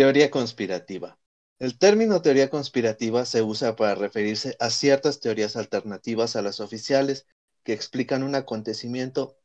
Teoría 0.00 0.30
conspirativa. 0.30 1.18
El 1.58 1.76
término 1.76 2.22
teoría 2.22 2.48
conspirativa 2.48 3.26
se 3.26 3.42
usa 3.42 3.76
para 3.76 3.94
referirse 3.94 4.56
a 4.58 4.70
ciertas 4.70 5.20
teorías 5.20 5.56
alternativas 5.56 6.36
a 6.36 6.40
las 6.40 6.60
oficiales 6.60 7.26
que 7.64 7.74
explican 7.74 8.22
un 8.22 8.34
acontecimiento 8.34 9.36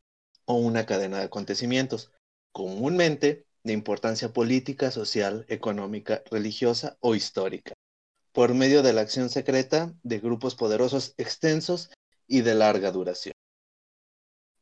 o 0.45 0.53
una 0.53 0.85
cadena 0.85 1.17
de 1.17 1.25
acontecimientos, 1.25 2.13
comúnmente 2.53 3.45
de 3.65 3.73
importancia 3.73 4.31
política, 4.31 4.91
social, 4.91 5.45
económica, 5.49 6.23
religiosa 6.31 6.95
o 7.01 7.15
histórica, 7.15 7.73
por 8.31 8.53
medio 8.53 8.81
de 8.81 8.93
la 8.93 9.01
acción 9.01 9.29
secreta 9.29 9.93
de 10.03 10.19
grupos 10.19 10.55
poderosos 10.55 11.15
extensos 11.17 11.89
y 12.27 12.43
de 12.43 12.55
larga 12.55 12.93
duración. 12.93 13.33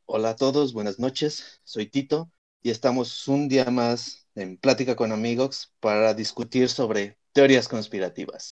Hola 0.07 0.31
a 0.31 0.35
todos, 0.37 0.73
buenas 0.73 0.97
noches, 0.97 1.61
soy 1.63 1.85
Tito 1.85 2.31
y 2.63 2.71
estamos 2.71 3.27
un 3.27 3.47
día 3.47 3.65
más 3.65 4.22
en 4.35 4.57
Plática 4.57 4.95
con 4.95 5.11
Amigos 5.11 5.73
para 5.79 6.13
discutir 6.13 6.69
sobre 6.69 7.17
teorías 7.33 7.67
conspirativas. 7.67 8.51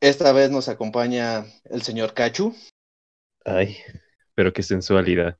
Esta 0.00 0.32
vez 0.32 0.50
nos 0.50 0.68
acompaña 0.68 1.44
el 1.64 1.82
señor 1.82 2.14
Cachu. 2.14 2.54
Ay, 3.44 3.76
pero 4.34 4.52
qué 4.52 4.62
sensualidad. 4.62 5.38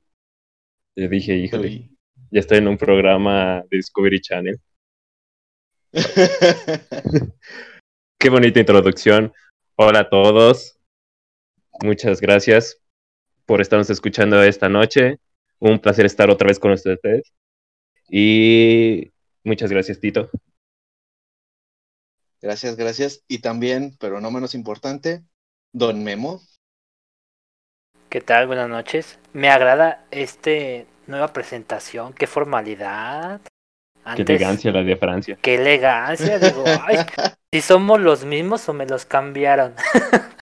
Le 0.95 1.07
dije, 1.07 1.35
híjole, 1.35 1.89
ya 2.29 2.39
estoy 2.39 2.59
en 2.59 2.67
un 2.67 2.77
programa 2.77 3.63
de 3.69 3.77
Discovery 3.77 4.21
Channel. 4.21 4.59
qué 8.19 8.29
bonita 8.29 8.59
introducción. 8.59 9.33
Hola 9.75 10.01
a 10.01 10.09
todos. 10.09 10.77
Muchas 11.83 12.21
gracias 12.21 12.77
por 13.45 13.61
estarnos 13.61 13.89
escuchando 13.89 14.41
esta 14.43 14.69
noche. 14.69 15.19
Un 15.59 15.79
placer 15.79 16.05
estar 16.05 16.29
otra 16.29 16.47
vez 16.47 16.59
con 16.59 16.71
ustedes. 16.71 17.33
Y 18.09 19.10
muchas 19.43 19.71
gracias, 19.71 19.99
Tito. 19.99 20.29
Gracias, 22.41 22.75
gracias. 22.75 23.23
Y 23.27 23.39
también, 23.39 23.95
pero 23.99 24.19
no 24.19 24.31
menos 24.31 24.55
importante, 24.55 25.23
Don 25.73 26.03
Memo. 26.03 26.41
¿Qué 28.09 28.19
tal? 28.19 28.47
Buenas 28.47 28.67
noches. 28.67 29.19
Me 29.31 29.49
agrada 29.49 30.05
este 30.11 30.87
nueva 31.07 31.31
presentación. 31.31 32.13
Qué 32.13 32.27
formalidad. 32.27 33.41
qué 34.15 34.23
elegancia 34.23 34.71
la 34.71 34.83
de 34.83 34.97
Francia. 34.97 35.37
Qué 35.41 35.55
elegancia. 35.55 36.39
Digo, 36.39 36.63
ay, 36.81 36.97
si 37.53 37.61
somos 37.61 38.01
los 38.01 38.25
mismos 38.25 38.67
o 38.67 38.73
me 38.73 38.85
los 38.85 39.05
cambiaron. 39.05 39.75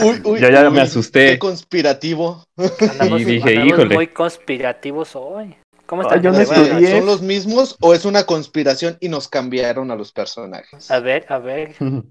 Uy, 0.00 0.20
uy, 0.24 0.40
ya, 0.40 0.50
ya 0.50 0.68
me 0.68 0.80
asusté. 0.80 1.30
Qué 1.30 1.38
conspirativo. 1.38 2.44
Andamos, 2.90 3.20
y 3.20 3.24
dije, 3.24 3.54
híjole. 3.54 3.94
Muy 3.94 4.08
conspirativos 4.08 5.14
hoy. 5.14 5.56
¿Cómo 5.86 6.02
Ay, 6.02 6.08
están? 6.08 6.22
yo 6.22 6.32
no 6.32 6.40
estudié. 6.40 6.90
¿Son 6.98 7.06
los 7.06 7.22
mismos 7.22 7.76
o 7.80 7.94
es 7.94 8.04
una 8.04 8.24
conspiración 8.26 8.98
y 9.00 9.08
nos 9.08 9.28
cambiaron 9.28 9.90
a 9.90 9.96
los 9.96 10.12
personajes? 10.12 10.90
A 10.90 11.00
ver, 11.00 11.26
a 11.28 11.38
ver. 11.38 11.76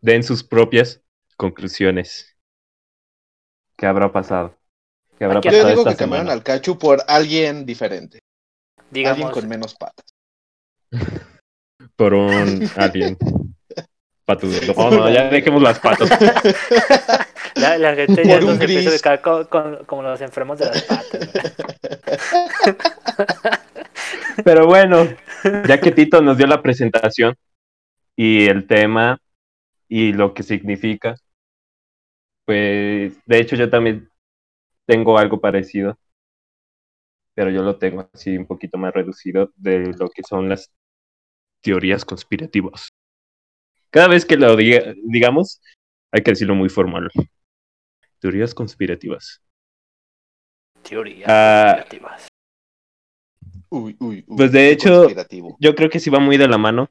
Den 0.00 0.22
sus 0.22 0.42
propias 0.42 1.02
conclusiones. 1.36 2.34
¿Qué 3.76 3.86
habrá 3.86 4.10
pasado? 4.12 4.56
¿Qué 5.18 5.24
habrá 5.24 5.40
Aquí- 5.40 5.50
Yo 5.50 5.58
digo 5.58 5.80
esta 5.80 5.90
que 5.90 5.96
cambiaron 5.96 6.30
al 6.30 6.42
Cachu 6.42 6.78
por 6.78 7.02
alguien 7.06 7.66
diferente. 7.66 8.20
Alguien 8.78 8.90
Digamos, 8.90 9.32
con 9.32 9.48
menos 9.48 9.74
patas. 9.74 10.06
Por 11.96 12.14
un 12.14 12.62
alien. 12.76 13.18
Patudo. 14.24 14.54
No, 14.76 14.90
no, 14.90 15.10
ya 15.10 15.28
dejemos 15.28 15.62
las 15.62 15.78
patas. 15.80 16.10
la, 17.56 17.78
la 17.78 17.94
gente 17.94 18.26
ya 18.26 18.40
nos 18.40 18.60
empieza 18.60 19.12
a 19.12 19.22
co- 19.22 19.48
con- 19.48 19.84
como 19.84 20.02
los 20.02 20.20
enfermos 20.20 20.58
de 20.58 20.66
las 20.66 20.82
patas. 20.82 21.14
Pero 24.44 24.66
bueno, 24.66 25.06
ya 25.68 25.80
que 25.80 25.92
Tito 25.92 26.20
nos 26.20 26.36
dio 26.38 26.46
la 26.46 26.62
presentación 26.62 27.34
y 28.16 28.46
el 28.46 28.66
tema 28.66 29.18
y 29.88 30.12
lo 30.12 30.34
que 30.34 30.42
significa, 30.42 31.14
pues 32.44 33.14
de 33.26 33.38
hecho 33.38 33.56
yo 33.56 33.70
también 33.70 34.08
tengo 34.86 35.18
algo 35.18 35.40
parecido, 35.40 35.96
pero 37.34 37.50
yo 37.50 37.62
lo 37.62 37.78
tengo 37.78 38.08
así 38.12 38.36
un 38.36 38.46
poquito 38.46 38.78
más 38.78 38.92
reducido 38.92 39.50
de 39.56 39.92
lo 39.98 40.08
que 40.08 40.22
son 40.28 40.48
las 40.48 40.70
teorías 41.62 42.04
conspirativas. 42.04 42.88
Cada 43.94 44.08
vez 44.08 44.24
que 44.26 44.36
lo 44.36 44.56
diga- 44.56 44.92
digamos, 45.04 45.60
hay 46.10 46.24
que 46.24 46.32
decirlo 46.32 46.56
muy 46.56 46.68
formal. 46.68 47.08
Teorías 48.18 48.52
conspirativas. 48.52 49.40
Teorías 50.82 51.28
Ah, 51.30 51.74
conspirativas. 51.76 52.26
Uy, 53.68 53.96
uy, 54.00 54.24
uy. 54.26 54.36
Pues, 54.36 54.50
de 54.50 54.70
hecho- 54.72 55.06
yo 55.60 55.74
creo 55.76 55.90
que 55.90 56.00
sí 56.00 56.10
va 56.10 56.18
muy 56.18 56.36
de 56.36 56.48
la 56.48 56.58
mano 56.58 56.88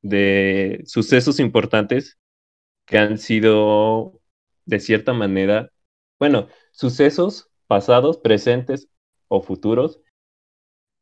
de 0.00 0.80
sucesos 0.86 1.40
importantes 1.40 2.18
que 2.86 2.96
han 2.96 3.18
sido, 3.18 4.18
de 4.64 4.80
cierta 4.80 5.12
manera, 5.12 5.70
bueno, 6.18 6.48
sucesos 6.72 7.50
pasados, 7.66 8.16
presentes 8.16 8.88
o 9.28 9.42
futuros 9.42 10.00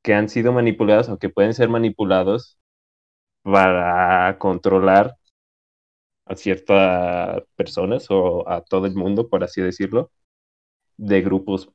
que 0.02 0.14
han 0.14 0.28
sido 0.28 0.52
manipulados 0.52 1.08
o 1.08 1.16
que 1.16 1.28
pueden 1.28 1.54
ser 1.54 1.68
manipulados 1.68 2.58
para 3.44 4.36
controlar 4.40 5.14
a 6.28 6.36
ciertas 6.36 7.42
personas 7.56 8.06
o 8.10 8.48
a 8.48 8.62
todo 8.64 8.86
el 8.86 8.94
mundo, 8.94 9.28
por 9.28 9.44
así 9.44 9.60
decirlo, 9.62 10.10
de 10.96 11.22
grupos 11.22 11.70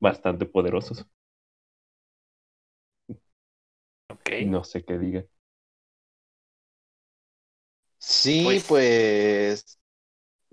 bastante 0.00 0.46
poderosos. 0.46 1.06
Ok. 4.08 4.30
No 4.46 4.64
sé 4.64 4.82
qué 4.84 4.98
diga. 4.98 5.24
Sí, 7.98 8.44
Pues- 8.44 8.64
pues, 8.68 9.78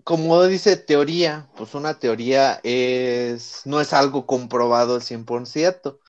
como 0.04 0.44
dice 0.46 0.78
teoría, 0.78 1.50
pues 1.58 1.76
una 1.76 2.00
teoría 2.00 2.60
es, 2.64 3.64
no 3.66 3.82
es 3.82 3.94
algo 3.94 4.28
comprobado 4.28 4.96
al 4.96 5.04
100%, 5.04 6.02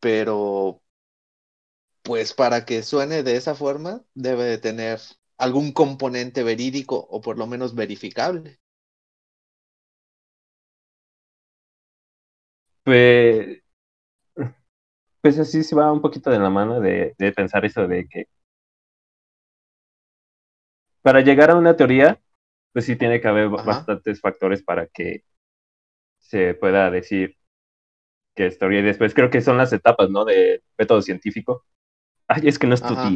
pero 0.00 0.82
pues 2.02 2.34
para 2.34 2.64
que 2.64 2.82
suene 2.82 3.22
de 3.22 3.36
esa 3.36 3.54
forma 3.54 4.02
debe 4.14 4.44
de 4.44 4.58
tener 4.58 5.00
algún 5.38 5.72
componente 5.72 6.42
verídico 6.42 6.96
o 7.10 7.20
por 7.20 7.38
lo 7.38 7.46
menos 7.46 7.74
verificable. 7.74 8.58
Pues, 12.84 13.62
pues 15.20 15.38
así 15.38 15.62
se 15.62 15.76
va 15.76 15.92
un 15.92 16.00
poquito 16.00 16.30
de 16.30 16.38
la 16.38 16.50
mano 16.50 16.80
de, 16.80 17.14
de 17.18 17.32
pensar 17.32 17.64
eso 17.64 17.86
de 17.86 18.06
que 18.08 18.26
para 21.02 21.20
llegar 21.20 21.50
a 21.50 21.56
una 21.56 21.76
teoría, 21.76 22.20
pues 22.72 22.84
sí 22.84 22.96
tiene 22.96 23.20
que 23.20 23.28
haber 23.28 23.46
Ajá. 23.46 23.64
bastantes 23.64 24.20
factores 24.20 24.62
para 24.62 24.86
que 24.86 25.24
se 26.18 26.54
pueda 26.54 26.90
decir 26.90 27.36
que 28.34 28.46
es 28.46 28.58
teoría. 28.58 28.80
Y 28.80 28.84
después 28.84 29.14
creo 29.14 29.30
que 29.30 29.40
son 29.40 29.56
las 29.56 29.72
etapas, 29.72 30.10
¿no? 30.10 30.24
De 30.24 30.62
método 30.78 31.02
científico. 31.02 31.64
Ay, 32.26 32.42
es 32.44 32.58
que 32.58 32.66
no 32.66 32.74
Ajá. 32.74 33.10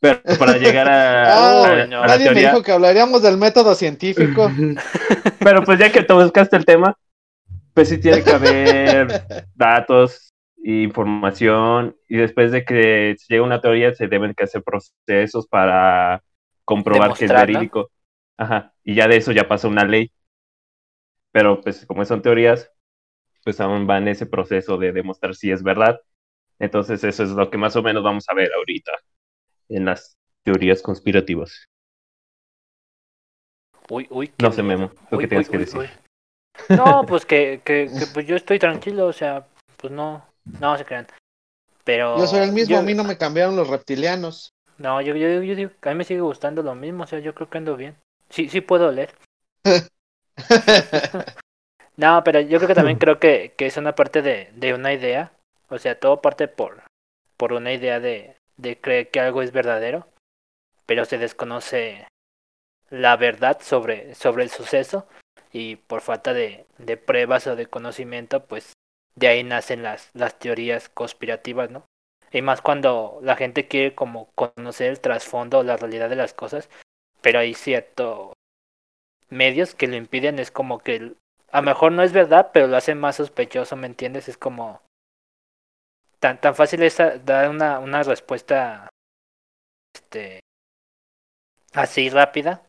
Pero 0.00 0.20
para 0.38 0.56
llegar 0.56 0.88
a, 0.88 1.64
a- 1.82 1.86
no. 1.86 2.02
a 2.02 2.06
la 2.06 2.16
Nadie 2.16 2.32
me 2.32 2.40
dijo 2.40 2.62
que 2.62 2.72
hablaríamos 2.72 3.22
del 3.22 3.36
método 3.36 3.74
científico. 3.74 4.50
pero 5.38 5.62
pues 5.62 5.78
ya 5.78 5.92
que 5.92 6.02
te 6.02 6.12
buscaste 6.12 6.56
el 6.56 6.64
tema, 6.64 6.96
pues 7.74 7.88
sí 7.90 7.98
tiene 8.00 8.24
que 8.24 8.30
haber 8.30 9.24
datos 9.54 10.32
e 10.62 10.82
información 10.82 11.96
y 12.08 12.16
después 12.16 12.50
de 12.52 12.64
que 12.64 13.14
se 13.18 13.26
llega 13.34 13.42
a 13.42 13.46
una 13.46 13.60
teoría 13.60 13.94
se 13.94 14.08
deben 14.08 14.34
que 14.34 14.44
hacer 14.44 14.62
procesos 14.62 15.46
para 15.46 16.22
comprobar 16.64 17.14
que 17.14 17.26
es 17.26 17.32
verídico. 17.32 17.90
Ajá, 18.38 18.72
y 18.82 18.94
ya 18.94 19.06
de 19.06 19.18
eso 19.18 19.32
ya 19.32 19.46
pasa 19.46 19.68
una 19.68 19.84
ley. 19.84 20.10
Pero 21.32 21.60
pues 21.60 21.84
como 21.86 22.04
son 22.06 22.22
teorías, 22.22 22.70
pues 23.44 23.60
aún 23.60 23.88
va 23.88 23.98
en 23.98 24.08
ese 24.08 24.26
proceso 24.26 24.78
de 24.78 24.92
demostrar 24.92 25.34
si 25.34 25.50
es 25.50 25.62
verdad. 25.62 26.00
Entonces 26.58 27.04
eso 27.04 27.22
es 27.22 27.30
lo 27.30 27.50
que 27.50 27.58
más 27.58 27.76
o 27.76 27.82
menos 27.82 28.02
vamos 28.02 28.28
a 28.28 28.34
ver 28.34 28.50
ahorita 28.54 28.92
en 29.70 29.86
las 29.86 30.16
teorías 30.44 30.82
conspirativas. 30.82 31.64
Uy, 33.88 34.06
uy. 34.10 34.32
No 34.40 34.52
sé. 34.52 34.62
Memo, 34.62 34.90
lo 35.10 35.18
Uy, 35.18 35.22
que 35.24 35.28
tienes 35.28 35.48
uy, 35.48 35.52
que 35.52 35.58
uy, 35.58 35.64
decir. 35.64 35.80
uy. 35.80 35.88
No, 36.76 37.04
pues 37.06 37.24
que, 37.24 37.62
que, 37.64 37.88
que, 37.98 38.06
pues 38.12 38.26
yo 38.26 38.36
estoy 38.36 38.58
tranquilo, 38.58 39.06
o 39.06 39.12
sea, 39.12 39.46
pues 39.78 39.92
no, 39.92 40.24
no 40.60 40.76
se 40.76 40.84
crean. 40.84 41.06
Pero 41.84 42.18
Yo 42.18 42.26
soy 42.26 42.40
el 42.40 42.52
mismo, 42.52 42.74
yo- 42.74 42.80
a 42.80 42.82
mí 42.82 42.94
no 42.94 43.02
me 43.04 43.16
cambiaron 43.16 43.56
los 43.56 43.68
reptilianos. 43.68 44.52
No, 44.78 45.00
yo, 45.00 45.14
yo, 45.16 45.42
yo 45.42 45.54
digo 45.54 45.70
que 45.80 45.88
a 45.88 45.92
mí 45.92 45.98
me 45.98 46.04
sigue 46.04 46.20
gustando 46.20 46.62
lo 46.62 46.74
mismo, 46.74 47.04
o 47.04 47.06
sea, 47.06 47.18
yo 47.18 47.34
creo 47.34 47.48
que 47.50 47.58
ando 47.58 47.76
bien. 47.76 47.96
Sí, 48.28 48.48
sí 48.48 48.60
puedo 48.60 48.90
leer. 48.92 49.14
No, 51.96 52.22
pero 52.24 52.40
yo 52.40 52.58
creo 52.58 52.68
que 52.68 52.74
también 52.74 52.98
creo 52.98 53.18
que, 53.18 53.52
que 53.58 53.66
es 53.66 53.76
una 53.76 53.94
parte 53.94 54.22
de, 54.22 54.50
de 54.54 54.72
una 54.74 54.92
idea. 54.92 55.32
O 55.68 55.78
sea, 55.78 55.98
todo 55.98 56.20
parte 56.22 56.48
por, 56.48 56.82
por 57.36 57.52
una 57.52 57.72
idea 57.72 58.00
de, 58.00 58.36
de 58.60 58.80
creer 58.80 59.10
que 59.10 59.20
algo 59.20 59.42
es 59.42 59.52
verdadero, 59.52 60.06
pero 60.86 61.04
se 61.04 61.18
desconoce 61.18 62.06
la 62.90 63.16
verdad 63.16 63.60
sobre, 63.62 64.14
sobre 64.14 64.44
el 64.44 64.50
suceso 64.50 65.06
y 65.52 65.76
por 65.76 66.00
falta 66.00 66.34
de, 66.34 66.66
de 66.78 66.96
pruebas 66.96 67.46
o 67.46 67.56
de 67.56 67.66
conocimiento, 67.66 68.44
pues 68.46 68.72
de 69.14 69.28
ahí 69.28 69.44
nacen 69.44 69.82
las, 69.82 70.10
las 70.14 70.38
teorías 70.38 70.88
conspirativas, 70.88 71.70
¿no? 71.70 71.84
Y 72.32 72.42
más 72.42 72.62
cuando 72.62 73.18
la 73.22 73.36
gente 73.36 73.66
quiere 73.66 73.94
como 73.94 74.30
conocer 74.34 74.90
el 74.90 75.00
trasfondo, 75.00 75.62
la 75.62 75.76
realidad 75.76 76.08
de 76.08 76.16
las 76.16 76.32
cosas, 76.32 76.68
pero 77.20 77.40
hay 77.40 77.54
ciertos 77.54 78.32
medios 79.28 79.74
que 79.74 79.88
lo 79.88 79.96
impiden, 79.96 80.38
es 80.38 80.50
como 80.50 80.78
que 80.78 81.14
a 81.50 81.60
lo 81.60 81.66
mejor 81.66 81.92
no 81.92 82.02
es 82.02 82.12
verdad, 82.12 82.50
pero 82.52 82.68
lo 82.68 82.76
hacen 82.76 82.98
más 82.98 83.16
sospechoso, 83.16 83.76
¿me 83.76 83.86
entiendes? 83.86 84.28
Es 84.28 84.36
como 84.36 84.80
tan, 86.20 86.40
tan 86.40 86.54
fácil 86.54 86.82
es 86.82 86.98
dar 86.98 87.50
una, 87.50 87.78
una 87.80 88.02
respuesta 88.02 88.88
este 89.94 90.40
así 91.72 92.10
rápida, 92.10 92.62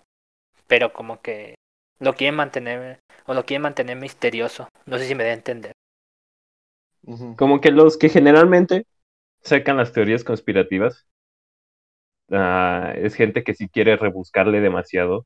pero 0.68 0.94
como 0.94 1.22
que 1.22 1.56
lo 2.00 2.14
quieren 2.14 2.36
mantener 2.36 3.00
o 3.26 3.34
lo 3.34 3.46
quieren 3.46 3.64
mantener 3.64 3.98
misterioso. 3.98 4.68
No 4.86 4.98
sé 4.98 5.08
si 5.08 5.16
me 5.16 5.24
da 5.24 5.32
a 5.32 5.34
entender. 5.34 5.74
Como 7.38 7.62
que 7.62 7.72
los 7.72 7.98
que 7.98 8.10
generalmente 8.10 8.86
sacan 9.42 9.78
las 9.78 9.92
teorías 9.92 10.24
conspirativas 10.24 11.08
uh, 12.30 12.94
es 12.96 13.16
gente 13.16 13.44
que 13.44 13.56
sí 13.56 13.68
quiere 13.70 13.98
rebuscarle 13.98 14.62
demasiado 14.62 15.26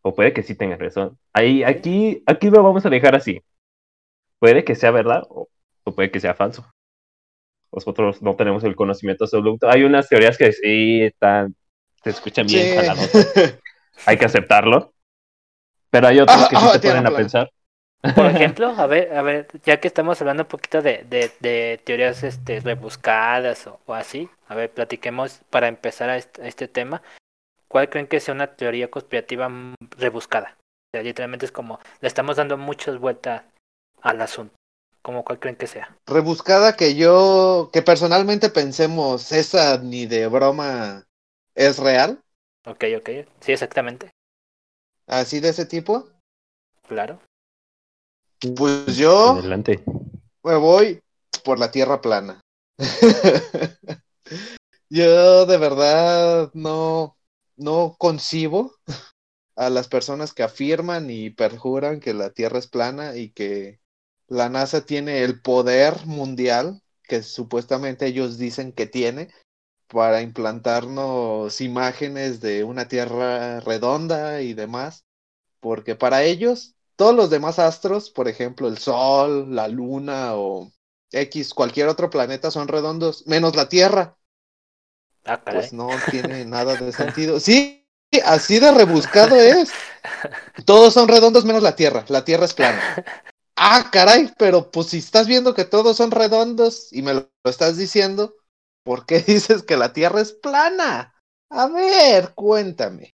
o 0.00 0.14
puede 0.14 0.32
que 0.32 0.42
sí 0.42 0.54
tenga 0.54 0.76
razón. 0.76 1.18
Ahí, 1.32 1.62
aquí, 1.62 2.22
aquí 2.26 2.50
lo 2.50 2.62
vamos 2.62 2.84
a 2.84 2.90
dejar 2.90 3.14
así. 3.14 3.42
Puede 4.38 4.64
que 4.64 4.74
sea 4.74 4.90
verdad 4.90 5.24
o, 5.28 5.48
o 5.84 5.94
puede 5.94 6.10
que 6.10 6.20
sea 6.20 6.34
falso. 6.34 6.73
Nosotros 7.74 8.22
no 8.22 8.36
tenemos 8.36 8.62
el 8.64 8.76
conocimiento 8.76 9.24
absoluto. 9.24 9.68
Hay 9.68 9.82
unas 9.82 10.08
teorías 10.08 10.38
que 10.38 10.52
sí 10.52 11.02
están, 11.02 11.54
se 12.02 12.10
escuchan 12.10 12.46
bien 12.46 12.80
sí. 12.96 13.40
Hay 14.06 14.16
que 14.16 14.24
aceptarlo. 14.24 14.92
Pero 15.90 16.08
hay 16.08 16.20
otros 16.20 16.48
que 16.48 16.56
sí 16.56 16.68
se 16.72 16.78
ponen 16.80 17.06
a 17.06 17.10
pensar. 17.10 17.50
Por 18.14 18.26
ejemplo, 18.34 18.68
a 18.68 18.86
ver, 18.86 19.16
a 19.16 19.22
ver, 19.22 19.48
ya 19.64 19.80
que 19.80 19.88
estamos 19.88 20.20
hablando 20.20 20.42
un 20.42 20.48
poquito 20.48 20.82
de, 20.82 21.04
de, 21.08 21.30
de 21.40 21.80
teorías 21.84 22.22
este, 22.22 22.60
rebuscadas 22.60 23.66
o, 23.66 23.80
o, 23.86 23.94
así, 23.94 24.28
a 24.48 24.54
ver, 24.54 24.70
platiquemos 24.70 25.40
para 25.50 25.68
empezar 25.68 26.10
a 26.10 26.16
este, 26.16 26.42
a 26.42 26.46
este, 26.46 26.68
tema. 26.68 27.02
¿Cuál 27.68 27.88
creen 27.88 28.06
que 28.06 28.20
sea 28.20 28.34
una 28.34 28.48
teoría 28.48 28.90
conspirativa 28.90 29.50
rebuscada? 29.96 30.56
O 30.58 30.96
sea, 30.96 31.02
literalmente 31.02 31.46
es 31.46 31.52
como, 31.52 31.80
le 32.00 32.08
estamos 32.08 32.36
dando 32.36 32.58
muchas 32.58 32.98
vueltas 32.98 33.42
al 34.02 34.20
asunto. 34.20 34.54
¿Cómo 35.04 35.22
cuál 35.22 35.38
creen 35.38 35.56
que 35.56 35.66
sea? 35.66 35.94
Rebuscada 36.06 36.76
que 36.76 36.94
yo, 36.94 37.68
que 37.74 37.82
personalmente 37.82 38.48
pensemos, 38.48 39.32
esa 39.32 39.76
ni 39.76 40.06
de 40.06 40.28
broma 40.28 41.06
es 41.54 41.78
real. 41.78 42.24
Ok, 42.64 42.84
ok, 42.96 43.10
sí, 43.40 43.52
exactamente. 43.52 44.10
¿Así 45.06 45.40
de 45.40 45.50
ese 45.50 45.66
tipo? 45.66 46.08
Claro. 46.88 47.20
Pues 48.56 48.96
yo 48.96 49.32
Adelante. 49.32 49.84
me 50.42 50.56
voy 50.56 51.02
por 51.44 51.58
la 51.58 51.70
tierra 51.70 52.00
plana. 52.00 52.40
yo 54.88 55.44
de 55.44 55.58
verdad 55.58 56.50
no, 56.54 57.18
no 57.56 57.94
concibo 57.98 58.74
a 59.54 59.68
las 59.68 59.86
personas 59.86 60.32
que 60.32 60.44
afirman 60.44 61.10
y 61.10 61.28
perjuran 61.28 62.00
que 62.00 62.14
la 62.14 62.30
tierra 62.30 62.58
es 62.58 62.68
plana 62.68 63.16
y 63.16 63.28
que 63.28 63.83
la 64.28 64.48
NASA 64.48 64.84
tiene 64.86 65.22
el 65.22 65.40
poder 65.40 66.06
mundial 66.06 66.82
que 67.02 67.22
supuestamente 67.22 68.06
ellos 68.06 68.38
dicen 68.38 68.72
que 68.72 68.86
tiene 68.86 69.28
para 69.88 70.22
implantarnos 70.22 71.60
imágenes 71.60 72.40
de 72.40 72.64
una 72.64 72.88
tierra 72.88 73.60
redonda 73.60 74.40
y 74.40 74.54
demás, 74.54 75.04
porque 75.60 75.94
para 75.94 76.24
ellos 76.24 76.74
todos 76.96 77.14
los 77.14 77.30
demás 77.30 77.58
astros, 77.58 78.10
por 78.10 78.28
ejemplo, 78.28 78.68
el 78.68 78.78
Sol, 78.78 79.54
la 79.54 79.68
Luna 79.68 80.34
o 80.36 80.72
X, 81.10 81.54
cualquier 81.54 81.88
otro 81.88 82.10
planeta 82.10 82.50
son 82.50 82.68
redondos, 82.68 83.26
menos 83.26 83.54
la 83.56 83.68
Tierra. 83.68 84.16
Ah, 85.24 85.42
pues 85.42 85.72
no 85.72 85.88
tiene 86.10 86.44
nada 86.44 86.76
de 86.76 86.92
sentido. 86.92 87.40
Sí, 87.40 87.86
así 88.24 88.58
de 88.58 88.72
rebuscado 88.72 89.36
es. 89.36 89.70
Todos 90.66 90.92
son 90.94 91.08
redondos 91.08 91.44
menos 91.44 91.62
la 91.62 91.76
Tierra. 91.76 92.04
La 92.08 92.24
Tierra 92.24 92.44
es 92.44 92.54
plana. 92.54 92.80
Ah, 93.56 93.88
caray, 93.92 94.32
pero 94.36 94.70
pues 94.70 94.88
si 94.88 94.98
estás 94.98 95.26
viendo 95.26 95.54
que 95.54 95.64
todos 95.64 95.96
son 95.96 96.10
redondos 96.10 96.92
y 96.92 97.02
me 97.02 97.14
lo 97.14 97.30
estás 97.44 97.76
diciendo, 97.76 98.34
¿por 98.82 99.06
qué 99.06 99.20
dices 99.26 99.62
que 99.62 99.76
la 99.76 99.92
Tierra 99.92 100.20
es 100.20 100.32
plana? 100.32 101.14
A 101.50 101.68
ver, 101.68 102.32
cuéntame. 102.34 103.14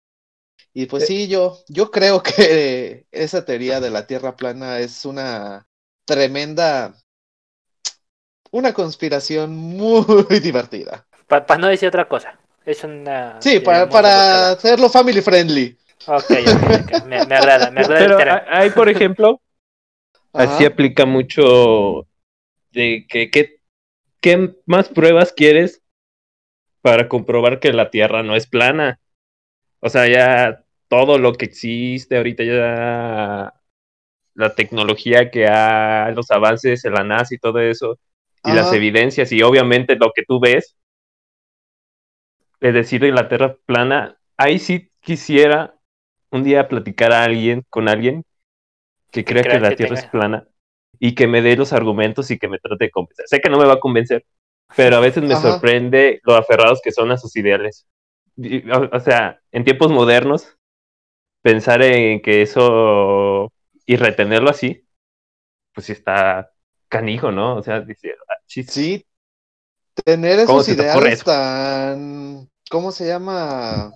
Y 0.74 0.86
pues 0.86 1.08
sí, 1.08 1.28
yo, 1.28 1.58
yo 1.68 1.92
creo 1.92 2.24
que 2.24 3.06
esa 3.12 3.44
teoría 3.44 3.80
de 3.80 3.90
la 3.90 4.08
Tierra 4.08 4.36
plana 4.36 4.80
es 4.80 5.06
una 5.06 5.68
tremenda, 6.06 6.96
una 8.52 8.74
conspiración 8.74 9.56
muy 9.56 10.06
divertida. 10.42 11.06
Para 11.28 11.46
pa 11.46 11.58
no 11.58 11.68
decir 11.68 11.90
otra 11.90 12.08
cosa, 12.08 12.40
es 12.66 12.84
una... 12.84 13.42
Sí, 13.42 13.60
para, 13.60 13.90
para 13.90 14.52
hacerlo 14.52 14.90
family 14.90 15.22
friendly. 15.22 15.78
Ok, 16.08 16.24
okay, 16.24 16.46
okay. 16.46 17.02
Me, 17.06 17.26
me, 17.26 17.36
agrada, 17.36 17.70
me 17.72 17.82
agrada 17.82 18.18
Pero 18.18 18.20
el 18.20 18.30
ahí, 18.48 18.70
por 18.72 18.90
ejemplo, 18.90 19.42
así 20.34 20.66
aplica 20.66 21.06
mucho 21.06 22.08
de 22.72 23.06
que, 23.08 23.30
que, 23.32 23.60
¿qué 24.22 24.56
más 24.66 24.90
pruebas 24.90 25.34
quieres 25.34 25.82
para 26.82 27.08
comprobar 27.08 27.60
que 27.60 27.74
la 27.74 27.90
Tierra 27.90 28.24
no 28.24 28.36
es 28.36 28.48
plana? 28.48 29.00
O 29.80 29.90
sea, 29.90 30.08
ya 30.08 30.64
todo 30.88 31.18
lo 31.18 31.34
que 31.34 31.46
existe 31.46 32.18
ahorita, 32.18 32.44
ya 32.44 33.54
la 34.34 34.56
tecnología 34.56 35.32
que 35.32 35.48
hay, 35.48 36.14
los 36.16 36.32
avances 36.32 36.86
en 36.86 36.94
la 36.94 37.04
NASA 37.04 37.36
y 37.36 37.40
todo 37.40 37.60
eso, 37.60 38.00
y 38.44 38.50
Ajá. 38.50 38.56
las 38.56 38.74
evidencias, 38.74 39.32
y 39.32 39.42
obviamente 39.42 39.96
lo 39.96 40.12
que 40.14 40.24
tú 40.26 40.40
ves, 40.40 40.78
es 42.60 42.74
decir, 42.74 43.02
de 43.02 43.12
la 43.12 43.28
Tierra 43.28 43.56
plana, 43.66 44.18
ahí 44.38 44.60
sí 44.60 44.92
quisiera 45.02 45.76
un 46.32 46.44
día 46.44 46.68
platicar 46.68 47.12
a 47.12 47.24
alguien, 47.24 47.66
con 47.70 47.90
alguien 47.90 48.24
que 49.12 49.26
crea 49.26 49.44
que, 49.44 49.50
que 49.50 49.60
la 49.60 49.70
que 49.70 49.76
Tierra 49.76 49.96
tenga. 49.96 50.06
es 50.08 50.12
plana 50.12 50.48
y 51.00 51.16
que 51.16 51.28
me 51.28 51.42
dé 51.42 51.56
los 51.56 51.74
argumentos 51.74 52.30
y 52.32 52.38
que 52.38 52.48
me 52.48 52.60
trate 52.60 52.86
de 52.86 52.92
convencer. 52.92 53.28
Sé 53.28 53.40
que 53.40 53.50
no 53.50 53.58
me 53.58 53.66
va 53.66 53.74
a 53.74 53.80
convencer, 53.80 54.26
pero 54.76 54.98
a 54.98 55.00
veces 55.00 55.24
me 55.24 55.34
Ajá. 55.34 55.52
sorprende 55.52 56.20
lo 56.24 56.36
aferrados 56.36 56.82
que 56.84 56.92
son 56.92 57.12
a 57.12 57.18
sus 57.18 57.36
ideales. 57.36 57.88
O, 58.38 58.96
o 58.96 59.00
sea, 59.00 59.40
en 59.52 59.64
tiempos 59.64 59.92
modernos, 59.92 60.58
pensar 61.42 61.82
en 61.82 62.22
que 62.22 62.42
eso 62.42 63.52
y 63.86 63.96
retenerlo 63.96 64.50
así, 64.50 64.86
pues 65.74 65.88
sí 65.88 65.94
está 65.94 66.52
canijo, 66.90 67.32
¿no? 67.32 67.56
O 67.56 67.64
sea, 67.64 67.82
dice, 67.82 68.14
ah, 68.30 68.36
sí, 68.46 69.06
tener 70.04 70.40
esos 70.40 70.68
ideales 70.70 71.24
tan, 71.24 72.50
¿cómo 72.70 72.92
se 72.92 73.08
llama? 73.08 73.92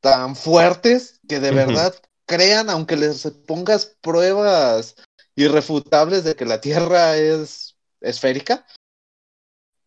Tan 0.00 0.36
fuertes 0.36 1.20
que 1.28 1.40
de 1.40 1.50
verdad 1.50 1.94
crean, 2.26 2.68
aunque 2.70 2.96
les 2.96 3.26
pongas 3.46 3.96
pruebas 4.00 4.96
irrefutables 5.34 6.24
de 6.24 6.34
que 6.34 6.44
la 6.44 6.60
Tierra 6.60 7.16
es 7.16 7.76
esférica, 8.00 8.66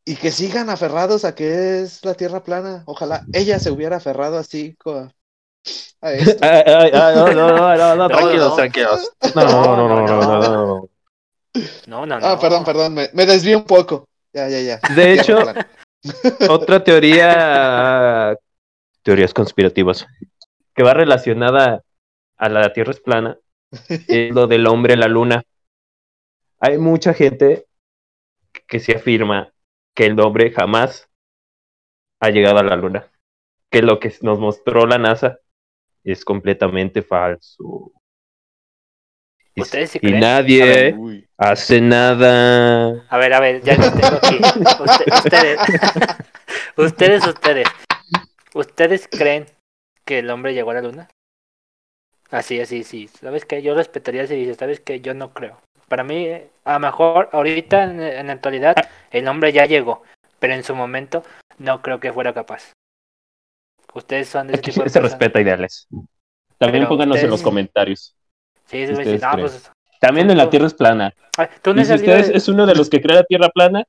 y 0.06 0.16
que 0.16 0.32
sigan 0.32 0.72
aferrados 0.72 1.24
a 1.24 1.36
que 1.36 1.82
es 1.82 2.04
la 2.04 2.16
Tierra 2.16 2.44
plana. 2.44 2.84
Ojalá 2.88 3.26
ella 3.32 3.60
se 3.60 3.70
hubiera 3.70 3.98
aferrado 3.98 4.40
así 4.40 4.76
a 6.02 6.14
esto. 6.14 6.40
Ay, 6.42 6.64
ay, 6.66 6.92
ay, 6.94 7.16
no, 7.16 7.34
no, 7.34 7.52
no, 7.56 7.78
no, 7.78 7.96
no, 7.96 8.08
tranquilos, 8.08 8.56
tranquilos. 8.56 9.12
No, 9.36 9.44
no, 9.44 9.76
no, 9.76 9.88
no, 9.88 10.08
no, 10.08 10.22
no, 10.22 10.66
no. 10.66 10.90
No, 11.88 12.06
no, 12.06 12.20
no. 12.20 12.26
Ah, 12.26 12.40
perdón, 12.40 12.64
perdón, 12.64 12.94
me, 12.94 13.10
me 13.14 13.26
desvié 13.26 13.56
un 13.56 13.66
poco. 13.66 14.08
Ya, 14.34 14.48
ya, 14.48 14.62
ya. 14.62 14.80
De 14.96 15.14
hecho, 15.14 15.40
otra 16.50 16.84
teoría, 16.84 18.36
teorías 19.04 19.34
conspirativas, 19.34 20.08
que 20.74 20.84
va 20.84 20.94
relacionada 20.94 21.84
a 22.40 22.50
la 22.50 22.74
Tierra 22.74 22.92
es 22.92 23.02
plana, 23.02 23.38
es 24.08 24.34
lo 24.34 24.48
del 24.48 24.66
hombre 24.66 24.94
en 24.94 25.02
la 25.02 25.08
luna. 25.08 25.44
Hay 26.60 26.78
mucha 26.78 27.14
gente 27.14 27.66
que 28.68 28.80
se 28.80 28.96
afirma 28.96 29.54
que 29.96 30.06
el 30.06 30.20
hombre 30.20 30.52
jamás 30.52 31.10
ha 32.22 32.30
llegado 32.30 32.60
a 32.60 32.64
la 32.64 32.76
luna, 32.76 33.12
que 33.70 33.82
lo 33.82 34.00
que 34.00 34.14
nos 34.22 34.40
mostró 34.40 34.86
la 34.86 34.98
NASA 34.98 35.40
es 36.04 36.26
completamente 36.26 37.02
falso. 37.02 37.92
¿Ustedes 39.56 39.92
sí 39.92 40.00
y 40.02 40.12
nadie 40.14 40.64
ver, 40.64 41.30
hace 41.38 41.82
nada. 41.82 43.06
A 43.10 43.18
ver, 43.18 43.34
a 43.34 43.40
ver, 43.42 43.62
ya 43.62 43.76
que 43.76 43.90
tengo 43.90 44.16
aquí. 44.16 44.40
Usted, 44.84 45.06
ustedes, 45.14 45.60
ustedes, 46.78 47.28
ustedes, 47.28 47.68
¿ustedes 48.54 49.08
creen 49.10 49.46
que 50.06 50.20
el 50.20 50.30
hombre 50.30 50.54
llegó 50.54 50.72
a 50.72 50.76
la 50.76 50.82
luna? 50.82 51.10
Así, 52.32 52.60
así, 52.60 52.84
sí. 52.84 53.08
¿Sabes 53.08 53.46
qué? 53.46 53.62
Yo 53.62 53.74
respetaría 53.76 54.28
si 54.28 54.36
dices, 54.36 54.58
¿sabes 54.58 54.80
qué? 54.80 55.02
Yo 55.02 55.14
no 55.14 55.34
creo. 55.34 55.60
Para 55.88 56.04
mí, 56.04 56.28
a 56.66 56.74
lo 56.74 56.80
mejor 56.80 57.30
ahorita, 57.32 57.84
en, 57.84 58.00
en 58.02 58.28
la 58.28 58.34
actualidad, 58.34 58.76
el 59.10 59.28
hombre 59.28 59.52
ya 59.52 59.66
llegó, 59.66 60.04
pero 60.38 60.54
en 60.54 60.64
su 60.64 60.76
momento 60.76 61.24
no 61.58 61.82
creo 61.82 62.00
que 62.00 62.14
fuera 62.14 62.34
capaz. 62.34 62.74
Ustedes 63.94 64.30
son 64.30 64.48
de 64.48 64.54
ese 64.54 64.60
Aquí 64.60 64.72
tipo 64.72 64.84
de 64.84 64.90
se 64.90 65.00
personas. 65.00 65.20
respeta 65.20 65.42
ideales. 65.42 65.88
También 66.60 66.84
Pero 66.84 66.90
pónganos 66.90 67.16
en 67.18 67.22
ustedes- 67.24 67.32
los 67.32 67.42
comentarios. 67.42 68.16
Sí, 68.66 68.86
sí, 68.86 68.88
sí, 68.88 68.92
ustedes 68.94 69.22
no, 69.24 69.32
creen. 69.32 69.48
pues, 69.48 69.72
También 70.00 70.30
en 70.30 70.38
la 70.38 70.50
Tierra 70.50 70.68
es 70.68 70.74
plana. 70.76 71.12
ay, 71.38 71.48
tú 71.64 71.74
no 71.74 71.82
Y 71.82 71.86
si 71.86 71.90
salido 71.90 72.16
usted 72.16 72.32
de- 72.32 72.38
es 72.38 72.48
uno 72.48 72.66
de 72.68 72.76
los 72.76 72.90
que 72.90 73.02
cree 73.02 73.16
la 73.16 73.24
Tierra 73.24 73.50
plana, 73.50 73.84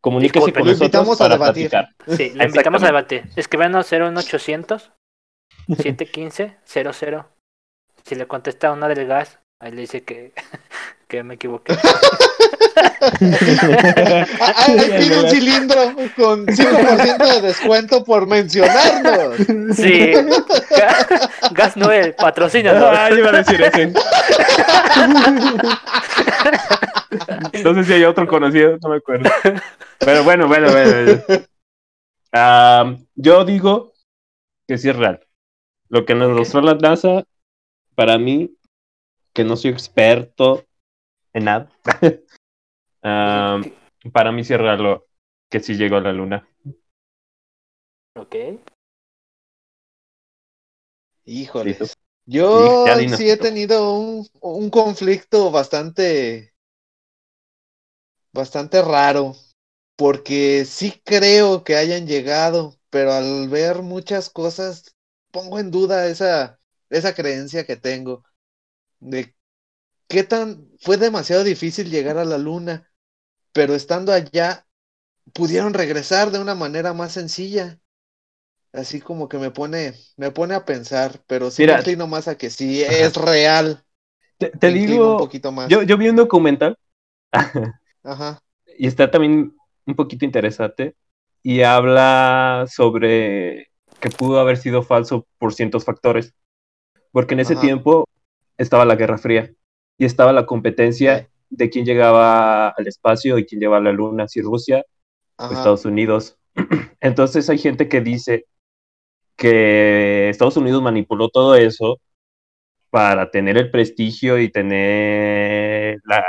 comuníquese 0.00 0.52
con 0.54 0.64
Lo 0.64 0.70
nosotros 0.70 0.80
invitamos 0.80 1.20
a 1.20 1.24
para 1.24 1.34
debatir. 1.34 1.68
platicar. 1.70 2.16
Sí, 2.16 2.32
lo 2.34 2.44
invitamos 2.44 2.82
a 2.82 2.86
debatir. 2.86 3.24
Escríbanos 3.36 3.86
01800 3.92 4.90
715 5.76 6.56
00. 6.64 7.28
Si 8.10 8.16
le 8.16 8.26
contesta 8.26 8.72
una 8.72 8.88
del 8.88 9.06
gas, 9.06 9.38
ahí 9.60 9.70
le 9.70 9.82
dice 9.82 10.02
que, 10.02 10.32
que 11.06 11.22
me 11.22 11.34
equivoqué. 11.34 11.74
Ah, 13.00 14.26
ah, 14.40 14.64
ahí 14.66 14.90
pide 14.98 15.22
un 15.22 15.30
cilindro 15.30 15.80
con 16.16 16.44
5% 16.44 17.34
de 17.34 17.40
descuento 17.40 18.02
por 18.02 18.26
mencionarnos. 18.26 19.36
Sí. 19.76 20.12
Ga- 20.12 21.30
Gas 21.52 21.76
Noel, 21.76 22.14
patrocínanos. 22.16 22.82
Ah, 22.82 23.10
iba 23.12 23.28
a 23.28 23.32
decir 23.32 23.62
ese. 23.62 23.92
No 27.64 27.74
sé 27.74 27.84
si 27.84 27.92
hay 27.92 28.02
otro 28.04 28.26
conocido, 28.26 28.76
no 28.82 28.88
me 28.88 28.96
acuerdo. 28.96 29.30
Pero 30.00 30.24
bueno, 30.24 30.48
bueno, 30.48 30.68
bueno. 30.72 31.22
bueno. 31.26 31.44
Ah, 32.32 32.96
yo 33.14 33.44
digo 33.44 33.92
que 34.66 34.78
sí 34.78 34.88
es 34.88 34.96
real. 34.96 35.20
Lo 35.88 36.04
que 36.04 36.16
nos 36.16 36.30
mostró 36.30 36.60
la 36.60 36.74
NASA, 36.74 37.22
para 37.94 38.18
mí, 38.18 38.56
que 39.32 39.44
no 39.44 39.56
soy 39.56 39.70
experto 39.70 40.64
en 41.32 41.44
nada, 41.44 41.70
para 44.12 44.32
mí 44.32 44.44
sí 44.44 44.54
es 44.54 44.60
real 44.60 44.82
lo, 44.82 45.06
que 45.48 45.60
sí 45.60 45.74
llegó 45.74 45.96
a 45.96 46.00
la 46.00 46.12
Luna. 46.12 46.48
Ok. 48.14 48.34
Híjole. 51.24 51.78
Yo 52.26 52.76
Sí, 53.16 53.28
he 53.28 53.36
tenido 53.36 53.98
un, 53.98 54.26
un 54.40 54.70
conflicto 54.70 55.50
bastante, 55.50 56.54
bastante 58.32 58.82
raro, 58.82 59.34
porque 59.96 60.64
sí 60.64 61.00
creo 61.04 61.64
que 61.64 61.76
hayan 61.76 62.06
llegado, 62.06 62.76
pero 62.88 63.12
al 63.12 63.48
ver 63.48 63.82
muchas 63.82 64.30
cosas 64.30 64.96
pongo 65.32 65.58
en 65.58 65.70
duda 65.70 66.06
esa, 66.06 66.59
esa 66.90 67.14
creencia 67.14 67.66
que 67.66 67.76
tengo 67.76 68.24
de 69.00 69.34
qué 70.08 70.24
tan 70.24 70.68
fue 70.80 70.96
demasiado 70.98 71.44
difícil 71.44 71.90
llegar 71.90 72.18
a 72.18 72.24
la 72.24 72.38
luna, 72.38 72.90
pero 73.52 73.74
estando 73.74 74.12
allá 74.12 74.66
pudieron 75.34 75.74
regresar 75.74 76.30
de 76.30 76.40
una 76.40 76.54
manera 76.54 76.94
más 76.94 77.12
sencilla. 77.12 77.80
Así 78.72 79.00
como 79.00 79.28
que 79.28 79.38
me 79.38 79.50
pone, 79.50 79.94
me 80.16 80.30
pone 80.32 80.54
a 80.54 80.64
pensar, 80.64 81.22
pero 81.26 81.50
sí 81.50 81.62
Mira. 81.62 81.76
me 81.76 81.80
inclino 81.80 82.06
más 82.06 82.28
a 82.28 82.36
que 82.38 82.50
sí 82.50 82.82
es 82.82 83.16
real. 83.16 83.84
Te, 84.38 84.72
inclino 84.72 85.08
un 85.08 85.16
digo, 85.16 85.16
poquito 85.16 85.52
más. 85.52 85.70
yo, 85.70 85.82
yo 85.82 85.98
vi 85.98 86.08
un 86.08 86.16
documental 86.16 86.76
Ajá, 88.02 88.42
y 88.78 88.86
está 88.86 89.10
también 89.10 89.54
un 89.86 89.94
poquito 89.96 90.24
interesante 90.24 90.96
y 91.42 91.62
habla 91.62 92.66
sobre 92.68 93.68
que 94.00 94.10
pudo 94.10 94.40
haber 94.40 94.56
sido 94.56 94.82
falso 94.82 95.26
por 95.38 95.54
ciertos 95.54 95.84
factores. 95.84 96.34
Porque 97.12 97.34
en 97.34 97.40
ese 97.40 97.54
Ajá. 97.54 97.60
tiempo 97.60 98.08
estaba 98.58 98.84
la 98.84 98.96
Guerra 98.96 99.18
Fría 99.18 99.50
y 99.98 100.04
estaba 100.04 100.32
la 100.32 100.46
competencia 100.46 101.28
de 101.50 101.70
quién 101.70 101.84
llegaba 101.84 102.68
al 102.68 102.86
espacio 102.86 103.38
y 103.38 103.44
quién 103.44 103.60
llegaba 103.60 103.78
a 103.78 103.80
la 103.80 103.92
Luna, 103.92 104.28
si 104.28 104.40
Rusia 104.40 104.84
o 105.36 105.52
Estados 105.52 105.84
Unidos. 105.84 106.38
Entonces 107.00 107.48
hay 107.50 107.58
gente 107.58 107.88
que 107.88 108.00
dice 108.00 108.46
que 109.36 110.28
Estados 110.28 110.56
Unidos 110.56 110.82
manipuló 110.82 111.28
todo 111.28 111.54
eso 111.54 111.98
para 112.90 113.30
tener 113.30 113.56
el 113.56 113.70
prestigio 113.70 114.38
y 114.38 114.50
tener 114.50 115.98
la 116.04 116.24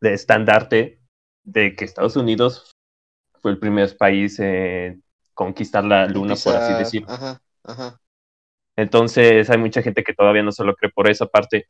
de 0.00 0.12
estandarte 0.12 1.00
de 1.44 1.74
que 1.74 1.84
Estados 1.84 2.16
Unidos 2.16 2.72
fue 3.40 3.52
el 3.52 3.58
primer 3.58 3.96
país 3.96 4.38
en 4.40 5.02
conquistar 5.32 5.84
la 5.84 6.06
luna, 6.06 6.34
por 6.36 6.56
así 6.56 6.74
decirlo. 6.74 7.08
Ajá, 7.10 7.40
ajá, 7.62 8.00
Entonces 8.76 9.50
hay 9.50 9.58
mucha 9.58 9.82
gente 9.82 10.02
que 10.04 10.14
todavía 10.14 10.42
no 10.42 10.52
se 10.52 10.64
lo 10.64 10.74
cree 10.76 10.90
por 10.92 11.08
esa 11.10 11.26
parte, 11.26 11.68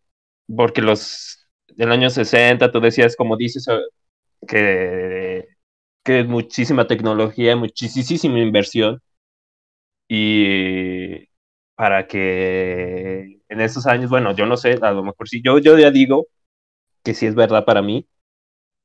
porque 0.56 0.82
los 0.82 1.46
del 1.68 1.92
año 1.92 2.11
60, 2.11 2.70
tú 2.73 2.80
decías, 2.80 3.16
como 3.16 3.37
dices, 3.37 3.66
eh, 3.68 3.78
que, 4.49 5.49
que 6.04 6.20
es 6.20 6.28
muchísima 6.28 6.87
tecnología, 6.88 7.56
muchísima 7.56 8.38
inversión, 8.40 9.02
y 10.08 11.26
para 11.75 12.06
que 12.06 13.40
en 13.49 13.61
esos 13.61 13.87
años, 13.87 14.11
bueno, 14.11 14.34
yo 14.34 14.46
no 14.46 14.56
sé, 14.56 14.78
a 14.82 14.92
lo 14.92 15.02
mejor 15.04 15.28
sí, 15.28 15.42
yo, 15.44 15.58
yo 15.58 15.78
ya 15.78 15.90
digo 15.90 16.26
que 17.04 17.14
sí 17.14 17.26
es 17.26 17.34
verdad 17.34 17.64
para 17.64 17.82
mí, 17.82 18.08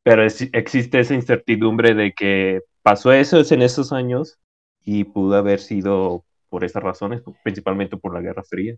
pero 0.04 0.24
es- 0.26 0.50
existe 0.54 1.00
esa 1.02 1.16
incertidumbre 1.16 1.96
de 1.96 2.14
que 2.14 2.62
pasó 2.84 3.14
eso 3.14 3.42
en 3.54 3.62
esos 3.64 3.94
años 3.94 4.40
y 4.84 5.06
pudo 5.06 5.38
haber 5.38 5.60
sido 5.60 6.26
por 6.50 6.64
esas 6.66 6.84
razones, 6.84 7.22
principalmente 7.44 7.98
por 7.98 8.14
la 8.14 8.22
Guerra 8.22 8.44
Fría. 8.44 8.76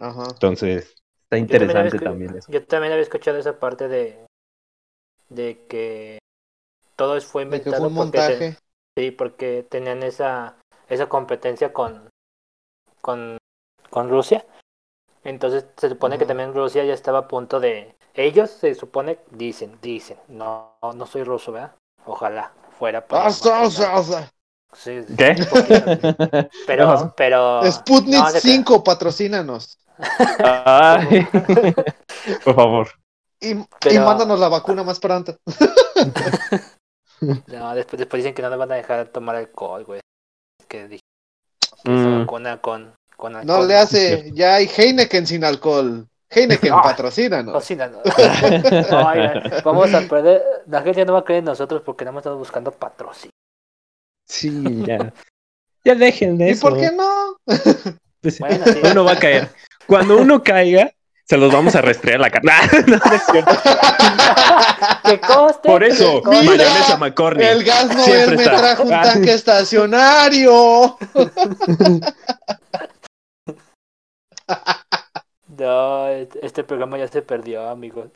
ajá. 0.00 0.36
Entonces, 0.40 0.94
está 1.24 1.38
Yo 1.46 1.58
también, 1.58 1.78
había 1.78 1.90
interesante 1.90 1.98
también 1.98 2.36
eso. 2.36 2.52
yo 2.52 2.66
también 2.66 2.92
había 2.92 3.02
escuchado 3.04 3.38
esa 3.38 3.58
parte 3.58 3.88
de, 3.88 4.26
de 5.28 5.66
que 5.68 6.18
todo 6.96 7.16
es- 7.16 7.26
fue 7.26 7.42
inventado 7.42 7.74
fue 7.74 7.88
un 7.88 7.94
porque 7.94 8.22
te- 8.22 8.48
montaje. 8.48 8.56
sí, 8.96 9.10
porque 9.12 9.66
tenían 9.68 10.02
esa, 10.02 10.56
esa 10.88 11.08
competencia 11.08 11.72
con, 11.72 12.10
con, 13.02 13.38
con 13.90 14.10
Rusia. 14.10 14.46
Entonces 15.24 15.66
se 15.78 15.90
supone 15.90 16.18
que 16.18 16.26
también 16.26 16.54
Rusia 16.54 16.84
ya 16.84 16.94
estaba 16.94 17.20
a 17.20 17.28
punto 17.28 17.60
de... 17.60 17.96
Ellos 18.14 18.50
se 18.50 18.74
supone, 18.74 19.18
dicen, 19.32 19.78
dicen, 19.82 20.18
no, 20.28 20.78
no 20.96 21.06
soy 21.06 21.24
ruso, 21.24 21.52
¿verdad? 21.52 21.76
Ojalá 22.06 22.52
fuera. 22.78 23.06
para 23.08 23.28
Sí, 24.74 25.00
¿Qué? 25.16 25.36
Pero, 26.66 27.14
pero... 27.16 27.62
Sputnik 27.70 28.18
no, 28.20 28.26
de 28.32 28.40
que- 28.40 28.48
5, 28.48 28.82
patrocínanos. 28.84 29.78
Ay, 30.38 31.26
por 32.44 32.54
favor. 32.54 32.88
Y, 33.40 33.54
mándanos 33.98 34.40
la 34.40 34.48
vacuna 34.48 34.82
más 34.82 34.98
pronto. 34.98 35.36
No, 37.46 37.74
después, 37.74 37.98
después 37.98 38.22
dicen 38.22 38.34
que 38.34 38.42
no 38.42 38.50
nos 38.50 38.58
van 38.58 38.72
a 38.72 38.74
dejar 38.74 39.06
tomar 39.08 39.36
alcohol, 39.36 39.84
güey. 39.84 40.00
Que 40.68 40.88
dije 40.88 41.00
que 41.84 41.90
Mm. 41.90 42.20
vacuna 42.20 42.60
con, 42.60 42.94
con 43.16 43.36
alcohol. 43.36 43.60
No 43.60 43.64
le 43.66 43.76
hace, 43.76 44.30
ya 44.34 44.56
hay 44.56 44.66
Heineken 44.74 45.26
sin 45.26 45.44
alcohol. 45.44 46.06
Heineken, 46.28 46.72
Ah. 46.72 46.82
patrocínanos. 46.82 47.70
No, 47.70 49.08
oigan, 49.08 49.42
vamos 49.64 49.94
a 49.94 50.00
perder. 50.02 50.42
La 50.66 50.82
gente 50.82 51.04
no 51.06 51.12
va 51.14 51.20
a 51.20 51.24
creer 51.24 51.38
en 51.38 51.44
nosotros 51.46 51.80
porque 51.84 52.04
no 52.04 52.10
hemos 52.10 52.20
estado 52.20 52.36
buscando 52.36 52.72
patrocinio. 52.72 53.30
Sí, 54.26 54.62
ya. 54.86 55.12
Ya 55.84 55.94
dejen 55.94 56.38
de 56.38 56.48
¿Y 56.48 56.50
eso. 56.52 56.68
por 56.68 56.78
qué 56.80 56.90
no? 56.90 57.36
Pues, 58.20 58.38
Bueno, 58.38 58.64
sí. 58.64 58.80
uno 58.90 59.04
va 59.04 59.12
a 59.12 59.18
caer. 59.18 59.48
Cuando 59.86 60.16
uno 60.16 60.42
caiga, 60.42 60.90
se 61.26 61.36
los 61.36 61.52
vamos 61.52 61.74
a 61.74 61.82
restrear 61.82 62.20
la 62.20 62.30
cara. 62.30 62.42
no, 62.86 62.96
no 62.96 63.12
es 63.14 63.22
cierto. 63.30 63.52
Que 65.04 65.20
coste. 65.20 65.68
Por 65.68 65.84
eso, 65.84 66.22
coste. 66.22 66.44
Mayonesa 66.46 66.96
McCorney. 66.96 67.46
El 67.46 67.64
gas 67.64 67.88
Siempre 68.04 68.36
me 68.36 68.42
está. 68.44 68.56
trajo 68.56 68.82
un 68.84 68.92
Ah. 68.94 69.02
tanque 69.02 69.34
estacionario. 69.34 70.96
No, 75.58 76.08
este 76.08 76.64
programa 76.64 76.98
ya 76.98 77.06
se 77.08 77.22
perdió, 77.22 77.68
amigos. 77.68 78.08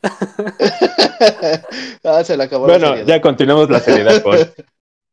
ah, 2.04 2.24
se 2.24 2.36
le 2.36 2.44
acabó 2.44 2.66
la 2.66 2.78
Bueno, 2.78 2.96
ya 3.04 3.20
continuamos 3.20 3.68
la 3.70 3.80
seriedad 3.80 4.22
con 4.22 4.36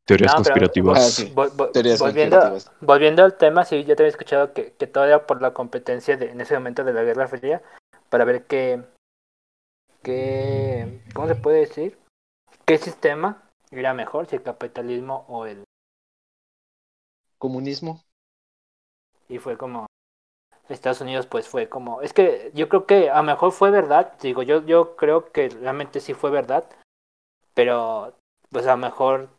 teorías 0.05 0.31
No, 0.31 0.43
pero- 0.43 0.53
conspirativas. 0.53 0.97
Ah, 0.99 1.01
sí. 1.09 1.33
Vol- 1.33 1.51
vol- 1.51 1.71
Teorías 1.71 1.99
volviendo, 1.99 2.39
conspirativas. 2.39 2.81
volviendo 2.81 3.23
al 3.23 3.37
tema, 3.37 3.65
sí, 3.65 3.83
yo 3.83 3.95
te 3.95 4.03
había 4.03 4.09
escuchado 4.11 4.53
que, 4.53 4.73
que 4.73 4.87
todo 4.87 5.05
era 5.05 5.25
por 5.25 5.41
la 5.41 5.53
competencia 5.53 6.15
de, 6.17 6.31
en 6.31 6.41
ese 6.41 6.53
momento 6.53 6.83
de 6.83 6.93
la 6.93 7.03
Guerra 7.03 7.27
Fría 7.27 7.61
para 8.09 8.23
ver 8.25 8.45
qué, 8.45 8.81
qué, 10.03 11.01
¿cómo 11.13 11.27
se 11.27 11.35
puede 11.35 11.59
decir? 11.59 11.97
¿Qué 12.65 12.77
sistema 12.77 13.43
era 13.71 13.93
mejor, 13.93 14.27
si 14.27 14.35
el 14.35 14.43
capitalismo 14.43 15.25
o 15.27 15.45
el... 15.45 15.63
Comunismo. 17.37 18.01
Y 19.27 19.39
fue 19.39 19.57
como... 19.57 19.85
Estados 20.69 21.01
Unidos 21.01 21.27
pues 21.27 21.47
fue 21.47 21.69
como... 21.69 22.01
Es 22.01 22.13
que 22.13 22.51
yo 22.55 22.69
creo 22.69 22.85
que 22.87 23.09
a 23.11 23.17
lo 23.17 23.23
mejor 23.23 23.51
fue 23.51 23.69
verdad, 23.69 24.13
digo, 24.19 24.41
yo, 24.41 24.63
yo 24.65 24.95
creo 24.95 25.31
que 25.31 25.49
realmente 25.49 25.99
sí 25.99 26.13
fue 26.15 26.31
verdad, 26.31 26.65
pero 27.53 28.13
pues 28.49 28.65
a 28.65 28.71
lo 28.71 28.77
mejor 28.77 29.29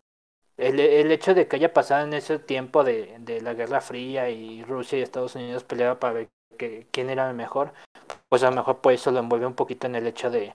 el, 0.57 0.81
el 0.81 1.13
hecho 1.13 1.35
de 1.35 1.49
que 1.49 1.57
haya 1.57 1.73
pasado 1.73 2.05
en 2.07 2.15
ese 2.15 2.39
tiempo 2.39 2.85
de, 2.85 3.17
de 3.21 3.41
la 3.41 3.55
Guerra 3.55 3.81
Fría 3.81 4.31
y 4.31 4.63
Rusia 4.65 4.99
y 4.99 5.03
Estados 5.03 5.35
Unidos 5.35 5.65
peleaban 5.65 5.99
para 5.99 6.13
ver 6.13 6.29
que, 6.57 6.87
quién 6.91 7.11
era 7.11 7.29
el 7.29 7.37
mejor, 7.37 7.73
pues 8.29 8.43
a 8.43 8.51
lo 8.51 8.57
mejor 8.57 8.81
por 8.81 8.93
eso 8.93 9.11
lo 9.11 9.19
envuelve 9.19 9.47
un 9.47 9.55
poquito 9.55 9.87
en 9.87 9.95
el 9.97 10.07
hecho 10.07 10.31
de, 10.31 10.55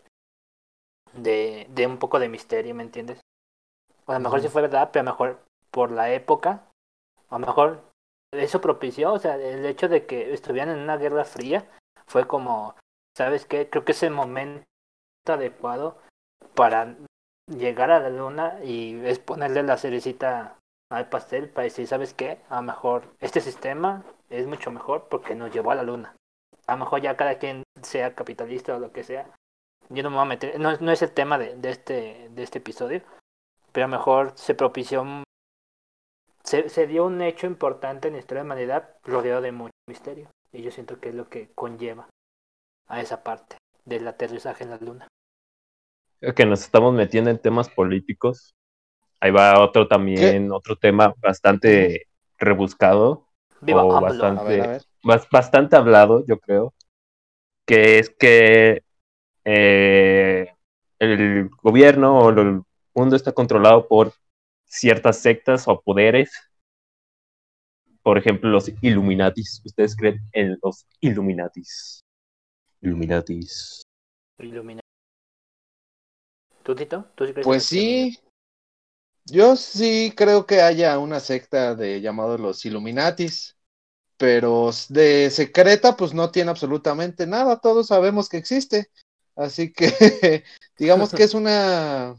de, 1.13 1.67
de 1.69 1.87
un 1.87 1.97
poco 1.97 2.19
de 2.19 2.29
misterio, 2.29 2.73
¿me 2.73 2.83
entiendes? 2.83 3.19
O 4.05 4.11
a 4.11 4.15
lo 4.15 4.21
mejor 4.21 4.41
sí 4.41 4.47
Ujú. 4.47 4.53
fue 4.53 4.61
verdad, 4.63 4.89
pero 4.91 5.01
a 5.01 5.05
lo 5.05 5.11
mejor 5.11 5.39
por 5.69 5.91
la 5.91 6.11
época, 6.11 6.67
a 7.29 7.39
lo 7.39 7.45
mejor 7.45 7.83
eso 8.33 8.61
propició, 8.61 9.13
o 9.13 9.19
sea, 9.19 9.35
el 9.35 9.65
hecho 9.65 9.87
de 9.87 10.05
que 10.05 10.33
estuvieran 10.33 10.69
en 10.69 10.83
una 10.83 10.97
guerra 10.97 11.25
fría 11.25 11.69
fue 12.07 12.27
como, 12.27 12.75
¿sabes 13.15 13.45
qué? 13.45 13.69
Creo 13.69 13.85
que 13.85 13.91
es 13.91 14.03
el 14.03 14.11
momento 14.11 14.65
adecuado 15.27 15.97
para 16.55 16.95
llegar 17.57 17.91
a 17.91 17.99
la 17.99 18.09
luna 18.09 18.59
y 18.63 18.99
es 19.05 19.19
ponerle 19.19 19.63
la 19.63 19.77
cerecita 19.77 20.57
al 20.89 21.09
pastel 21.09 21.49
para 21.49 21.63
decir, 21.63 21.87
¿sabes 21.87 22.13
qué? 22.13 22.39
A 22.49 22.57
lo 22.57 22.63
mejor 22.63 23.03
este 23.19 23.41
sistema 23.41 24.03
es 24.29 24.47
mucho 24.47 24.71
mejor 24.71 25.07
porque 25.09 25.35
nos 25.35 25.53
llevó 25.53 25.71
a 25.71 25.75
la 25.75 25.83
luna. 25.83 26.15
A 26.67 26.73
lo 26.73 26.79
mejor 26.79 27.01
ya 27.01 27.17
cada 27.17 27.37
quien 27.37 27.63
sea 27.81 28.15
capitalista 28.15 28.75
o 28.75 28.79
lo 28.79 28.91
que 28.91 29.03
sea. 29.03 29.29
Yo 29.89 30.03
no 30.03 30.09
me 30.09 30.17
voy 30.17 30.23
a 30.23 30.29
meter, 30.29 30.59
no, 30.59 30.75
no 30.77 30.91
es 30.91 31.01
el 31.01 31.11
tema 31.11 31.37
de, 31.37 31.55
de, 31.55 31.69
este, 31.69 32.29
de 32.31 32.43
este 32.43 32.59
episodio, 32.59 33.01
pero 33.71 33.85
a 33.85 33.89
lo 33.89 33.97
mejor 33.97 34.33
se 34.35 34.55
propició, 34.55 35.05
se, 36.43 36.69
se 36.69 36.87
dio 36.87 37.05
un 37.05 37.21
hecho 37.21 37.47
importante 37.47 38.07
en 38.07 38.13
la 38.13 38.19
historia 38.19 38.43
de 38.43 38.47
la 38.47 38.53
humanidad 38.53 38.89
rodeado 39.03 39.41
de 39.41 39.51
mucho 39.51 39.73
misterio. 39.87 40.29
Y 40.53 40.61
yo 40.61 40.71
siento 40.71 40.99
que 40.99 41.09
es 41.09 41.15
lo 41.15 41.29
que 41.29 41.49
conlleva 41.55 42.07
a 42.87 43.01
esa 43.01 43.23
parte 43.23 43.57
del 43.85 44.07
aterrizaje 44.07 44.63
en 44.63 44.69
la 44.69 44.77
luna. 44.77 45.07
Que 46.35 46.45
nos 46.45 46.61
estamos 46.61 46.93
metiendo 46.93 47.29
en 47.31 47.39
temas 47.39 47.67
políticos. 47.69 48.53
Ahí 49.19 49.31
va 49.31 49.59
otro 49.59 49.87
también, 49.87 50.47
¿Qué? 50.47 50.53
otro 50.53 50.75
tema 50.75 51.13
bastante 51.17 52.07
rebuscado. 52.37 53.27
Viva 53.61 53.83
o 53.83 54.01
bastante, 54.01 54.41
A 54.41 54.43
ver, 54.43 54.61
a 54.61 54.67
ver. 54.67 54.81
bas- 55.03 55.27
bastante 55.31 55.75
hablado, 55.75 56.23
yo 56.25 56.39
creo. 56.39 56.73
Que 57.65 57.99
es 57.99 58.09
que 58.09 58.83
eh, 59.45 60.53
el 60.99 61.49
gobierno 61.61 62.19
o 62.19 62.29
el 62.29 62.61
mundo 62.93 63.15
está 63.15 63.31
controlado 63.31 63.87
por 63.87 64.13
ciertas 64.65 65.19
sectas 65.19 65.67
o 65.67 65.81
poderes. 65.81 66.31
Por 68.03 68.17
ejemplo, 68.17 68.49
los 68.49 68.71
Illuminatis. 68.81 69.61
¿Ustedes 69.63 69.95
creen 69.95 70.19
en 70.33 70.57
los 70.63 70.85
Illuminatis? 70.99 72.01
Illuminatis. 72.81 73.83
¿Tú, 76.63 76.75
Tito? 76.75 77.05
¿Tú 77.15 77.25
sí 77.25 77.33
crees 77.33 77.45
Pues 77.45 77.63
sí. 77.65 78.17
Yo 79.25 79.55
sí 79.55 80.13
creo 80.15 80.45
que 80.45 80.61
haya 80.61 80.97
una 80.97 81.19
secta 81.19 81.75
de 81.75 82.01
llamados 82.01 82.39
los 82.39 82.65
Illuminatis, 82.65 83.55
pero 84.17 84.71
de 84.89 85.29
secreta 85.29 85.95
pues 85.95 86.13
no 86.13 86.31
tiene 86.31 86.49
absolutamente 86.49 87.27
nada, 87.27 87.59
todos 87.59 87.87
sabemos 87.87 88.29
que 88.29 88.37
existe. 88.37 88.89
Así 89.35 89.71
que 89.71 90.43
digamos 90.77 91.13
que 91.13 91.23
es 91.23 91.33
una 91.33 92.15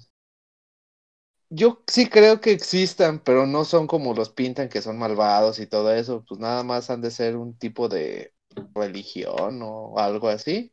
yo 1.55 1.83
sí 1.87 2.09
creo 2.09 2.41
que 2.41 2.51
existan, 2.53 3.19
pero 3.19 3.47
no 3.47 3.67
son 3.67 3.87
como 3.87 4.15
los 4.15 4.31
pintan 4.31 4.71
que 4.71 4.81
son 4.81 4.99
malvados 4.99 5.59
y 5.59 5.67
todo 5.67 5.93
eso, 5.93 6.25
pues 6.27 6.41
nada 6.41 6.63
más 6.63 6.89
han 6.89 7.03
de 7.03 7.11
ser 7.11 7.37
un 7.37 7.59
tipo 7.59 7.89
de 7.91 8.33
religión 8.75 9.61
o 9.63 9.99
algo 9.99 10.29
así. 10.29 10.73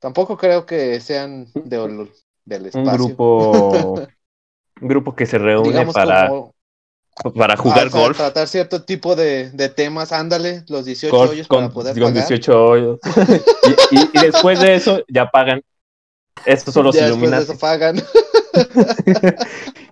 Tampoco 0.00 0.36
creo 0.36 0.66
que 0.66 1.00
sean 1.00 1.46
de, 1.54 1.78
del 2.46 2.62
Un 2.62 2.68
espacio. 2.68 2.92
grupo, 2.92 3.94
un 4.80 4.88
grupo 4.88 5.14
que 5.14 5.26
se 5.26 5.36
reúne 5.38 5.68
digamos 5.68 5.94
para, 5.94 6.28
como 6.28 6.52
para 7.34 7.56
jugar 7.56 7.88
ah, 7.88 7.90
para 7.90 8.02
golf. 8.04 8.16
tratar 8.16 8.48
cierto 8.48 8.84
tipo 8.84 9.14
de, 9.16 9.50
de 9.50 9.68
temas, 9.68 10.12
ándale, 10.12 10.64
los 10.68 10.84
18 10.86 11.16
golf 11.16 11.30
hoyos 11.32 11.48
con, 11.48 11.58
para 11.58 11.74
poder 11.74 11.94
con 11.94 12.14
pagar. 12.14 12.28
18 12.28 12.64
hoyos. 12.64 12.98
y, 13.90 13.96
y- 13.96 14.10
y 14.14 14.18
después 14.20 14.60
de 14.60 14.74
eso 14.74 15.02
ya 15.08 15.26
pagan. 15.30 15.60
Estos 16.44 16.72
son 16.74 16.84
los 16.84 16.94
ya 16.94 17.06
después 17.08 17.30
de 17.30 17.42
eso 17.42 17.58
pagan. 17.58 17.96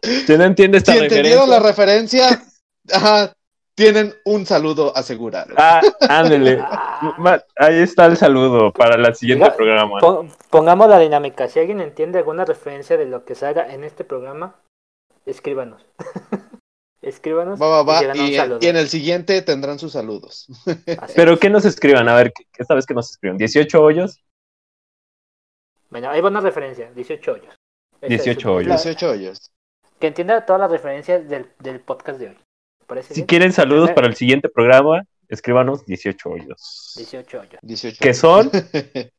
¿Usted 0.03 0.39
no 0.39 0.45
entiende 0.45 0.79
esta 0.79 0.93
si 0.93 0.99
entendieron 0.99 1.49
la 1.51 1.59
referencia? 1.61 2.29
referencia, 2.29 2.53
ajá, 2.93 3.35
tienen 3.77 4.15
un 4.25 4.47
saludo 4.47 4.97
asegurado. 4.97 5.55
Ah, 5.57 5.81
ándele. 6.09 6.59
Ah. 6.61 7.43
Ahí 7.57 7.79
está 7.81 8.07
el 8.07 8.17
saludo 8.17 8.73
para 8.73 8.95
el 8.95 9.15
siguiente 9.15 9.47
Diga- 9.47 9.57
programa. 9.57 9.99
Pon- 10.01 10.31
pongamos 10.51 10.89
la 10.89 10.99
dinámica. 10.99 11.49
Si 11.49 11.59
alguien 11.59 11.81
entiende 11.81 12.19
alguna 12.19 12.45
referencia 12.45 12.97
de 12.97 13.07
lo 13.07 13.25
que 13.25 13.35
salga 13.35 13.73
en 13.73 13.83
este 13.85 14.05
programa, 14.05 14.55
escríbanos. 15.27 15.85
escríbanos 17.03 17.61
Va, 17.61 17.69
va, 17.69 17.83
va. 17.83 18.03
y, 18.17 18.39
un 18.39 18.59
Y, 18.63 18.67
en 18.67 18.77
el 18.77 18.89
siguiente 18.89 19.43
tendrán 19.43 19.79
sus 19.79 19.93
saludos. 19.93 20.47
Así 20.99 21.13
Pero 21.17 21.33
es. 21.35 21.41
que 21.41 21.51
nos 21.51 21.65
escriban, 21.65 22.09
a 22.09 22.15
ver, 22.15 22.33
¿qué- 22.33 22.45
esta 22.57 22.75
vez 22.75 22.87
que 22.87 22.95
nos 22.95 23.11
escriban. 23.11 23.39
¿18 23.39 23.75
hoyos? 23.81 24.21
Bueno, 25.91 26.11
ahí 26.11 26.21
va 26.21 26.29
una 26.29 26.41
referencia, 26.41 26.91
18 26.93 27.33
hoyos. 27.33 27.55
Esa 28.01 28.09
18 28.09 28.39
es- 28.39 28.47
hoyos. 28.47 28.69
la- 28.69 28.75
18 28.77 29.11
hoyos. 29.11 29.51
que 30.01 30.07
entienda 30.09 30.45
todas 30.45 30.61
las 30.61 30.71
referencias 30.71 31.29
del, 31.29 31.51
del 31.61 31.81
podcast 31.81 32.19
de 32.19 32.29
hoy. 32.29 32.39
¿Te 32.85 32.89
¿Parece 32.89 33.09
Si 33.15 33.21
bien? 33.21 33.27
quieren 33.27 33.53
saludos 33.53 33.91
para 33.93 34.07
el 34.07 34.15
siguiente 34.15 34.49
programa, 34.49 35.05
escríbanos 35.29 35.87
18 35.87 36.29
hoyos. 36.29 36.93
18 36.97 37.41
hoyos. 37.41 37.59
18 37.63 37.99
¿Qué 38.01 38.09
hoyos. 38.09 38.19
son? 38.19 38.51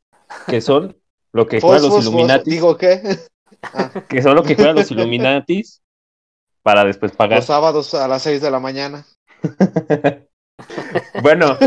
Que 0.48 0.60
son 0.62 0.96
lo 1.34 1.46
que 1.48 1.62
juegan 1.62 1.84
los. 1.84 2.02
Illuminatis. 2.06 2.46
Digo 2.54 2.78
qué? 2.78 3.02
Que 4.10 4.22
son 4.22 4.36
lo 4.36 4.44
que 4.44 4.56
juegan 4.56 4.76
los 4.76 4.90
Illuminatis 4.92 5.82
para 6.64 6.84
después 6.84 7.12
pagar. 7.12 7.38
Los 7.40 7.46
sábados 7.46 7.94
a 7.94 8.08
las 8.08 8.22
6 8.24 8.42
de 8.42 8.52
la 8.52 8.60
mañana. 8.60 9.06
Bueno, 11.22 11.58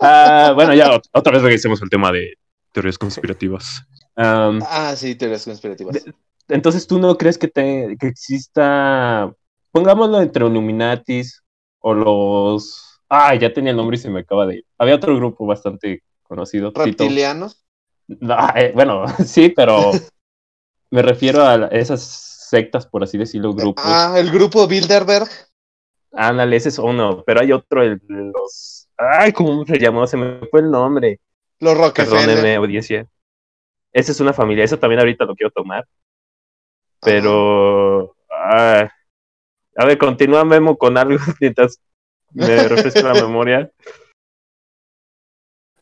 ah, 0.00 0.52
bueno, 0.54 0.74
ya 0.74 0.88
ot- 0.90 1.08
otra 1.12 1.32
vez 1.32 1.42
regresemos 1.42 1.80
al 1.82 1.88
tema 1.88 2.12
de 2.12 2.34
teorías 2.72 2.98
conspirativas. 2.98 3.82
Ah, 4.16 4.94
sí, 4.96 5.14
teorías 5.14 5.44
conspirativas. 5.44 6.04
entonces, 6.48 6.86
¿tú 6.86 6.98
no 6.98 7.16
crees 7.16 7.38
que, 7.38 7.48
te, 7.48 7.96
que 7.98 8.06
exista, 8.06 9.32
pongámoslo 9.74 10.22
entre 10.22 10.46
Illuminatis 10.46 11.42
o 11.80 11.92
los... 11.94 13.00
Ah, 13.08 13.34
ya 13.34 13.52
tenía 13.52 13.72
el 13.72 13.76
nombre 13.76 13.96
y 13.96 14.00
se 14.00 14.08
me 14.08 14.20
acaba 14.20 14.46
de 14.46 14.58
ir. 14.58 14.66
Había 14.78 14.94
otro 14.94 15.16
grupo 15.16 15.44
bastante 15.44 16.02
conocido. 16.22 16.72
Reptilianos. 16.74 17.64
No, 18.06 18.36
eh, 18.54 18.70
bueno, 18.72 19.04
sí, 19.26 19.48
pero 19.50 19.90
me 20.90 21.02
refiero 21.02 21.42
a 21.42 21.66
esas 21.66 22.02
sectas, 22.02 22.86
por 22.86 23.02
así 23.02 23.18
decirlo, 23.18 23.52
grupos. 23.52 23.84
Ah, 23.84 24.14
el 24.16 24.30
grupo 24.30 24.66
Bilderberg. 24.68 25.28
Ándale, 26.12 26.54
ese 26.54 26.68
es 26.68 26.78
uno, 26.78 27.24
pero 27.26 27.40
hay 27.40 27.50
otro, 27.50 27.82
el 27.82 28.00
los... 28.08 28.88
Ay, 28.96 29.32
¿cómo 29.32 29.66
se 29.66 29.78
llamó? 29.80 30.06
Se 30.06 30.16
me 30.16 30.46
fue 30.46 30.60
el 30.60 30.70
nombre. 30.70 31.18
Los 31.58 31.76
Rockefeller. 31.76 32.26
Perdóneme, 32.26 32.54
audiencia. 32.54 33.08
Esa 33.92 34.12
es 34.12 34.20
una 34.20 34.32
familia, 34.32 34.62
eso 34.62 34.78
también 34.78 35.00
ahorita 35.00 35.24
lo 35.24 35.34
quiero 35.34 35.50
tomar. 35.50 35.84
Pero. 37.00 38.14
ah, 38.30 38.88
a 39.76 39.84
ver, 39.84 39.98
continúa 39.98 40.44
Memo 40.44 40.76
con 40.76 40.96
algo 40.98 41.18
mientras 41.40 41.78
me 42.32 42.68
refresco 42.68 43.02
la 43.02 43.14
memoria. 43.14 43.70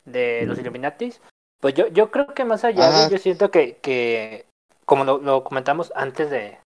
de 0.05 0.45
los 0.45 0.59
Illuminatis. 0.59 1.21
Pues 1.61 1.73
yo, 1.75 1.87
yo 1.87 2.11
creo 2.11 2.27
que 2.27 2.43
más 2.43 2.63
allá, 2.65 2.89
de- 3.05 3.11
yo 3.11 3.17
siento 3.17 3.49
que, 3.51 3.77
que 3.77 4.45
como 4.85 5.05
lo, 5.05 5.17
lo 5.19 5.43
comentamos 5.43 5.93
antes 5.95 6.29
de, 6.29 6.59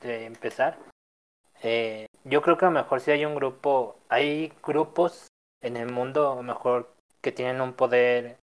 de 0.00 0.24
empezar, 0.24 0.78
eh, 1.62 2.06
yo 2.24 2.40
creo 2.42 2.56
que 2.56 2.64
a 2.64 2.70
lo 2.70 2.74
mejor 2.74 3.00
si 3.00 3.10
hay 3.10 3.24
un 3.26 3.34
grupo, 3.34 3.98
hay 4.08 4.52
grupos 4.62 5.28
en 5.62 5.76
el 5.76 5.92
mundo 5.92 6.32
a 6.32 6.36
lo 6.36 6.42
mejor 6.42 6.90
que 7.20 7.30
tienen 7.32 7.60
un 7.60 7.74
poder 7.74 8.38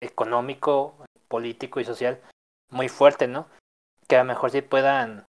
económico, 0.00 0.94
político 1.28 1.80
y 1.80 1.84
social 1.84 2.20
muy 2.70 2.88
fuerte, 2.88 3.26
¿no? 3.26 3.48
Que 4.06 4.16
a 4.16 4.20
lo 4.20 4.26
mejor 4.26 4.50
sí 4.52 4.62
puedan 4.62 5.25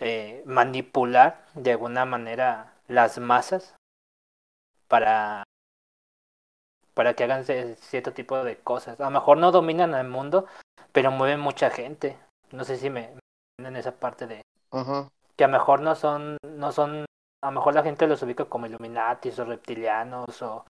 eh, 0.00 0.42
manipular 0.46 1.44
de 1.54 1.72
alguna 1.72 2.04
manera 2.04 2.72
las 2.88 3.18
masas 3.18 3.74
para 4.88 5.44
para 6.94 7.14
que 7.14 7.24
hagan 7.24 7.44
cierto 7.44 8.12
tipo 8.12 8.42
de 8.42 8.56
cosas. 8.58 9.00
A 9.00 9.04
lo 9.04 9.10
mejor 9.10 9.38
no 9.38 9.52
dominan 9.52 9.94
el 9.94 10.08
mundo, 10.08 10.46
pero 10.92 11.12
mueven 11.12 11.38
mucha 11.38 11.70
gente. 11.70 12.16
No 12.50 12.64
sé 12.64 12.76
si 12.76 12.90
me 12.90 13.14
me 13.60 13.68
en 13.68 13.76
esa 13.76 13.92
parte 13.92 14.26
de 14.26 14.42
Ajá. 14.70 15.08
que 15.36 15.44
a 15.44 15.48
lo 15.48 15.52
mejor 15.52 15.80
no 15.80 15.94
son 15.94 16.36
no 16.44 16.72
son 16.72 17.04
a 17.42 17.46
lo 17.46 17.52
mejor 17.52 17.74
la 17.74 17.82
gente 17.82 18.06
los 18.06 18.22
ubica 18.22 18.46
como 18.46 18.66
Illuminatis 18.66 19.38
o 19.38 19.44
reptilianos 19.44 20.42
o 20.42 20.64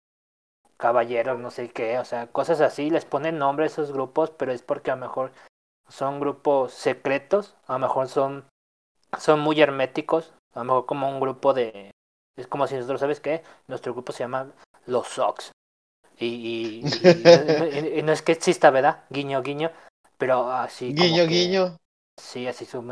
caballeros, 0.76 1.38
no 1.38 1.50
sé 1.50 1.70
qué, 1.70 1.98
o 1.98 2.04
sea, 2.04 2.28
cosas 2.28 2.60
así, 2.60 2.88
les 2.88 3.04
ponen 3.04 3.38
nombre 3.38 3.64
a 3.64 3.66
esos 3.66 3.92
grupos, 3.92 4.30
pero 4.30 4.52
es 4.52 4.62
porque 4.62 4.90
a 4.90 4.96
lo 4.96 5.00
mejor 5.00 5.32
son 5.88 6.20
grupos 6.20 6.72
secretos, 6.72 7.56
a 7.66 7.74
lo 7.74 7.78
mejor 7.80 8.08
son 8.08 8.44
son 9.18 9.40
muy 9.40 9.60
herméticos, 9.60 10.32
a 10.54 10.60
lo 10.60 10.64
mejor 10.64 10.86
como 10.86 11.08
un 11.08 11.20
grupo 11.20 11.54
de 11.54 11.90
es 12.36 12.46
como 12.46 12.66
si 12.66 12.76
nosotros, 12.76 13.00
¿sabes 13.00 13.20
qué? 13.20 13.42
Nuestro 13.66 13.92
grupo 13.92 14.12
se 14.12 14.20
llama 14.20 14.52
Los 14.86 15.08
Sox. 15.08 15.50
Y, 16.18 16.26
y, 16.26 16.86
y- 16.86 17.98
y- 17.98 18.02
no 18.02 18.12
es 18.12 18.22
que 18.22 18.32
exista, 18.32 18.70
¿verdad? 18.70 19.04
Guiño, 19.10 19.42
guiño, 19.42 19.70
pero 20.18 20.50
así 20.50 20.94
como 20.94 21.04
guiño, 21.04 21.24
que- 21.24 21.34
guiño. 21.34 21.76
Sí, 22.20 22.46
así 22.46 22.64
son. 22.64 22.88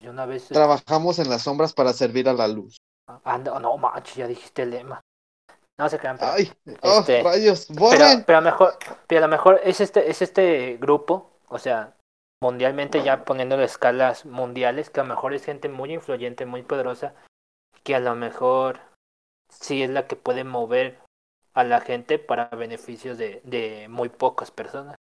Yo 0.00 0.10
una 0.10 0.26
vez 0.26 0.48
Trabajamos 0.48 1.18
en 1.20 1.30
las 1.30 1.42
sombras 1.42 1.72
para 1.72 1.92
servir 1.92 2.28
a 2.28 2.32
la 2.32 2.48
luz. 2.48 2.76
Anda, 3.24 3.58
no 3.60 3.76
manches, 3.76 4.16
ya 4.16 4.26
dijiste 4.26 4.62
el 4.62 4.70
lema. 4.70 5.00
No 5.78 5.88
se 5.88 5.98
crean, 5.98 6.18
pero, 6.18 6.32
Ay, 6.32 6.52
oh, 6.82 7.00
Este, 7.00 7.22
rayos, 7.22 7.66
pero, 7.90 8.06
pero 8.26 8.38
a 8.38 8.40
lo 8.40 8.50
mejor, 8.50 8.78
pero 9.06 9.18
a 9.18 9.26
lo 9.26 9.28
mejor 9.28 9.60
es 9.64 9.80
este, 9.80 10.10
es 10.10 10.22
este 10.22 10.76
grupo, 10.76 11.30
o 11.48 11.58
sea, 11.58 11.94
mundialmente 12.42 13.02
ya 13.04 13.24
poniéndolo 13.24 13.62
a 13.62 13.66
escalas 13.66 14.26
mundiales, 14.26 14.90
que 14.90 15.00
a 15.00 15.04
lo 15.04 15.10
mejor 15.10 15.32
es 15.34 15.44
gente 15.44 15.68
muy 15.70 15.94
influyente, 15.94 16.44
muy 16.44 16.62
poderosa, 16.62 17.14
que 17.84 17.94
a 17.94 18.00
lo 18.00 18.14
mejor 18.16 18.80
sí 19.48 19.82
es 19.82 19.90
la 19.90 20.06
que 20.08 20.16
puede 20.16 20.44
mover 20.44 20.98
a 21.54 21.64
la 21.64 21.80
gente 21.80 22.18
para 22.18 22.48
beneficios 22.50 23.18
de, 23.18 23.40
de 23.44 23.88
muy 23.88 24.10
pocas 24.10 24.50
personas, 24.50 24.96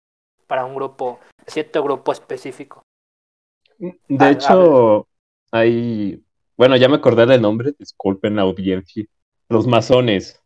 para 0.47 0.65
un 0.65 0.75
grupo, 0.75 1.19
cierto 1.47 1.83
grupo 1.83 2.11
específico. 2.13 2.83
De 4.07 4.29
Ah, 4.29 4.31
hecho, 4.31 5.07
hay. 5.51 6.23
Bueno, 6.57 6.75
ya 6.77 6.89
me 6.89 6.95
acordé 6.95 7.25
del 7.25 7.41
nombre, 7.41 7.73
disculpen 7.77 8.35
la 8.35 8.41
audiencia. 8.43 9.05
Los 9.49 9.67
masones. 9.67 10.41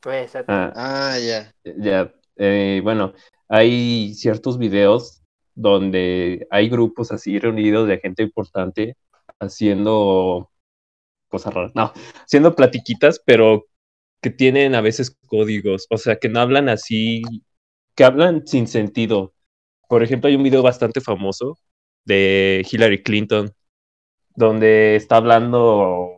Pues, 0.00 0.24
exacto. 0.24 0.58
Ah, 0.58 0.72
Ah, 0.74 1.18
ya. 1.18 1.52
ya. 1.64 2.14
eh, 2.36 2.80
bueno, 2.82 3.14
hay 3.48 4.14
ciertos 4.14 4.58
videos 4.58 5.22
donde 5.56 6.46
hay 6.50 6.68
grupos 6.68 7.10
así 7.12 7.38
reunidos 7.40 7.88
de 7.88 7.98
gente 7.98 8.22
importante 8.22 8.96
haciendo 9.40 10.50
cosas 11.28 11.54
raras. 11.54 11.72
No, 11.74 11.92
haciendo 12.24 12.54
platiquitas, 12.54 13.20
pero 13.24 13.66
que 14.22 14.30
tienen 14.30 14.74
a 14.74 14.80
veces 14.80 15.16
códigos. 15.26 15.86
O 15.90 15.98
sea, 15.98 16.16
que 16.16 16.28
no 16.28 16.40
hablan 16.40 16.68
así, 16.68 17.22
que 17.96 18.04
hablan 18.04 18.46
sin 18.46 18.68
sentido. 18.68 19.34
Por 19.88 20.02
ejemplo, 20.02 20.28
hay 20.28 20.36
un 20.36 20.44
video 20.44 20.62
bastante 20.62 21.00
famoso 21.00 21.58
de 22.04 22.66
Hillary 22.70 23.02
Clinton, 23.02 23.52
donde 24.36 24.96
está 24.96 25.16
hablando, 25.16 26.10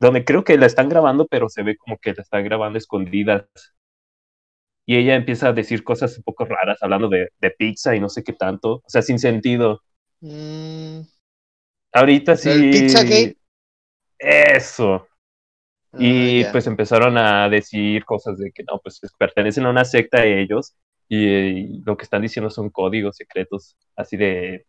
donde 0.00 0.24
creo 0.24 0.44
que 0.44 0.58
la 0.58 0.66
están 0.66 0.88
grabando, 0.88 1.26
pero 1.26 1.48
se 1.48 1.62
ve 1.62 1.76
como 1.76 1.98
que 1.98 2.14
la 2.14 2.22
están 2.22 2.44
grabando 2.44 2.78
escondidas. 2.78 3.46
Y 4.86 4.96
ella 4.96 5.16
empieza 5.16 5.48
a 5.48 5.52
decir 5.52 5.84
cosas 5.84 6.16
un 6.18 6.24
poco 6.24 6.44
raras, 6.46 6.78
hablando 6.82 7.08
de, 7.08 7.30
de 7.40 7.50
pizza 7.52 7.96
y 7.96 8.00
no 8.00 8.08
sé 8.08 8.24
qué 8.24 8.32
tanto, 8.34 8.74
o 8.76 8.84
sea, 8.88 9.02
sin 9.02 9.18
sentido. 9.18 9.82
Mm, 10.22 11.02
Ahorita 11.92 12.36
sí. 12.36 12.50
¿El 12.50 12.70
Pizzagate? 12.70 13.36
Eso. 14.18 15.06
ah, 15.92 15.98
Y 15.98 16.44
pues 16.46 16.66
empezaron 16.66 17.18
a 17.18 17.48
decir 17.48 18.04
cosas 18.04 18.38
de 18.38 18.52
que 18.52 18.64
no, 18.64 18.80
pues 18.82 19.00
pertenecen 19.18 19.66
a 19.66 19.70
una 19.70 19.84
secta 19.84 20.24
ellos 20.26 20.74
y, 21.08 21.26
y 21.26 21.82
lo 21.84 21.96
que 21.96 22.04
están 22.04 22.22
diciendo 22.22 22.50
son 22.50 22.70
códigos 22.70 23.16
secretos, 23.16 23.76
así 23.96 24.16
de, 24.16 24.66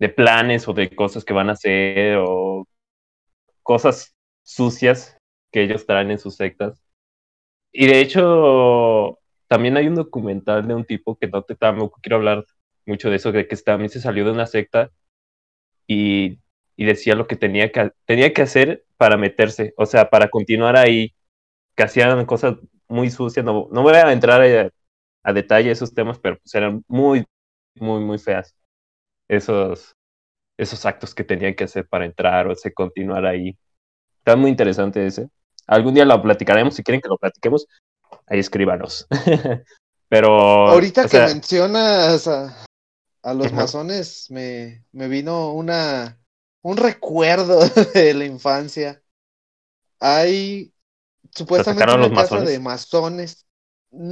de 0.00 0.08
planes 0.10 0.68
o 0.68 0.74
de 0.74 0.94
cosas 0.94 1.24
que 1.24 1.34
van 1.34 1.50
a 1.50 1.52
hacer 1.54 2.18
o 2.20 2.66
cosas 3.62 4.14
sucias 4.42 5.16
que 5.52 5.62
ellos 5.64 5.86
traen 5.86 6.10
en 6.10 6.18
sus 6.18 6.36
sectas. 6.36 6.82
Y 7.72 7.86
de 7.86 8.00
hecho, 8.00 9.18
también 9.54 9.76
hay 9.76 9.86
un 9.86 9.94
documental 9.94 10.66
de 10.66 10.74
un 10.74 10.84
tipo 10.84 11.16
que 11.16 11.28
no 11.28 11.42
te 11.42 11.54
tampoco 11.54 12.00
quiero 12.02 12.16
hablar 12.16 12.44
mucho 12.86 13.08
de 13.08 13.16
eso, 13.16 13.30
de 13.30 13.46
que 13.46 13.56
también 13.58 13.88
se 13.88 14.00
salió 14.00 14.24
de 14.24 14.32
una 14.32 14.48
secta 14.48 14.90
y, 15.86 16.40
y 16.76 16.84
decía 16.86 17.14
lo 17.14 17.26
que 17.28 17.36
tenía 17.36 17.70
que, 17.72 17.92
tenía 18.04 18.32
que 18.32 18.42
hacer 18.42 18.84
para 18.96 19.16
meterse, 19.16 19.74
o 19.76 19.86
sea, 19.86 20.10
para 20.10 20.28
continuar 20.28 20.76
ahí, 20.76 21.14
que 21.76 21.84
hacían 21.84 22.26
cosas 22.26 22.56
muy 22.88 23.10
sucias, 23.10 23.44
no, 23.46 23.68
no 23.72 23.82
voy 23.82 23.94
a 23.94 24.12
entrar 24.12 24.42
a, 24.42 24.70
a 25.24 25.32
detalle 25.32 25.70
esos 25.70 25.94
temas, 25.94 26.18
pero 26.18 26.38
pues 26.38 26.54
eran 26.56 26.84
muy, 26.88 27.24
muy, 27.76 28.00
muy 28.04 28.18
feas 28.18 28.56
esos, 29.28 29.96
esos 30.58 30.86
actos 30.86 31.14
que 31.14 31.24
tenían 31.24 31.54
que 31.54 31.64
hacer 31.64 31.86
para 31.88 32.06
entrar 32.06 32.48
o 32.48 32.54
sea, 32.56 32.72
continuar 32.72 33.26
ahí. 33.26 33.58
Está 34.18 34.36
muy 34.36 34.50
interesante 34.50 35.06
ese. 35.06 35.28
Algún 35.66 35.94
día 35.94 36.04
lo 36.06 36.22
platicaremos, 36.22 36.74
si 36.76 36.82
quieren 36.84 37.00
que 37.02 37.08
lo 37.08 37.18
platiquemos, 37.18 37.66
ahí 38.26 38.38
escríbanos. 38.38 39.06
pero... 40.08 40.68
Ahorita 40.68 41.08
sea, 41.08 41.26
que 41.26 41.34
mencionas 41.34 42.26
a, 42.26 42.66
a 43.22 43.34
los 43.34 43.46
Ajá. 43.48 43.56
masones, 43.56 44.30
me, 44.30 44.84
me 44.92 45.08
vino 45.08 45.52
una 45.52 46.18
un 46.64 46.76
recuerdo 46.78 47.60
de 47.94 48.14
la 48.14 48.24
infancia. 48.24 49.02
Hay 50.00 50.72
supuestamente 51.30 51.84
una 51.84 52.08
los 52.08 52.08
casa 52.08 52.22
masones? 52.22 52.48
de 52.48 52.58
masones. 52.58 53.46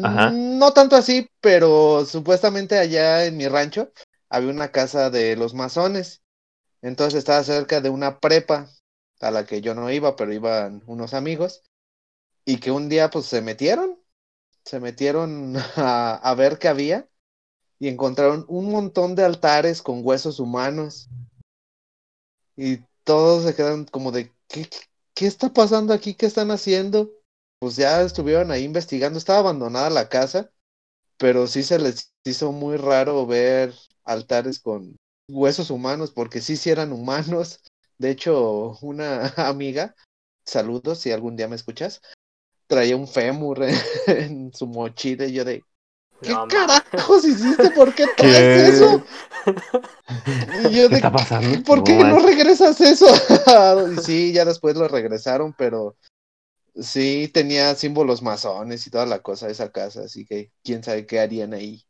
Ajá. 0.02 0.30
No 0.30 0.72
tanto 0.72 0.94
así, 0.94 1.28
pero 1.40 2.04
supuestamente 2.04 2.78
allá 2.78 3.24
en 3.24 3.36
mi 3.36 3.48
rancho 3.48 3.90
había 4.28 4.50
una 4.50 4.70
casa 4.70 5.10
de 5.10 5.34
los 5.34 5.54
masones. 5.54 6.22
Entonces 6.82 7.18
estaba 7.18 7.42
cerca 7.42 7.80
de 7.80 7.88
una 7.88 8.20
prepa 8.20 8.68
a 9.20 9.30
la 9.30 9.44
que 9.46 9.60
yo 9.60 9.74
no 9.74 9.90
iba, 9.90 10.14
pero 10.14 10.32
iban 10.32 10.82
unos 10.86 11.14
amigos. 11.14 11.62
Y 12.44 12.58
que 12.58 12.70
un 12.70 12.88
día 12.88 13.10
pues 13.10 13.26
se 13.26 13.42
metieron, 13.42 13.98
se 14.64 14.80
metieron 14.80 15.56
a, 15.76 16.14
a 16.14 16.34
ver 16.34 16.58
qué 16.58 16.68
había 16.68 17.08
y 17.78 17.88
encontraron 17.88 18.44
un 18.48 18.70
montón 18.70 19.16
de 19.16 19.24
altares 19.24 19.82
con 19.82 20.02
huesos 20.04 20.40
humanos. 20.40 21.08
Y 22.56 22.78
todos 23.04 23.44
se 23.44 23.54
quedan 23.54 23.84
como 23.86 24.12
de, 24.12 24.32
¿qué, 24.48 24.68
qué 25.14 25.26
está 25.26 25.52
pasando 25.52 25.92
aquí? 25.92 26.14
¿Qué 26.14 26.26
están 26.26 26.50
haciendo? 26.50 27.10
Pues 27.58 27.76
ya 27.76 28.02
estuvieron 28.02 28.50
ahí 28.50 28.64
investigando, 28.64 29.18
estaba 29.18 29.40
abandonada 29.40 29.90
la 29.90 30.08
casa, 30.08 30.50
pero 31.18 31.46
sí 31.46 31.62
se 31.62 31.78
les 31.78 32.12
hizo 32.24 32.52
muy 32.52 32.76
raro 32.76 33.26
ver 33.26 33.74
altares 34.04 34.60
con 34.60 34.96
huesos 35.28 35.70
humanos, 35.70 36.10
porque 36.12 36.40
sí, 36.40 36.56
sí 36.56 36.70
eran 36.70 36.92
humanos. 36.92 37.62
De 37.98 38.10
hecho, 38.10 38.78
una 38.82 39.28
amiga, 39.36 39.94
saludos 40.44 41.00
si 41.00 41.12
algún 41.12 41.36
día 41.36 41.48
me 41.48 41.56
escuchas, 41.56 42.02
traía 42.72 42.96
un 42.96 43.06
fémur 43.06 43.62
en, 43.62 43.76
en 44.06 44.52
su 44.54 44.66
mochila 44.66 45.26
y 45.26 45.34
yo 45.34 45.44
de, 45.44 45.62
¿qué 46.22 46.30
No, 46.30 46.48
carajos 46.48 47.24
hiciste? 47.24 47.70
¿Por 47.70 47.94
qué 47.94 48.06
¿Qué? 48.16 48.22
traes 48.22 48.74
eso? 48.74 49.04
Y 50.70 50.76
yo 50.76 50.88
¿Qué 50.88 50.88
de, 50.88 50.96
está 50.96 51.12
pasando? 51.12 51.62
¿Por 51.64 51.78
No 51.78 51.84
qué 51.84 51.98
no 51.98 52.18
regresas 52.20 52.80
eso? 52.80 53.06
y 53.92 54.00
sí, 54.02 54.32
ya 54.32 54.44
después 54.44 54.76
lo 54.76 54.88
regresaron, 54.88 55.52
pero 55.52 55.96
sí 56.80 57.30
tenía 57.34 57.74
símbolos 57.74 58.22
masones 58.22 58.86
y 58.86 58.90
toda 58.90 59.04
la 59.04 59.20
cosa 59.20 59.46
de 59.46 59.52
esa 59.52 59.70
casa, 59.70 60.02
así 60.04 60.24
que 60.24 60.50
quién 60.64 60.82
sabe 60.82 61.06
qué 61.06 61.20
harían 61.20 61.52
ahí. 61.52 61.84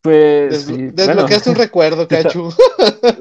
Pues 0.00 0.62
sí, 0.62 0.90
desbloqueaste 0.92 1.50
un 1.50 1.56
recuerdo, 1.56 2.06
Cachu. 2.06 2.52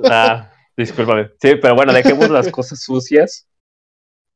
Ah, 0.03 0.51
discúlpame. 0.77 1.31
Sí, 1.41 1.55
pero 1.61 1.75
bueno, 1.75 1.91
dejemos 1.93 2.29
las 2.29 2.47
cosas 2.49 2.79
sucias. 2.79 3.47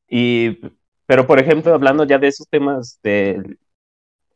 Y, 0.09 0.59
pero 1.05 1.25
por 1.27 1.39
ejemplo, 1.39 1.73
hablando 1.73 2.03
ya 2.03 2.17
de 2.17 2.27
esos 2.27 2.47
temas 2.49 2.99
de, 3.03 3.57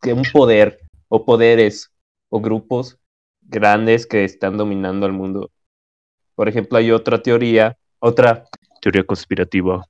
de 0.02 0.14
un 0.14 0.24
poder 0.32 0.80
o 1.08 1.26
poderes 1.26 1.92
o 2.30 2.40
grupos 2.40 2.98
grandes 3.42 4.06
que 4.06 4.24
están 4.24 4.58
dominando 4.58 5.06
al 5.06 5.14
mundo. 5.14 5.52
Por 6.36 6.48
ejemplo, 6.48 6.78
hay 6.78 6.92
otra 6.92 7.22
teoría, 7.22 7.78
otra 8.00 8.46
teoría 8.82 9.04
conspirativa 9.04 9.86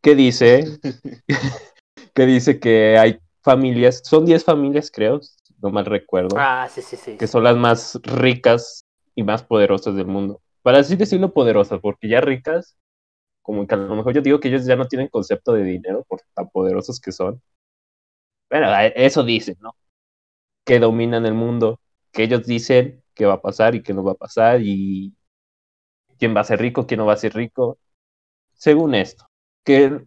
que 0.00 0.14
dice 0.14 0.64
que 2.14 2.26
dice 2.26 2.60
que 2.60 2.98
hay 2.98 3.18
familias, 3.42 4.02
son 4.04 4.24
10 4.24 4.44
familias 4.44 4.90
creo, 4.90 5.20
no 5.62 5.70
mal 5.70 5.86
recuerdo, 5.86 6.36
Ah, 6.38 6.68
sí, 6.70 6.82
sí, 6.82 6.96
sí. 6.96 7.16
que 7.16 7.26
son 7.26 7.44
las 7.44 7.56
más 7.56 7.98
ricas 8.02 8.84
y 9.14 9.22
más 9.22 9.42
poderosas 9.42 9.94
del 9.94 10.06
mundo. 10.06 10.40
Para 10.62 10.78
así 10.78 10.96
decirlo 10.96 11.32
poderosas, 11.32 11.80
porque 11.80 12.08
ya 12.08 12.20
ricas, 12.20 12.76
como 13.44 13.68
que 13.68 13.76
a 13.76 13.78
lo 13.78 13.96
mejor 13.96 14.14
yo 14.14 14.22
digo 14.22 14.40
que 14.40 14.48
ellos 14.50 14.66
ya 14.66 14.76
no 14.76 14.88
tienen 14.88 15.08
concepto 15.10 15.54
de 15.54 15.64
dinero 15.64 16.04
por 16.08 16.22
tan 16.34 16.50
poderosos 16.50 17.00
que 17.00 17.12
son. 17.12 17.42
Bueno, 18.50 18.68
a- 18.68 18.86
eso 18.86 19.22
dicen, 19.24 19.56
¿no? 19.60 19.76
Que 20.64 20.80
dominan 20.80 21.26
el 21.26 21.34
mundo, 21.34 21.80
que 22.12 22.24
ellos 22.24 22.46
dicen 22.46 23.04
qué 23.14 23.26
va 23.26 23.34
a 23.34 23.42
pasar 23.42 23.74
y 23.74 23.82
qué 23.84 23.94
no 23.94 24.04
va 24.04 24.12
a 24.14 24.14
pasar 24.16 24.60
y 24.62 25.14
quién 26.18 26.34
va 26.36 26.40
a 26.40 26.44
ser 26.44 26.60
rico, 26.60 26.86
quién 26.86 26.98
no 26.98 27.06
va 27.06 27.14
a 27.14 27.16
ser 27.16 27.34
rico. 27.34 27.78
Según 28.54 28.94
esto, 28.96 29.26
que 29.64 30.06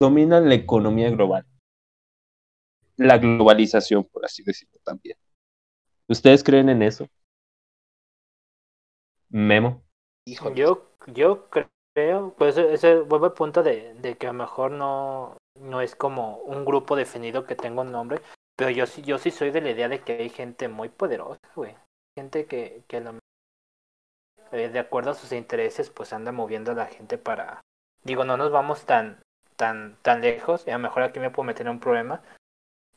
dominan 0.00 0.48
la 0.48 0.56
economía 0.56 1.10
global. 1.10 1.46
La 2.98 3.16
globalización, 3.16 4.04
por 4.04 4.26
así 4.26 4.42
decirlo 4.42 4.78
también. 4.84 5.16
¿Ustedes 6.08 6.44
creen 6.44 6.68
en 6.70 6.82
eso? 6.82 7.08
Memo. 9.30 9.82
Híjole. 10.26 10.54
Yo, 10.56 10.90
yo 11.06 11.48
creo, 11.50 11.68
pues 12.36 12.56
ese 12.56 13.00
vuelve 13.00 13.26
al 13.26 13.32
punto 13.32 13.62
de, 13.62 13.94
de 13.94 14.16
que 14.16 14.26
a 14.26 14.32
lo 14.32 14.38
mejor 14.38 14.70
no, 14.70 15.36
no 15.54 15.80
es 15.80 15.94
como 15.94 16.38
un 16.38 16.64
grupo 16.64 16.96
definido 16.96 17.44
que 17.44 17.56
tenga 17.56 17.82
un 17.82 17.92
nombre, 17.92 18.20
pero 18.56 18.70
yo 18.70 18.86
sí, 18.86 19.02
yo 19.02 19.18
sí 19.18 19.30
soy 19.30 19.50
de 19.50 19.60
la 19.60 19.70
idea 19.70 19.88
de 19.88 20.00
que 20.00 20.14
hay 20.14 20.30
gente 20.30 20.68
muy 20.68 20.88
poderosa, 20.88 21.40
güey. 21.54 21.76
Gente 22.16 22.46
que, 22.46 22.82
que 22.88 22.96
a 22.96 23.00
lo 23.00 23.18
eh, 24.52 24.68
de 24.68 24.78
acuerdo 24.78 25.10
a 25.10 25.14
sus 25.14 25.32
intereses, 25.32 25.90
pues 25.90 26.12
anda 26.12 26.32
moviendo 26.32 26.72
a 26.72 26.74
la 26.74 26.86
gente 26.86 27.18
para. 27.18 27.60
Digo, 28.02 28.24
no 28.24 28.36
nos 28.36 28.50
vamos 28.50 28.84
tan, 28.86 29.20
tan, 29.56 29.96
tan 30.02 30.20
lejos, 30.20 30.64
y 30.66 30.70
a 30.70 30.74
lo 30.74 30.80
mejor 30.80 31.02
aquí 31.02 31.20
me 31.20 31.30
puedo 31.30 31.46
meter 31.46 31.66
en 31.66 31.72
un 31.72 31.80
problema, 31.80 32.22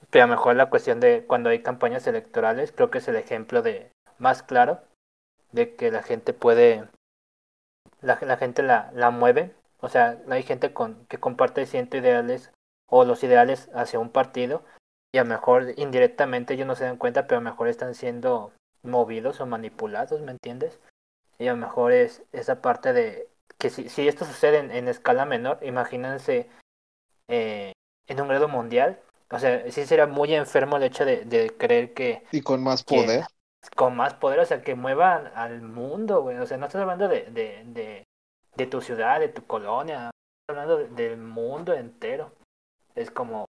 pero 0.10 0.26
a 0.26 0.28
lo 0.28 0.36
mejor 0.36 0.56
la 0.56 0.70
cuestión 0.70 1.00
de 1.00 1.26
cuando 1.28 1.50
hay 1.50 1.62
campañas 1.62 2.08
electorales, 2.08 2.72
creo 2.72 2.90
que 2.90 3.00
es 3.00 3.08
el 3.08 3.16
ejemplo 3.16 3.62
de 3.62 3.92
más 4.18 4.44
claro 4.44 4.80
de 5.52 5.76
que 5.76 5.92
la 5.92 6.04
gente 6.04 6.34
puede 6.34 6.88
la, 8.02 8.18
la 8.22 8.38
gente 8.38 8.64
la, 8.64 8.92
la 8.94 9.12
mueve, 9.12 9.54
o 9.80 9.90
sea, 9.90 10.20
hay 10.30 10.44
gente 10.44 10.74
con, 10.74 11.06
que 11.08 11.20
comparte 11.20 11.66
ciertos 11.66 12.00
ideales 12.00 12.52
o 12.88 13.06
los 13.06 13.24
ideales 13.24 13.70
hacia 13.74 14.00
un 14.00 14.10
partido 14.10 14.64
y 15.14 15.18
a 15.18 15.24
lo 15.24 15.30
mejor 15.30 15.74
indirectamente 15.78 16.54
ellos 16.54 16.68
no 16.68 16.76
se 16.76 16.86
dan 16.86 16.98
cuenta, 16.98 17.28
pero 17.28 17.40
a 17.40 17.44
lo 17.44 17.50
mejor 17.50 17.68
están 17.68 17.96
siendo 17.96 18.54
movidos 18.84 19.42
o 19.42 19.46
manipulados, 19.46 20.22
¿me 20.22 20.32
entiendes? 20.32 20.80
Y 21.38 21.48
a 21.48 21.52
lo 21.52 21.58
mejor 21.58 21.92
es 21.92 22.24
esa 22.32 22.62
parte 22.62 22.94
de 22.94 23.28
que 23.58 23.70
si, 23.70 23.90
si 23.90 24.08
esto 24.08 24.26
sucede 24.26 24.60
en, 24.60 24.72
en 24.72 24.88
escala 24.88 25.26
menor, 25.26 25.60
imagínense 25.62 26.50
eh, 27.28 27.74
en 28.08 28.22
un 28.22 28.28
grado 28.28 28.48
mundial, 28.48 29.00
o 29.30 29.40
sea, 29.40 29.72
sí 29.72 29.86
sería 29.86 30.08
muy 30.08 30.34
enfermo 30.34 30.78
el 30.78 30.84
hecho 30.84 31.06
de, 31.06 31.24
de 31.26 31.56
creer 31.58 31.94
que 31.94 32.24
Y 32.32 32.42
con 32.42 32.64
más 32.64 32.84
poder. 32.84 33.26
Con 33.76 33.96
más 33.96 34.14
poder, 34.14 34.40
o 34.40 34.46
sea, 34.46 34.62
que 34.62 34.76
muevan 34.76 35.32
al 35.36 35.62
mundo, 35.62 36.22
güey. 36.22 36.38
O 36.38 36.46
sea, 36.46 36.58
no 36.58 36.66
estás 36.66 36.82
hablando 36.82 37.08
de, 37.08 37.26
de, 37.26 37.64
de, 37.66 38.04
de 38.56 38.68
tu 38.68 38.82
ciudad, 38.82 39.20
de 39.20 39.30
tu 39.30 39.46
colonia, 39.46 40.10
estás 40.42 40.50
hablando 40.50 40.78
del 40.96 41.18
mundo 41.18 41.74
entero. 41.74 42.32
Es 42.96 43.12
como, 43.12 43.46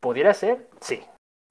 ¿pudiera 0.00 0.34
ser? 0.34 0.68
Sí. 0.80 1.02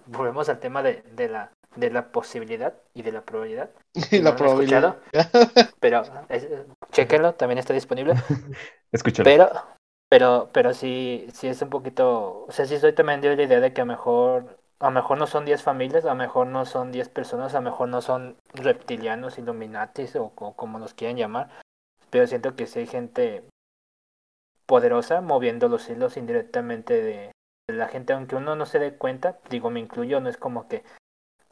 Volvemos 0.05 0.49
al 0.49 0.59
tema 0.59 0.83
de, 0.83 1.01
de 1.13 1.29
la 1.29 1.51
de 1.75 1.89
la 1.89 2.11
posibilidad 2.11 2.73
y 2.93 3.01
de 3.01 3.11
la 3.11 3.21
probabilidad. 3.21 3.69
Y 4.11 4.19
la 4.19 4.35
probabilidad. 4.35 4.97
pero 5.79 6.03
chequenlo, 6.91 7.33
también 7.35 7.59
está 7.59 7.73
disponible. 7.73 8.13
Escúchalo. 8.91 9.25
Pero, 9.25 9.49
pero, 10.09 10.49
pero 10.53 10.73
sí, 10.73 11.27
sí 11.33 11.47
es 11.47 11.61
un 11.61 11.69
poquito, 11.69 12.45
o 12.47 12.51
sea, 12.51 12.65
sí 12.65 12.75
estoy 12.75 12.93
también 12.93 13.21
de 13.21 13.35
la 13.35 13.43
idea 13.43 13.59
de 13.59 13.73
que 13.73 13.81
a 13.81 13.85
lo 13.85 13.91
mejor, 13.91 14.57
a 14.79 14.85
lo 14.85 14.91
mejor 14.91 15.17
no 15.17 15.27
son 15.27 15.45
10 15.45 15.63
familias, 15.63 16.05
a 16.05 16.09
lo 16.09 16.15
mejor 16.15 16.47
no 16.47 16.65
son 16.65 16.91
10 16.91 17.09
personas, 17.09 17.53
a 17.53 17.59
lo 17.59 17.69
mejor 17.69 17.89
no 17.89 18.01
son 18.01 18.37
reptilianos, 18.53 19.37
illuminatis 19.37 20.15
o, 20.15 20.29
como 20.31 20.79
los 20.79 20.93
quieran 20.93 21.17
llamar, 21.17 21.49
pero 22.09 22.27
siento 22.27 22.55
que 22.55 22.67
sí 22.67 22.79
hay 22.79 22.87
gente 22.87 23.43
poderosa 24.65 25.21
moviendo 25.21 25.69
los 25.69 25.89
hilos 25.89 26.17
indirectamente 26.17 27.01
de, 27.01 27.31
de 27.67 27.75
la 27.75 27.87
gente, 27.87 28.13
aunque 28.13 28.35
uno 28.35 28.55
no 28.55 28.65
se 28.65 28.79
dé 28.79 28.95
cuenta, 28.95 29.39
digo, 29.49 29.69
me 29.69 29.79
incluyo, 29.79 30.19
no 30.19 30.29
es 30.29 30.37
como 30.37 30.67
que 30.67 30.83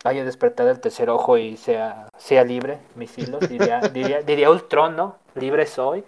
haya 0.04 0.26
despertado 0.26 0.70
el 0.70 0.80
tercer 0.80 1.10
ojo 1.10 1.38
y 1.38 1.58
sea, 1.58 2.10
sea 2.18 2.44
libre, 2.44 2.80
mis 2.96 3.18
hilos, 3.18 3.48
diría, 3.48 3.80
diría, 3.94 4.22
diría 4.22 4.52
Ultron, 4.52 4.96
¿no? 4.96 5.18
Libre 5.36 5.66
soy. 5.66 6.04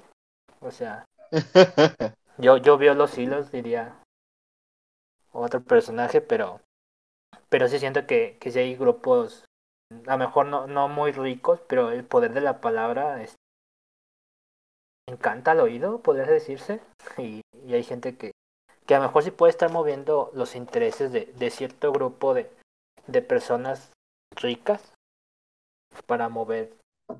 O 0.60 0.72
sea, 0.72 1.06
yo, 2.38 2.58
yo 2.58 2.78
veo 2.78 2.94
los 2.94 3.18
hilos, 3.18 3.52
diría 3.52 3.96
otro 5.32 5.62
personaje, 5.64 6.22
pero, 6.22 6.62
pero 7.50 7.68
sí 7.68 7.80
siento 7.80 8.06
que, 8.06 8.38
que 8.40 8.52
si 8.52 8.60
hay 8.60 8.76
grupos, 8.76 9.46
a 10.08 10.12
lo 10.12 10.18
mejor 10.18 10.48
no, 10.48 10.68
no 10.68 10.88
muy 10.88 11.12
ricos, 11.12 11.60
pero 11.68 11.92
el 11.92 12.04
poder 12.04 12.34
de 12.34 12.42
la 12.42 12.62
palabra 12.62 13.22
es, 13.22 13.36
encanta 15.08 15.52
al 15.52 15.60
oído, 15.60 16.00
podría 16.02 16.26
decirse, 16.26 16.82
y, 17.18 17.42
y 17.66 17.74
hay 17.74 17.84
gente 17.84 18.18
que, 18.18 18.32
que 18.86 18.96
a 18.96 19.00
lo 19.00 19.06
mejor 19.06 19.24
sí 19.24 19.32
puede 19.32 19.52
estar 19.52 19.72
moviendo 19.72 20.32
los 20.34 20.56
intereses 20.56 21.12
de, 21.12 21.26
de 21.26 21.50
cierto 21.50 21.92
grupo 21.92 22.34
de, 22.34 22.52
de 23.08 23.22
personas 23.22 23.92
ricas 24.36 24.94
para 26.08 26.30
mover 26.30 26.74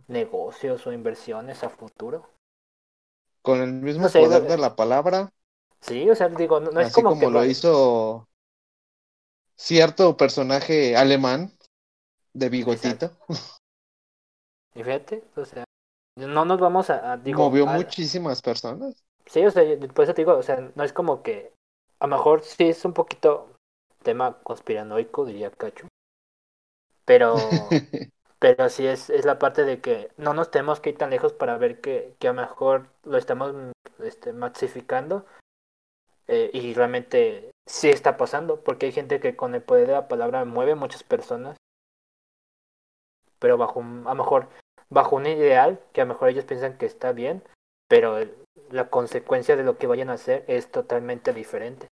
negocios 0.08 0.86
o 0.88 0.92
inversiones 0.92 1.64
a 1.64 1.70
futuro. 1.70 2.30
Con 3.42 3.62
el 3.62 3.74
mismo 3.74 4.10
poder 4.10 4.44
de 4.44 4.58
la 4.58 4.76
palabra. 4.76 5.30
Sí, 5.82 6.10
o 6.10 6.16
sea, 6.16 6.30
digo, 6.30 6.60
no, 6.60 6.80
es 6.82 6.92
como 6.94 7.30
lo 7.30 7.46
hizo 7.46 8.28
cierto 9.56 10.18
personaje 10.18 10.96
alemán 10.96 11.52
de 12.34 12.50
bigotito. 12.50 13.12
Y 14.76 14.84
fíjate, 14.84 15.24
o 15.36 15.46
sea, 15.46 15.64
no 16.18 16.46
nos 16.46 16.60
vamos 16.60 16.90
a, 16.90 17.18
digo, 17.18 17.40
movió 17.40 17.66
muchísimas 17.66 18.42
personas. 18.42 19.04
Sí, 19.26 19.46
o 19.46 19.52
sea, 19.52 19.64
por 19.94 20.04
eso 20.04 20.14
te 20.14 20.22
digo, 20.22 20.38
o 20.38 20.44
sea, 20.44 20.70
no 20.76 20.84
es 20.84 20.94
como 20.94 21.24
que 21.24 21.54
a 22.00 22.08
lo 22.08 22.16
mejor 22.16 22.44
sí 22.44 22.66
es 22.66 22.86
un 22.86 22.94
poquito 22.94 23.56
tema 24.04 24.38
conspiranoico, 24.44 25.26
diría 25.26 25.50
Cacho. 25.52 25.88
Pero, 27.06 27.36
pero 28.40 28.70
sí 28.70 28.86
es, 28.86 29.10
es 29.10 29.26
la 29.26 29.40
parte 29.40 29.64
de 29.64 29.80
que 29.80 30.12
no 30.18 30.34
nos 30.34 30.52
tenemos 30.52 30.80
que 30.80 30.92
ir 30.92 30.98
tan 30.98 31.10
lejos 31.10 31.34
para 31.34 31.58
ver 31.58 31.82
que, 31.82 32.16
que 32.20 32.28
a 32.28 32.34
lo 32.34 32.42
mejor 32.42 32.88
lo 33.04 33.18
estamos 33.18 33.54
este, 34.00 34.34
maxificando 34.34 35.26
eh, 36.28 36.50
y 36.54 36.74
realmente 36.74 37.52
sí 37.68 37.90
está 37.90 38.18
pasando, 38.18 38.62
porque 38.62 38.88
hay 38.88 38.92
gente 38.92 39.20
que 39.20 39.36
con 39.36 39.56
el 39.56 39.62
poder 39.62 39.88
de 39.88 39.94
la 39.94 40.08
palabra 40.08 40.46
mueve 40.46 40.76
muchas 40.76 41.04
personas, 41.04 41.58
pero 43.40 43.58
bajo 43.58 43.82
a 43.82 43.84
lo 43.84 44.16
mejor 44.16 44.48
bajo 44.90 45.16
un 45.16 45.26
ideal 45.26 45.80
que 45.94 46.02
a 46.02 46.06
lo 46.06 46.14
mejor 46.14 46.30
ellos 46.30 46.46
piensan 46.46 46.78
que 46.78 46.86
está 46.86 47.12
bien, 47.12 47.44
pero 47.88 48.18
la 48.70 48.90
consecuencia 48.90 49.56
de 49.56 49.64
lo 49.64 49.78
que 49.78 49.88
vayan 49.88 50.10
a 50.10 50.14
hacer 50.14 50.46
es 50.48 50.72
totalmente 50.72 51.34
diferente. 51.34 51.88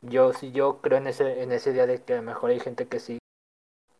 Yo 0.00 0.32
sí 0.32 0.52
yo 0.52 0.80
creo 0.80 0.98
en 0.98 1.08
ese 1.08 1.42
en 1.42 1.52
ese 1.52 1.70
idea 1.70 1.86
de 1.86 2.02
que 2.02 2.14
a 2.14 2.16
lo 2.16 2.22
mejor 2.22 2.50
hay 2.50 2.60
gente 2.60 2.86
que 2.86 3.00
sí 3.00 3.18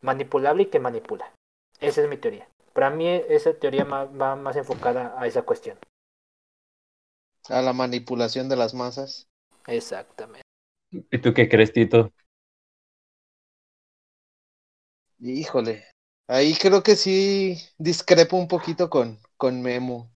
manipulable 0.01 0.65
y 0.65 0.67
que 0.67 0.79
manipula. 0.79 1.33
Esa 1.81 2.03
es 2.03 2.09
mi 2.09 2.17
teoría. 2.17 2.49
Para 2.73 2.91
mí 2.91 3.09
esa 3.09 3.55
teoría 3.55 3.85
va 3.85 4.37
más 4.37 4.57
enfocada 4.57 5.15
a 5.19 5.27
esa 5.27 5.43
cuestión. 5.43 5.79
A 7.49 7.63
la 7.63 7.73
manipulación 7.73 8.49
de 8.49 8.57
las 8.57 8.75
masas. 8.75 9.27
Exactamente. 9.67 10.48
¿Y 10.91 11.19
tú 11.19 11.33
qué 11.35 11.49
crees, 11.49 11.73
Tito? 11.73 12.13
Híjole, 15.21 15.85
ahí 16.29 16.55
creo 16.55 16.83
que 16.83 16.95
sí 16.97 17.59
discrepo 17.79 18.37
un 18.37 18.49
poquito 18.49 18.89
con, 18.91 19.19
con 19.37 19.61
Memo. 19.63 20.13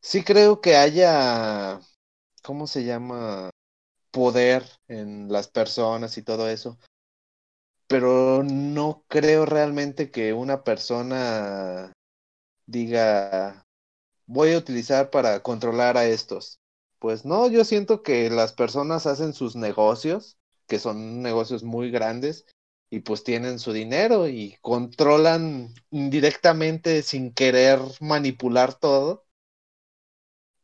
Sí 0.00 0.24
creo 0.24 0.60
que 0.60 0.76
haya, 0.76 1.80
¿cómo 2.44 2.66
se 2.68 2.84
llama? 2.84 3.50
Poder 4.12 4.64
en 4.88 5.30
las 5.32 5.48
personas 5.48 6.18
y 6.18 6.22
todo 6.22 6.48
eso 6.50 6.78
pero 7.86 8.42
no 8.42 9.04
creo 9.08 9.44
realmente 9.46 10.10
que 10.10 10.32
una 10.32 10.64
persona 10.64 11.92
diga, 12.66 13.64
voy 14.26 14.54
a 14.54 14.58
utilizar 14.58 15.10
para 15.10 15.42
controlar 15.42 15.98
a 15.98 16.06
estos. 16.06 16.60
Pues 17.02 17.24
no, 17.24 17.48
yo 17.48 17.64
siento 17.64 18.04
que 18.04 18.30
las 18.30 18.52
personas 18.52 19.06
hacen 19.06 19.32
sus 19.32 19.56
negocios, 19.56 20.38
que 20.68 20.78
son 20.78 21.20
negocios 21.20 21.64
muy 21.64 21.90
grandes, 21.90 22.46
y 22.92 23.00
pues 23.00 23.24
tienen 23.24 23.58
su 23.58 23.72
dinero 23.72 24.28
y 24.28 24.56
controlan 24.60 25.74
indirectamente 25.90 27.02
sin 27.02 27.34
querer 27.34 27.80
manipular 28.00 28.74
todo, 28.74 29.24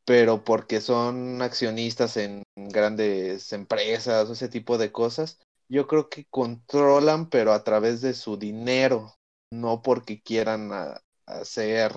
pero 0.05 0.45
porque 0.45 0.81
son 0.81 1.43
accionistas 1.43 2.17
en 2.17 2.45
grandes 2.55 3.53
empresas 3.53 4.31
o 4.31 4.35
ese 4.35 4.49
tipo 4.49 4.79
de 4.79 4.93
cosas, 4.93 5.41
yo 5.69 5.89
creo 5.89 6.09
que 6.09 6.25
controlan, 6.31 7.31
pero 7.31 7.53
a 7.53 7.65
través 7.65 8.01
de 8.01 8.15
su 8.15 8.37
dinero, 8.37 9.17
no 9.51 9.83
porque 9.83 10.23
quieran 10.23 10.71
hacer, 11.27 11.95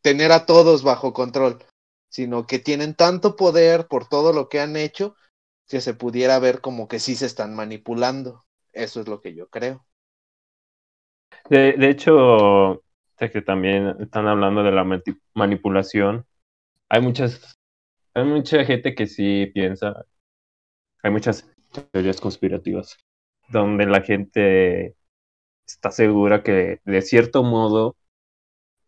tener 0.00 0.32
a 0.32 0.46
todos 0.46 0.82
bajo 0.82 1.12
control, 1.12 1.62
sino 2.08 2.46
que 2.46 2.58
tienen 2.58 2.94
tanto 2.94 3.36
poder 3.36 3.86
por 3.88 4.08
todo 4.08 4.32
lo 4.32 4.48
que 4.48 4.60
han 4.60 4.76
hecho 4.76 5.16
que 5.68 5.80
se 5.80 5.94
pudiera 5.94 6.38
ver 6.38 6.60
como 6.60 6.88
que 6.88 6.98
sí 6.98 7.14
se 7.14 7.26
están 7.26 7.54
manipulando. 7.54 8.44
Eso 8.72 9.00
es 9.00 9.08
lo 9.08 9.20
que 9.20 9.34
yo 9.34 9.48
creo. 9.48 9.84
De, 11.50 11.72
de 11.72 11.90
hecho, 11.90 12.82
que 13.18 13.42
también 13.42 13.96
están 14.00 14.26
hablando 14.28 14.62
de 14.62 14.72
la 14.72 14.86
manipulación. 15.34 16.26
Hay 16.88 17.00
muchas, 17.00 17.58
hay 18.14 18.24
mucha 18.24 18.64
gente 18.64 18.94
que 18.94 19.06
sí 19.06 19.46
piensa, 19.46 20.04
hay 21.02 21.10
muchas 21.10 21.48
teorías 21.90 22.20
conspirativas, 22.20 22.96
donde 23.48 23.86
la 23.86 24.02
gente 24.02 24.94
está 25.66 25.90
segura 25.90 26.42
que 26.42 26.80
de 26.84 27.02
cierto 27.02 27.42
modo 27.42 27.96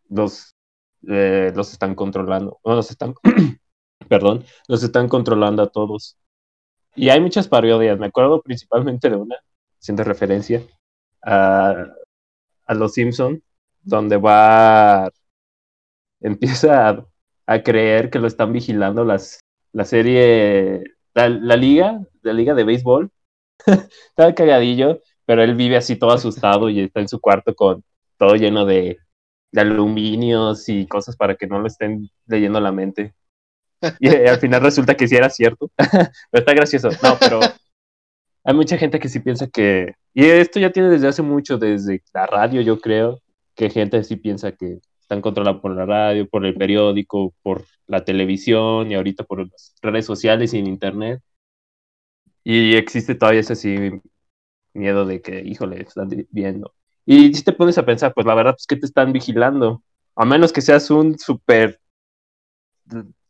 los, 0.09 0.55
eh, 1.07 1.51
los 1.55 1.71
están 1.71 1.95
controlando, 1.95 2.59
o 2.61 2.75
los 2.75 2.91
están, 2.91 3.13
perdón, 4.09 4.43
los 4.67 4.83
están 4.83 5.07
controlando 5.07 5.63
a 5.63 5.67
todos. 5.67 6.17
Y 6.95 7.09
hay 7.09 7.21
muchas 7.21 7.47
parodias, 7.47 7.99
me 7.99 8.07
acuerdo 8.07 8.41
principalmente 8.41 9.09
de 9.09 9.15
una, 9.15 9.35
haciendo 9.79 10.03
referencia 10.03 10.61
a, 11.23 11.85
a 12.65 12.73
Los 12.73 12.93
Simpson, 12.93 13.41
donde 13.81 14.17
va, 14.17 15.09
empieza 16.19 17.05
a, 17.45 17.63
creer 17.63 18.09
que 18.09 18.19
lo 18.19 18.27
están 18.27 18.53
vigilando 18.53 19.03
las, 19.05 19.39
la 19.73 19.85
serie 19.85 20.83
la, 21.15 21.27
liga, 21.55 21.99
la 22.21 22.33
liga 22.33 22.53
de 22.53 22.63
béisbol, 22.63 23.11
está 23.65 24.35
cagadillo, 24.35 25.01
pero 25.25 25.43
él 25.43 25.55
vive 25.55 25.77
así 25.77 25.95
todo 25.95 26.11
asustado 26.11 26.69
y 26.69 26.81
está 26.81 26.99
en 27.01 27.07
su 27.07 27.19
cuarto 27.19 27.55
con 27.55 27.83
todo 28.17 28.35
lleno 28.35 28.65
de, 28.65 28.99
de 29.51 29.61
aluminios 29.61 30.69
y 30.69 30.87
cosas 30.87 31.15
para 31.15 31.35
que 31.35 31.47
no 31.47 31.59
lo 31.59 31.67
estén 31.67 32.09
leyendo 32.27 32.59
la 32.59 32.71
mente. 32.71 33.13
Y 33.99 34.09
eh, 34.09 34.29
al 34.29 34.39
final 34.39 34.61
resulta 34.61 34.95
que 34.95 35.07
sí 35.07 35.15
era 35.15 35.29
cierto. 35.29 35.71
pero 35.77 36.11
está 36.33 36.53
gracioso. 36.53 36.89
No, 37.03 37.17
pero 37.19 37.39
hay 38.43 38.53
mucha 38.53 38.77
gente 38.77 38.99
que 38.99 39.09
sí 39.09 39.19
piensa 39.19 39.47
que. 39.47 39.93
Y 40.13 40.25
esto 40.25 40.59
ya 40.59 40.71
tiene 40.71 40.89
desde 40.89 41.07
hace 41.07 41.21
mucho, 41.21 41.57
desde 41.57 42.01
la 42.13 42.25
radio, 42.25 42.61
yo 42.61 42.79
creo, 42.79 43.21
que 43.55 43.69
gente 43.69 44.03
sí 44.03 44.15
piensa 44.15 44.51
que 44.51 44.79
están 45.01 45.21
controlados 45.21 45.61
por 45.61 45.75
la 45.75 45.85
radio, 45.85 46.27
por 46.27 46.45
el 46.45 46.55
periódico, 46.55 47.33
por 47.41 47.65
la 47.87 48.05
televisión 48.05 48.91
y 48.91 48.95
ahorita 48.95 49.23
por 49.23 49.49
las 49.49 49.75
redes 49.81 50.05
sociales 50.05 50.53
y 50.53 50.59
en 50.59 50.67
internet. 50.67 51.21
Y 52.43 52.75
existe 52.75 53.15
todavía 53.15 53.41
ese 53.41 53.55
sí 53.55 54.01
miedo 54.73 55.05
de 55.05 55.21
que, 55.21 55.41
híjole, 55.41 55.81
están 55.81 56.09
viendo. 56.31 56.73
Y 57.11 57.33
si 57.33 57.43
te 57.43 57.53
pones 57.53 57.75
a 57.79 57.83
pensar, 57.83 58.13
pues 58.13 58.27
la 58.27 58.35
verdad 58.35 58.53
es 58.55 58.67
que 58.67 58.75
te 58.75 58.85
están 58.85 59.11
vigilando. 59.11 59.81
A 60.15 60.25
menos 60.25 60.53
que 60.53 60.61
seas 60.61 60.91
un 60.91 61.17
super 61.17 61.79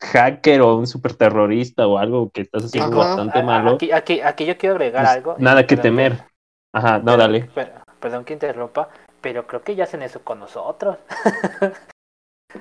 hacker 0.01 0.59
o 0.59 0.75
un 0.75 0.85
super 0.85 1.13
terrorista 1.13 1.87
o 1.87 1.97
algo 1.97 2.29
que 2.29 2.41
estás 2.41 2.65
haciendo 2.65 2.97
bastante 2.97 3.41
malo. 3.41 3.75
Aquí, 3.75 3.93
aquí, 3.93 4.19
aquí 4.19 4.45
yo 4.45 4.57
quiero 4.57 4.75
agregar 4.75 5.05
pues 5.05 5.15
algo. 5.15 5.35
Nada 5.39 5.65
que 5.65 5.77
temer. 5.77 6.25
Ajá, 6.73 6.99
no, 6.99 7.15
dale. 7.15 7.49
Perdón 8.01 8.25
que 8.25 8.33
interrumpa, 8.33 8.89
pero 9.21 9.47
creo 9.47 9.63
que 9.63 9.75
ya 9.75 9.85
hacen 9.85 10.01
eso 10.01 10.25
con 10.25 10.41
nosotros. 10.41 10.97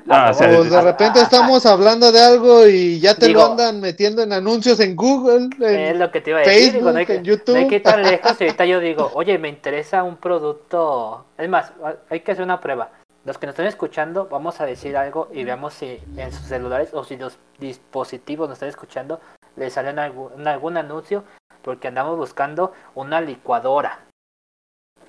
Ah, 0.09 0.33
pues 0.37 0.70
de 0.70 0.83
repente 0.83 1.20
estamos 1.20 1.64
hablando 1.64 2.12
de 2.12 2.20
algo 2.20 2.66
y 2.66 3.01
ya 3.01 3.14
te 3.14 3.31
lo 3.31 3.53
andan 3.53 3.81
metiendo 3.81 4.22
en 4.22 4.35
anuncios 4.35 4.81
en 4.81 4.94
Google, 4.94 5.48
en 5.61 5.62
es 5.62 5.96
lo 5.96 6.11
que 6.11 6.20
te 6.20 6.31
iba 6.31 6.40
a 6.40 6.42
decir, 6.42 6.72
Facebook, 6.72 6.92
no 6.92 6.98
hay 6.98 7.07
que, 7.07 7.14
en 7.14 7.24
YouTube. 7.24 7.55
No 7.55 7.61
hay 7.61 7.68
que 7.68 7.77
ir 7.77 7.83
tan 7.83 8.03
lejos 8.03 8.38
y 8.38 8.44
ahorita 8.44 8.66
yo 8.66 8.81
digo, 8.81 9.11
oye, 9.14 9.38
me 9.38 9.48
interesa 9.48 10.03
un 10.03 10.16
producto. 10.16 11.24
Es 11.38 11.48
más, 11.48 11.72
hay 12.11 12.20
que 12.20 12.33
hacer 12.33 12.44
una 12.44 12.61
prueba. 12.61 12.90
Los 13.24 13.38
que 13.38 13.46
nos 13.46 13.55
están 13.55 13.66
escuchando, 13.66 14.29
vamos 14.31 14.61
a 14.61 14.66
decir 14.66 14.96
algo 14.96 15.29
y 15.33 15.44
veamos 15.44 15.74
si 15.74 15.98
en 16.16 16.33
sus 16.33 16.46
celulares 16.46 16.90
o 16.92 17.05
si 17.05 17.16
los 17.16 17.38
dispositivos 17.59 18.48
nos 18.48 18.57
están 18.57 18.68
escuchando 18.68 19.20
les 19.57 19.72
salen 19.72 19.98
algún, 19.98 20.46
algún 20.46 20.77
anuncio 20.77 21.24
porque 21.62 21.88
andamos 21.88 22.16
buscando 22.16 22.72
una 22.94 23.20
licuadora. 23.20 24.07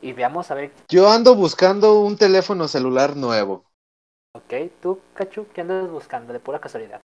Y 0.02 0.14
veamos 0.14 0.50
a 0.52 0.56
ver. 0.56 0.72
Yo 0.88 1.10
ando 1.10 1.36
buscando 1.36 2.00
un 2.00 2.18
teléfono 2.18 2.68
celular 2.70 3.18
nuevo. 3.18 3.69
Ok, 4.34 4.54
tú, 4.80 5.00
Cachu, 5.16 5.48
¿qué 5.54 5.62
andas 5.62 5.90
buscando 5.90 6.34
de 6.34 6.40
pura 6.40 6.60
casualidad? 6.60 7.02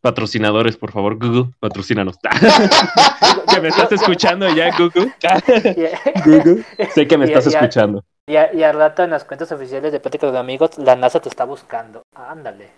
Patrocinadores, 0.00 0.76
por 0.76 0.92
favor, 0.92 1.18
Google, 1.18 1.52
patrocínanos. 1.58 2.16
que 3.52 3.60
me 3.60 3.68
estás 3.68 3.90
escuchando 3.90 4.48
ya, 4.54 4.70
Google. 4.76 5.12
Google, 6.24 6.64
sé 6.94 7.08
que 7.08 7.18
me 7.18 7.24
estás 7.24 7.48
escuchando. 7.48 8.04
Y, 8.28 8.36
al 8.36 8.76
rato 8.76 9.02
en 9.02 9.10
las 9.10 9.24
cuentas 9.24 9.50
oficiales 9.50 9.90
de 9.90 9.98
Pláticas 9.98 10.32
de 10.32 10.38
Amigos, 10.38 10.78
la 10.78 10.94
NASA 10.94 11.18
te 11.18 11.28
está 11.28 11.44
buscando. 11.44 12.02
Ándale. 12.14 12.70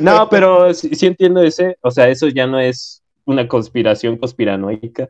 no, 0.00 0.28
pero 0.28 0.74
sí, 0.74 1.06
entiendo 1.06 1.42
ese. 1.42 1.78
O 1.80 1.90
sea, 1.90 2.08
eso 2.08 2.28
ya 2.28 2.46
no 2.46 2.58
es 2.58 3.02
una 3.24 3.48
conspiración 3.48 4.18
conspiranoica. 4.18 5.08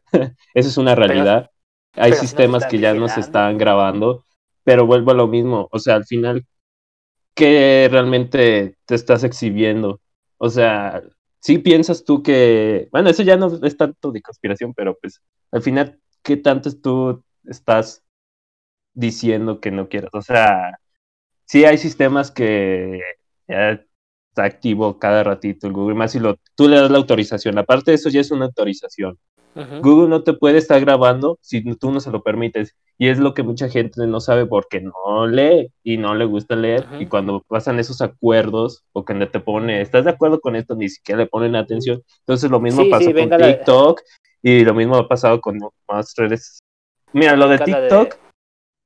eso 0.54 0.68
es 0.68 0.76
una 0.76 0.94
realidad. 0.94 1.50
Hay 1.94 2.12
sistemas 2.12 2.66
que 2.66 2.78
ya 2.78 2.94
nos 2.94 3.16
están 3.16 3.58
grabando, 3.58 4.22
pero 4.62 4.86
vuelvo 4.86 5.10
a 5.10 5.14
lo 5.14 5.26
mismo. 5.26 5.68
O 5.72 5.78
sea, 5.80 5.96
al 5.96 6.04
final 6.04 6.44
que 7.38 7.88
realmente 7.88 8.76
te 8.84 8.94
estás 8.96 9.22
exhibiendo. 9.22 10.00
O 10.38 10.50
sea, 10.50 11.04
si 11.40 11.58
piensas 11.58 12.04
tú 12.04 12.20
que, 12.20 12.88
bueno, 12.90 13.10
eso 13.10 13.22
ya 13.22 13.36
no 13.36 13.48
es 13.62 13.76
tanto 13.76 14.10
de 14.10 14.22
conspiración, 14.22 14.74
pero 14.74 14.98
pues 15.00 15.22
al 15.52 15.62
final, 15.62 16.00
¿qué 16.24 16.36
tanto 16.36 16.68
tú 16.80 17.22
estás 17.44 18.02
diciendo 18.92 19.60
que 19.60 19.70
no 19.70 19.88
quieras? 19.88 20.10
O 20.14 20.22
sea, 20.22 20.80
sí 21.46 21.64
hay 21.64 21.78
sistemas 21.78 22.32
que 22.32 23.02
está 24.38 24.44
activo 24.44 24.98
cada 24.98 25.24
ratito 25.24 25.66
el 25.66 25.72
Google 25.72 25.96
más 25.96 26.14
y 26.14 26.20
lo, 26.20 26.36
tú 26.54 26.68
le 26.68 26.76
das 26.76 26.90
la 26.90 26.98
autorización. 26.98 27.58
Aparte 27.58 27.90
de 27.90 27.96
eso 27.96 28.08
ya 28.08 28.20
es 28.20 28.30
una 28.30 28.46
autorización. 28.46 29.18
Google 29.82 30.08
no 30.08 30.22
te 30.22 30.34
puede 30.34 30.58
estar 30.58 30.80
grabando 30.80 31.36
si 31.40 31.64
tú 31.74 31.90
no 31.90 31.98
se 31.98 32.12
lo 32.12 32.22
permites. 32.22 32.76
Y 32.96 33.08
es 33.08 33.18
lo 33.18 33.34
que 33.34 33.42
mucha 33.42 33.68
gente 33.68 34.06
no 34.06 34.20
sabe 34.20 34.46
porque 34.46 34.80
no 34.80 35.26
lee 35.26 35.72
y 35.82 35.96
no 35.96 36.14
le 36.14 36.26
gusta 36.26 36.54
leer. 36.54 36.86
Y 37.00 37.06
cuando 37.06 37.42
pasan 37.48 37.80
esos 37.80 38.00
acuerdos 38.00 38.84
o 38.92 39.04
que 39.04 39.14
te 39.26 39.40
pone, 39.40 39.80
¿estás 39.80 40.04
de 40.04 40.10
acuerdo 40.10 40.40
con 40.40 40.54
esto? 40.54 40.76
Ni 40.76 40.88
siquiera 40.88 41.22
le 41.22 41.26
ponen 41.26 41.56
atención. 41.56 42.02
Entonces 42.20 42.52
lo 42.52 42.60
mismo 42.60 42.88
pasa 42.88 43.12
con 43.12 43.30
TikTok 43.30 44.00
y 44.42 44.64
lo 44.64 44.74
mismo 44.74 44.94
ha 44.94 45.08
pasado 45.08 45.40
con 45.40 45.58
más 45.88 46.14
redes. 46.16 46.60
Mira, 47.12 47.34
lo 47.34 47.48
de 47.48 47.58
TikTok 47.58 48.16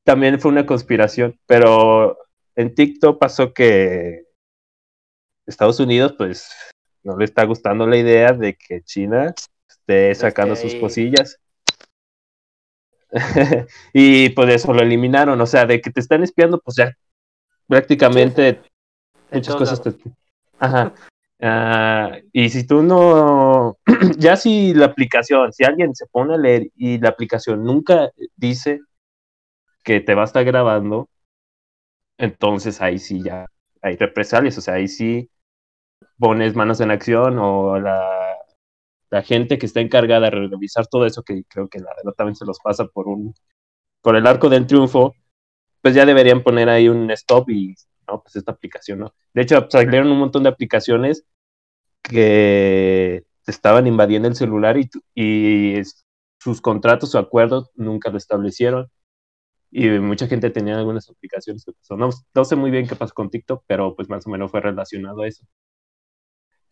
también 0.04 0.40
fue 0.40 0.52
una 0.52 0.64
conspiración, 0.64 1.38
pero 1.46 2.16
en 2.56 2.74
TikTok 2.74 3.18
pasó 3.18 3.52
que 3.52 4.22
Estados 5.52 5.80
Unidos 5.80 6.14
pues 6.16 6.50
no 7.02 7.16
le 7.16 7.24
está 7.24 7.44
gustando 7.44 7.86
la 7.86 7.96
idea 7.96 8.32
de 8.32 8.54
que 8.54 8.82
China 8.82 9.34
esté 9.68 10.14
sacando 10.14 10.56
sus 10.56 10.74
cosillas. 10.76 11.38
y 13.92 14.30
pues 14.30 14.54
eso 14.54 14.72
lo 14.72 14.82
eliminaron, 14.82 15.40
o 15.40 15.46
sea, 15.46 15.66
de 15.66 15.80
que 15.80 15.90
te 15.90 16.00
están 16.00 16.22
espiando, 16.22 16.58
pues 16.58 16.76
ya 16.76 16.96
prácticamente 17.66 18.62
muchas 19.30 19.56
cosas 19.56 19.82
te... 19.82 19.94
Ajá. 20.58 20.94
Ah, 21.44 22.18
y 22.32 22.50
si 22.50 22.64
tú 22.64 22.82
no, 22.82 23.76
ya 24.16 24.36
si 24.36 24.74
la 24.74 24.86
aplicación, 24.86 25.52
si 25.52 25.64
alguien 25.64 25.94
se 25.94 26.06
pone 26.06 26.34
a 26.34 26.38
leer 26.38 26.68
y 26.76 26.98
la 26.98 27.08
aplicación 27.08 27.64
nunca 27.64 28.12
dice 28.36 28.80
que 29.82 30.00
te 30.00 30.14
va 30.14 30.22
a 30.22 30.26
estar 30.26 30.44
grabando, 30.44 31.08
entonces 32.16 32.80
ahí 32.80 32.98
sí 32.98 33.22
ya 33.24 33.46
hay 33.82 33.96
represalias, 33.96 34.56
o 34.56 34.60
sea, 34.60 34.74
ahí 34.74 34.86
sí 34.86 35.28
pones 36.18 36.54
manos 36.56 36.80
en 36.80 36.90
acción 36.90 37.38
o 37.38 37.78
la 37.78 38.22
la 39.12 39.22
gente 39.22 39.58
que 39.58 39.66
está 39.66 39.80
encargada 39.80 40.30
de 40.30 40.48
revisar 40.48 40.86
todo 40.86 41.04
eso, 41.04 41.22
que 41.22 41.44
creo 41.44 41.68
que 41.68 41.80
la 41.80 41.90
verdad 41.96 42.14
también 42.16 42.34
se 42.34 42.46
los 42.46 42.58
pasa 42.60 42.86
por 42.86 43.08
un 43.08 43.34
por 44.02 44.16
el 44.16 44.26
arco 44.26 44.48
del 44.48 44.66
triunfo, 44.66 45.14
pues 45.82 45.94
ya 45.94 46.06
deberían 46.06 46.42
poner 46.42 46.68
ahí 46.70 46.88
un 46.88 47.10
stop 47.12 47.50
y 47.50 47.74
no, 48.08 48.22
pues 48.22 48.36
esta 48.36 48.52
aplicación 48.52 49.00
no. 49.00 49.14
De 49.34 49.42
hecho, 49.42 49.66
salieron 49.70 50.10
un 50.10 50.18
montón 50.18 50.44
de 50.44 50.48
aplicaciones 50.50 51.24
que 52.02 53.24
estaban 53.46 53.86
invadiendo 53.86 54.28
el 54.28 54.36
celular 54.36 54.78
y, 54.78 54.90
y 55.14 55.82
sus 56.40 56.60
contratos 56.62 57.14
o 57.14 57.18
acuerdos 57.18 57.70
nunca 57.76 58.10
lo 58.10 58.18
establecieron. 58.18 58.90
Y 59.70 59.88
mucha 59.90 60.26
gente 60.26 60.50
tenía 60.50 60.78
algunas 60.78 61.08
aplicaciones 61.10 61.64
que 61.64 61.72
pasó. 61.72 61.96
No, 61.96 62.10
no 62.34 62.44
sé 62.44 62.56
muy 62.56 62.70
bien 62.70 62.86
qué 62.88 62.96
pasó 62.96 63.14
con 63.14 63.30
TikTok, 63.30 63.64
pero 63.66 63.94
pues 63.96 64.08
más 64.08 64.26
o 64.26 64.30
menos 64.30 64.50
fue 64.50 64.60
relacionado 64.60 65.22
a 65.22 65.28
eso. 65.28 65.46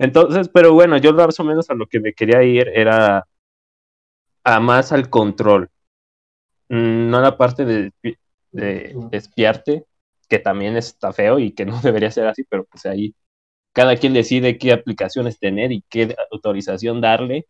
Entonces, 0.00 0.48
pero 0.48 0.72
bueno, 0.72 0.96
yo 0.96 1.12
más 1.12 1.38
o 1.40 1.44
menos 1.44 1.68
a 1.68 1.74
lo 1.74 1.86
que 1.86 2.00
me 2.00 2.14
quería 2.14 2.42
ir 2.42 2.68
era 2.74 3.26
a 4.44 4.60
más 4.60 4.92
al 4.92 5.10
control. 5.10 5.70
No 6.70 7.18
a 7.18 7.20
la 7.20 7.36
parte 7.36 7.66
de, 7.66 7.92
de, 8.52 8.96
espiarte, 9.12 9.84
que 10.28 10.38
también 10.38 10.76
está 10.78 11.12
feo 11.12 11.38
y 11.38 11.52
que 11.52 11.66
no 11.66 11.80
debería 11.82 12.10
ser 12.10 12.26
así, 12.26 12.44
pero 12.44 12.64
pues 12.64 12.86
ahí 12.86 13.14
cada 13.74 13.96
quien 13.96 14.14
decide 14.14 14.58
qué 14.58 14.72
aplicaciones 14.72 15.38
tener 15.38 15.72
y 15.72 15.84
qué 15.90 16.16
autorización 16.32 17.02
darle. 17.02 17.46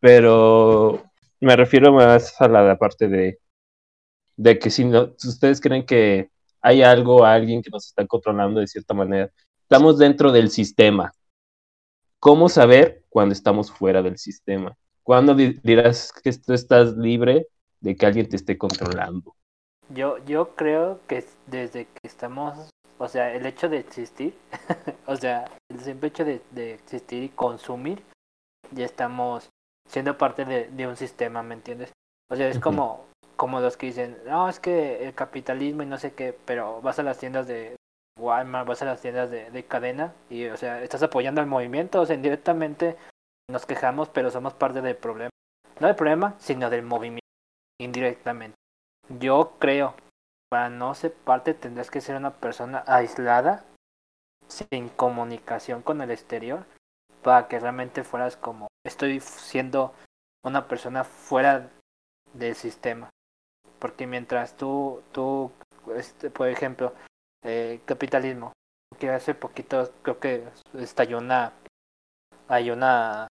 Pero 0.00 1.04
me 1.40 1.56
refiero 1.56 1.92
más 1.92 2.40
a 2.40 2.48
la, 2.48 2.76
parte 2.76 3.08
de, 3.08 3.38
de 4.36 4.58
que 4.58 4.70
si, 4.70 4.84
no, 4.84 5.14
si 5.16 5.28
ustedes 5.28 5.60
creen 5.60 5.86
que 5.86 6.30
hay 6.60 6.82
algo, 6.82 7.24
alguien 7.24 7.62
que 7.62 7.70
nos 7.70 7.86
está 7.86 8.06
controlando 8.06 8.60
de 8.60 8.66
cierta 8.66 8.94
manera, 8.94 9.30
estamos 9.62 9.98
dentro 9.98 10.32
del 10.32 10.50
sistema 10.50 11.12
¿Cómo 12.22 12.48
saber 12.48 13.02
cuando 13.08 13.32
estamos 13.32 13.72
fuera 13.72 14.00
del 14.00 14.16
sistema? 14.16 14.78
¿Cuándo 15.02 15.34
dirás 15.34 16.12
que 16.12 16.32
tú 16.32 16.52
estás 16.52 16.96
libre 16.96 17.48
de 17.80 17.96
que 17.96 18.06
alguien 18.06 18.28
te 18.28 18.36
esté 18.36 18.56
controlando? 18.56 19.34
Yo, 19.88 20.18
yo 20.24 20.54
creo 20.54 21.00
que 21.08 21.24
desde 21.48 21.86
que 21.86 22.06
estamos, 22.06 22.70
o 22.98 23.08
sea, 23.08 23.34
el 23.34 23.44
hecho 23.44 23.68
de 23.68 23.78
existir, 23.78 24.38
o 25.06 25.16
sea, 25.16 25.50
el 25.68 25.80
simple 25.80 26.10
hecho 26.10 26.24
de, 26.24 26.74
existir 26.74 27.24
y 27.24 27.28
consumir, 27.28 28.04
ya 28.70 28.84
estamos 28.84 29.48
siendo 29.88 30.16
parte 30.16 30.44
de, 30.44 30.86
un 30.86 30.96
sistema, 30.96 31.42
¿me 31.42 31.54
entiendes? 31.54 31.90
O 32.30 32.36
sea, 32.36 32.48
es 32.48 32.60
como, 32.60 33.06
como 33.34 33.58
los 33.58 33.76
que 33.76 33.86
dicen, 33.86 34.16
no, 34.26 34.48
es 34.48 34.60
que 34.60 35.08
el 35.08 35.14
capitalismo 35.14 35.82
y 35.82 35.86
no 35.86 35.98
sé 35.98 36.12
qué, 36.12 36.38
pero 36.44 36.80
vas 36.82 37.00
a 37.00 37.02
las 37.02 37.18
tiendas 37.18 37.48
de, 37.48 37.74
Walmart, 38.18 38.66
vas 38.66 38.82
a 38.82 38.86
las 38.86 39.00
tiendas 39.00 39.30
de, 39.30 39.64
cadena 39.64 40.12
y, 40.28 40.46
o 40.46 40.56
sea, 40.56 40.82
estás 40.82 41.02
apoyando 41.02 41.40
al 41.40 41.46
movimiento, 41.46 42.00
o 42.00 42.06
sea, 42.06 42.16
indirectamente 42.16 42.96
nos 43.50 43.66
quejamos, 43.66 44.08
pero 44.08 44.30
somos 44.30 44.54
parte 44.54 44.80
del 44.80 44.96
problema. 44.96 45.30
No 45.80 45.86
del 45.86 45.96
problema, 45.96 46.34
sino 46.38 46.70
del 46.70 46.82
movimiento, 46.82 47.26
indirectamente. 47.80 48.56
Yo 49.18 49.56
creo, 49.58 49.94
para 50.50 50.68
no 50.68 50.94
ser 50.94 51.12
parte 51.12 51.54
tendrás 51.54 51.90
que 51.90 52.00
ser 52.00 52.16
una 52.16 52.32
persona 52.32 52.84
aislada, 52.86 53.64
sin 54.48 54.88
comunicación 54.90 55.82
con 55.82 56.00
el 56.02 56.10
exterior, 56.10 56.64
para 57.22 57.48
que 57.48 57.58
realmente 57.58 58.04
fueras 58.04 58.36
como, 58.36 58.68
estoy 58.84 59.20
siendo 59.20 59.94
una 60.44 60.68
persona 60.68 61.04
fuera 61.04 61.70
del 62.34 62.54
sistema. 62.54 63.10
Porque 63.78 64.06
mientras 64.06 64.56
tú, 64.56 65.02
tú, 65.12 65.50
este, 65.96 66.30
por 66.30 66.48
ejemplo, 66.48 66.92
eh, 67.42 67.80
capitalismo. 67.84 68.52
Que 68.98 69.10
hace 69.10 69.34
poquito 69.34 69.92
creo 70.02 70.20
que 70.20 70.44
estalló 70.78 71.18
una 71.18 71.52
hay 72.48 72.70
una 72.70 73.28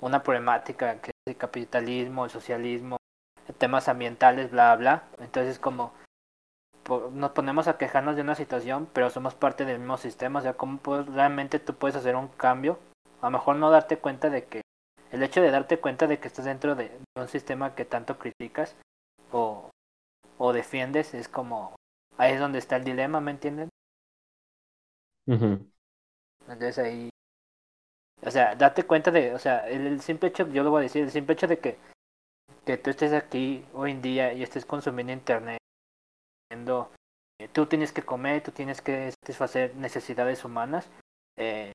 una 0.00 0.22
problemática 0.22 1.00
que 1.00 1.10
es 1.10 1.32
el 1.32 1.36
capitalismo, 1.36 2.24
el 2.24 2.30
socialismo, 2.30 2.98
temas 3.58 3.88
ambientales, 3.88 4.50
bla 4.50 4.76
bla. 4.76 5.04
Entonces 5.18 5.58
como 5.58 5.92
nos 7.12 7.30
ponemos 7.32 7.68
a 7.68 7.76
quejarnos 7.76 8.16
de 8.16 8.22
una 8.22 8.34
situación, 8.34 8.88
pero 8.92 9.10
somos 9.10 9.34
parte 9.34 9.64
del 9.64 9.78
mismo 9.78 9.98
sistema, 9.98 10.38
o 10.38 10.42
sea, 10.42 10.54
cómo 10.54 10.80
realmente 11.14 11.58
tú 11.58 11.74
puedes 11.74 11.96
hacer 11.96 12.16
un 12.16 12.28
cambio, 12.28 12.78
a 13.20 13.26
lo 13.26 13.32
mejor 13.32 13.56
no 13.56 13.70
darte 13.70 13.98
cuenta 13.98 14.30
de 14.30 14.44
que 14.44 14.62
el 15.10 15.22
hecho 15.22 15.40
de 15.40 15.50
darte 15.50 15.78
cuenta 15.78 16.06
de 16.06 16.18
que 16.18 16.28
estás 16.28 16.44
dentro 16.44 16.74
de, 16.74 16.90
un 17.16 17.28
sistema 17.28 17.74
que 17.74 17.84
tanto 17.84 18.18
criticas 18.18 18.76
o, 19.32 19.70
o 20.38 20.52
defiendes 20.52 21.14
es 21.14 21.28
como 21.28 21.74
ahí 22.18 22.34
es 22.34 22.40
donde 22.40 22.58
está 22.58 22.76
el 22.76 22.84
dilema, 22.84 23.20
¿me 23.20 23.30
entienden? 23.30 23.70
Entonces 25.26 26.78
ahí, 26.78 27.10
o 28.22 28.30
sea, 28.30 28.54
date 28.54 28.84
cuenta 28.84 29.10
de, 29.10 29.34
o 29.34 29.38
sea, 29.38 29.68
el, 29.68 30.00
simple 30.00 30.28
hecho, 30.28 30.48
yo 30.48 30.62
lo 30.62 30.70
voy 30.70 30.80
a 30.80 30.82
decir, 30.82 31.04
el 31.04 31.10
simple 31.10 31.34
hecho 31.34 31.46
de 31.46 31.58
que, 31.58 31.78
que 32.64 32.76
tú 32.76 32.90
estés 32.90 33.12
aquí 33.12 33.64
hoy 33.72 33.92
en 33.92 34.02
día 34.02 34.32
y 34.32 34.42
estés 34.42 34.64
consumiendo 34.64 35.12
internet 35.12 35.58
diciendo, 36.50 36.90
eh, 37.38 37.48
tú 37.48 37.66
tienes 37.66 37.92
que 37.92 38.02
comer, 38.02 38.42
tú 38.42 38.50
tienes 38.50 38.80
que 38.80 39.12
satisfacer 39.12 39.76
necesidades 39.76 40.44
humanas, 40.44 40.88
eh, 41.36 41.72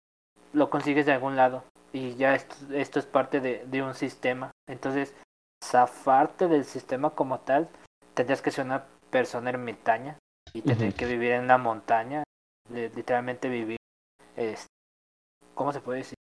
lo 0.52 0.70
consigues 0.70 1.06
de 1.06 1.14
algún 1.14 1.36
lado 1.36 1.64
y 1.94 2.16
ya 2.16 2.34
esto, 2.36 2.56
esto 2.74 3.00
es 3.00 3.06
parte 3.06 3.40
de, 3.40 3.66
de, 3.68 3.84
un 3.84 3.94
sistema. 3.94 4.52
Entonces, 4.68 5.14
zafarte 5.64 6.48
del 6.48 6.66
sistema 6.66 7.12
como 7.12 7.40
tal, 7.42 7.70
tendrías 8.16 8.42
que 8.42 8.52
ser 8.52 8.66
una 8.66 8.86
persona 9.12 9.52
ermitaña 9.52 10.18
y 10.54 10.62
tener 10.62 10.94
que 10.94 11.06
vivir 11.06 11.32
en 11.32 11.44
una 11.44 11.58
montaña, 11.58 12.24
literalmente 12.70 13.50
vivir, 13.50 13.78
este, 14.36 14.68
¿cómo 15.54 15.74
se 15.74 15.82
puede 15.82 16.00
decir? 16.00 16.16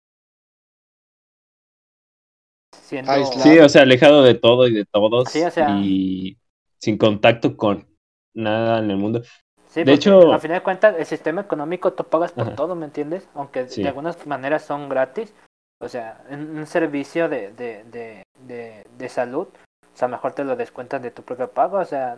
Sí, 2.84 3.59
o 3.59 3.69
sea, 3.69 3.84
alejado 3.84 4.23
de 4.23 4.36
todo 4.36 4.67
y 4.67 4.73
de 4.73 4.86
todos 4.86 5.34
y 5.82 6.38
sin 6.77 6.97
contacto 6.97 7.55
con 7.55 7.88
nada 8.34 8.79
en 8.79 8.91
el 8.91 8.97
mundo. 8.97 9.21
Sí, 9.67 9.84
de 9.86 9.93
hecho, 9.93 10.34
al 10.34 10.41
final 10.41 10.57
de 10.57 10.63
cuentas, 10.63 10.95
el 10.97 11.05
sistema 11.05 11.41
económico 11.41 11.93
tú 11.93 12.03
pagas 12.03 12.34
por 12.34 12.55
todo, 12.55 12.75
¿me 12.75 12.86
entiendes? 12.86 13.29
Aunque 13.34 13.63
de 13.63 13.88
algunas 13.88 14.25
maneras 14.27 14.65
son 14.65 14.89
gratis. 14.89 15.34
O 15.82 15.88
sea, 15.88 16.23
en 16.29 16.57
un 16.57 16.67
servicio 16.67 17.27
de, 17.29 17.53
de, 17.53 17.84
de, 17.86 18.23
de, 18.45 18.86
de 18.97 19.09
salud, 19.09 19.47
o 19.47 19.97
sea, 19.97 20.07
mejor 20.07 20.34
te 20.34 20.43
lo 20.43 20.55
descuentas 20.55 21.01
de 21.01 21.09
tu 21.09 21.23
propio 21.23 21.49
pago. 21.49 21.77
O 21.79 21.86
sea, 21.86 22.17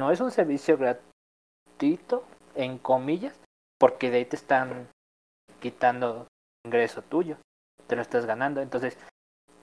no 0.00 0.10
es 0.10 0.20
un 0.20 0.30
servicio 0.30 0.76
en 2.54 2.78
comillas, 2.78 3.38
porque 3.78 4.10
de 4.10 4.18
ahí 4.18 4.24
te 4.24 4.36
están 4.36 4.88
quitando 5.60 6.26
ingreso 6.64 7.02
tuyo, 7.02 7.36
te 7.86 7.96
lo 7.96 8.02
estás 8.02 8.26
ganando. 8.26 8.60
Entonces, 8.60 8.98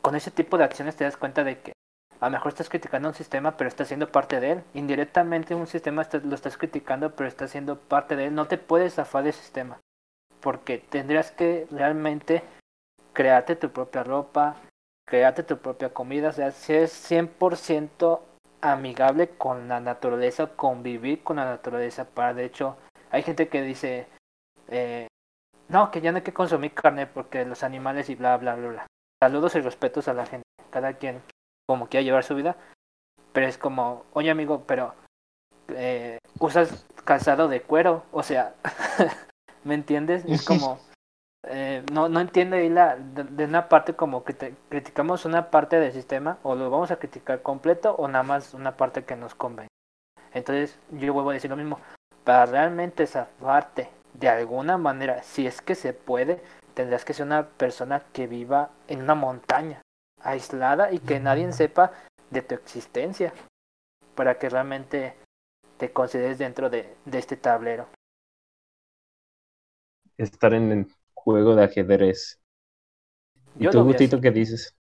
con 0.02 0.16
ese 0.16 0.32
tipo 0.32 0.58
de 0.58 0.64
acciones 0.64 0.96
te 0.96 1.04
das 1.04 1.18
cuenta 1.18 1.44
de 1.44 1.60
que 1.60 1.74
a 2.20 2.26
lo 2.26 2.32
mejor 2.32 2.50
estás 2.50 2.70
criticando 2.70 3.10
un 3.10 3.16
sistema, 3.16 3.58
pero 3.58 3.68
estás 3.68 3.88
siendo 3.88 4.12
parte 4.12 4.40
de 4.40 4.52
él. 4.52 4.64
Indirectamente 4.74 5.56
un 5.56 5.68
sistema 5.68 6.08
lo 6.24 6.36
estás 6.36 6.58
criticando, 6.58 7.16
pero 7.16 7.28
estás 7.28 7.52
siendo 7.52 7.78
parte 7.78 8.16
de 8.16 8.28
él. 8.28 8.36
No 8.36 8.48
te 8.48 8.58
puedes 8.58 8.96
zafar 8.96 9.24
del 9.24 9.34
sistema, 9.34 9.80
porque 10.40 10.78
tendrías 10.78 11.32
que 11.32 11.68
realmente 11.72 12.44
crearte 13.14 13.56
tu 13.56 13.72
propia 13.72 14.04
ropa, 14.04 14.58
crearte 15.06 15.44
tu 15.44 15.58
propia 15.58 15.94
comida, 15.94 16.30
o 16.30 16.34
sea, 16.34 16.52
ser 16.52 16.88
100% 16.88 18.22
amigable 18.62 19.30
con 19.30 19.68
la 19.68 19.80
naturaleza, 19.80 20.48
convivir 20.56 21.24
con 21.24 21.38
la 21.38 21.46
naturaleza. 21.46 22.06
Para 22.06 22.34
de 22.34 22.46
hecho, 22.46 22.78
hay 23.12 23.24
gente 23.24 23.48
que 23.48 23.62
dice, 23.62 24.08
eh, 24.68 25.08
no, 25.70 25.92
que 25.92 26.02
ya 26.02 26.12
no 26.12 26.18
hay 26.18 26.24
que 26.24 26.34
consumir 26.34 26.74
carne 26.74 27.08
porque 27.08 27.46
los 27.46 27.64
animales 27.64 28.10
y 28.10 28.16
bla, 28.16 28.38
bla, 28.38 28.56
bla, 28.56 28.68
bla 28.70 28.88
saludos 29.22 29.56
y 29.56 29.62
respetos 29.62 30.08
a 30.08 30.14
la 30.14 30.26
gente, 30.26 30.46
cada 30.70 30.94
quien 30.94 31.22
como 31.68 31.88
quiera 31.88 32.04
llevar 32.04 32.24
su 32.24 32.36
vida, 32.36 32.58
pero 33.34 33.48
es 33.48 33.58
como, 33.58 34.06
oye 34.14 34.30
amigo, 34.30 34.66
pero 34.68 34.94
eh, 35.70 36.20
usas 36.40 36.86
calzado 37.06 37.48
de 37.48 37.62
cuero, 37.62 38.04
o 38.12 38.22
sea, 38.22 38.54
¿me 39.64 39.74
entiendes? 39.74 40.24
Es 40.26 40.46
como, 40.46 40.80
eh, 41.48 41.84
no, 41.92 42.10
no 42.10 42.20
entiendo 42.20 42.56
ahí 42.56 42.70
la, 42.70 42.96
de, 42.96 43.46
una 43.46 43.70
parte 43.70 43.94
como 43.94 44.24
que 44.24 44.34
te, 44.34 44.56
criticamos 44.70 45.26
una 45.26 45.50
parte 45.52 45.80
del 45.80 45.92
sistema, 45.92 46.38
o 46.44 46.56
lo 46.56 46.70
vamos 46.70 46.92
a 46.92 46.98
criticar 46.98 47.42
completo, 47.42 47.96
o 47.96 48.08
nada 48.08 48.24
más 48.24 48.54
una 48.54 48.78
parte 48.78 49.04
que 49.04 49.16
nos 49.16 49.36
convenga. 49.36 49.70
Entonces, 50.34 50.78
yo 50.92 51.14
vuelvo 51.14 51.30
a 51.30 51.34
decir 51.34 51.50
lo 51.50 51.58
mismo, 51.58 51.80
para 52.24 52.46
realmente 52.46 53.04
esa 53.04 53.28
parte 53.40 53.90
de 54.14 54.30
alguna 54.30 54.78
manera, 54.78 55.24
si 55.24 55.48
es 55.48 55.62
que 55.62 55.76
se 55.76 55.94
puede, 55.94 56.42
tendrás 56.74 57.06
que 57.06 57.14
ser 57.14 57.26
una 57.26 57.48
persona 57.48 58.04
que 58.14 58.28
viva 58.28 58.70
en 58.88 59.02
una 59.02 59.16
montaña, 59.16 59.82
aislada 60.22 60.92
y 60.92 61.00
que 61.00 61.20
nadie 61.20 61.52
sepa 61.54 61.92
de 62.30 62.42
tu 62.42 62.56
existencia, 62.56 63.34
para 64.16 64.38
que 64.38 64.50
realmente 64.50 65.16
te 65.78 65.92
consideres 65.92 66.38
dentro 66.38 66.70
de, 66.70 66.96
este 67.12 67.38
tablero. 67.38 67.88
Estar 70.18 70.54
en 70.54 70.88
juego 71.26 71.56
de 71.56 71.64
ajedrez. 71.64 72.40
¿Y 73.60 73.68
tú, 73.68 73.84
Gutito, 73.84 74.22
qué 74.22 74.32
dices? 74.32 74.76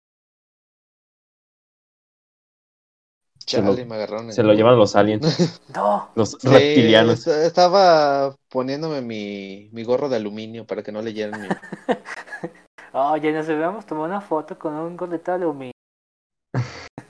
se 3.46 4.42
lo, 4.42 4.54
llevan 4.54 4.78
los 4.78 4.94
aliens. 4.94 5.60
no. 5.74 6.08
Los 6.14 6.38
reptilianos. 6.42 7.26
Estaba 7.26 8.36
poniéndome 8.48 9.00
mi, 9.00 9.68
mi, 9.72 9.82
gorro 9.82 10.08
de 10.08 10.16
aluminio 10.16 10.66
para 10.66 10.82
que 10.84 10.92
no 10.92 11.02
leyeran 11.02 11.40
mi. 11.40 11.48
Oye, 12.92 13.32
nos 13.32 13.48
habíamos 13.48 13.86
tomado 13.86 14.06
una 14.06 14.20
foto 14.20 14.56
con 14.56 14.74
un 14.74 14.96
gorrito 14.96 15.32
de 15.32 15.36
aluminio. 15.36 15.72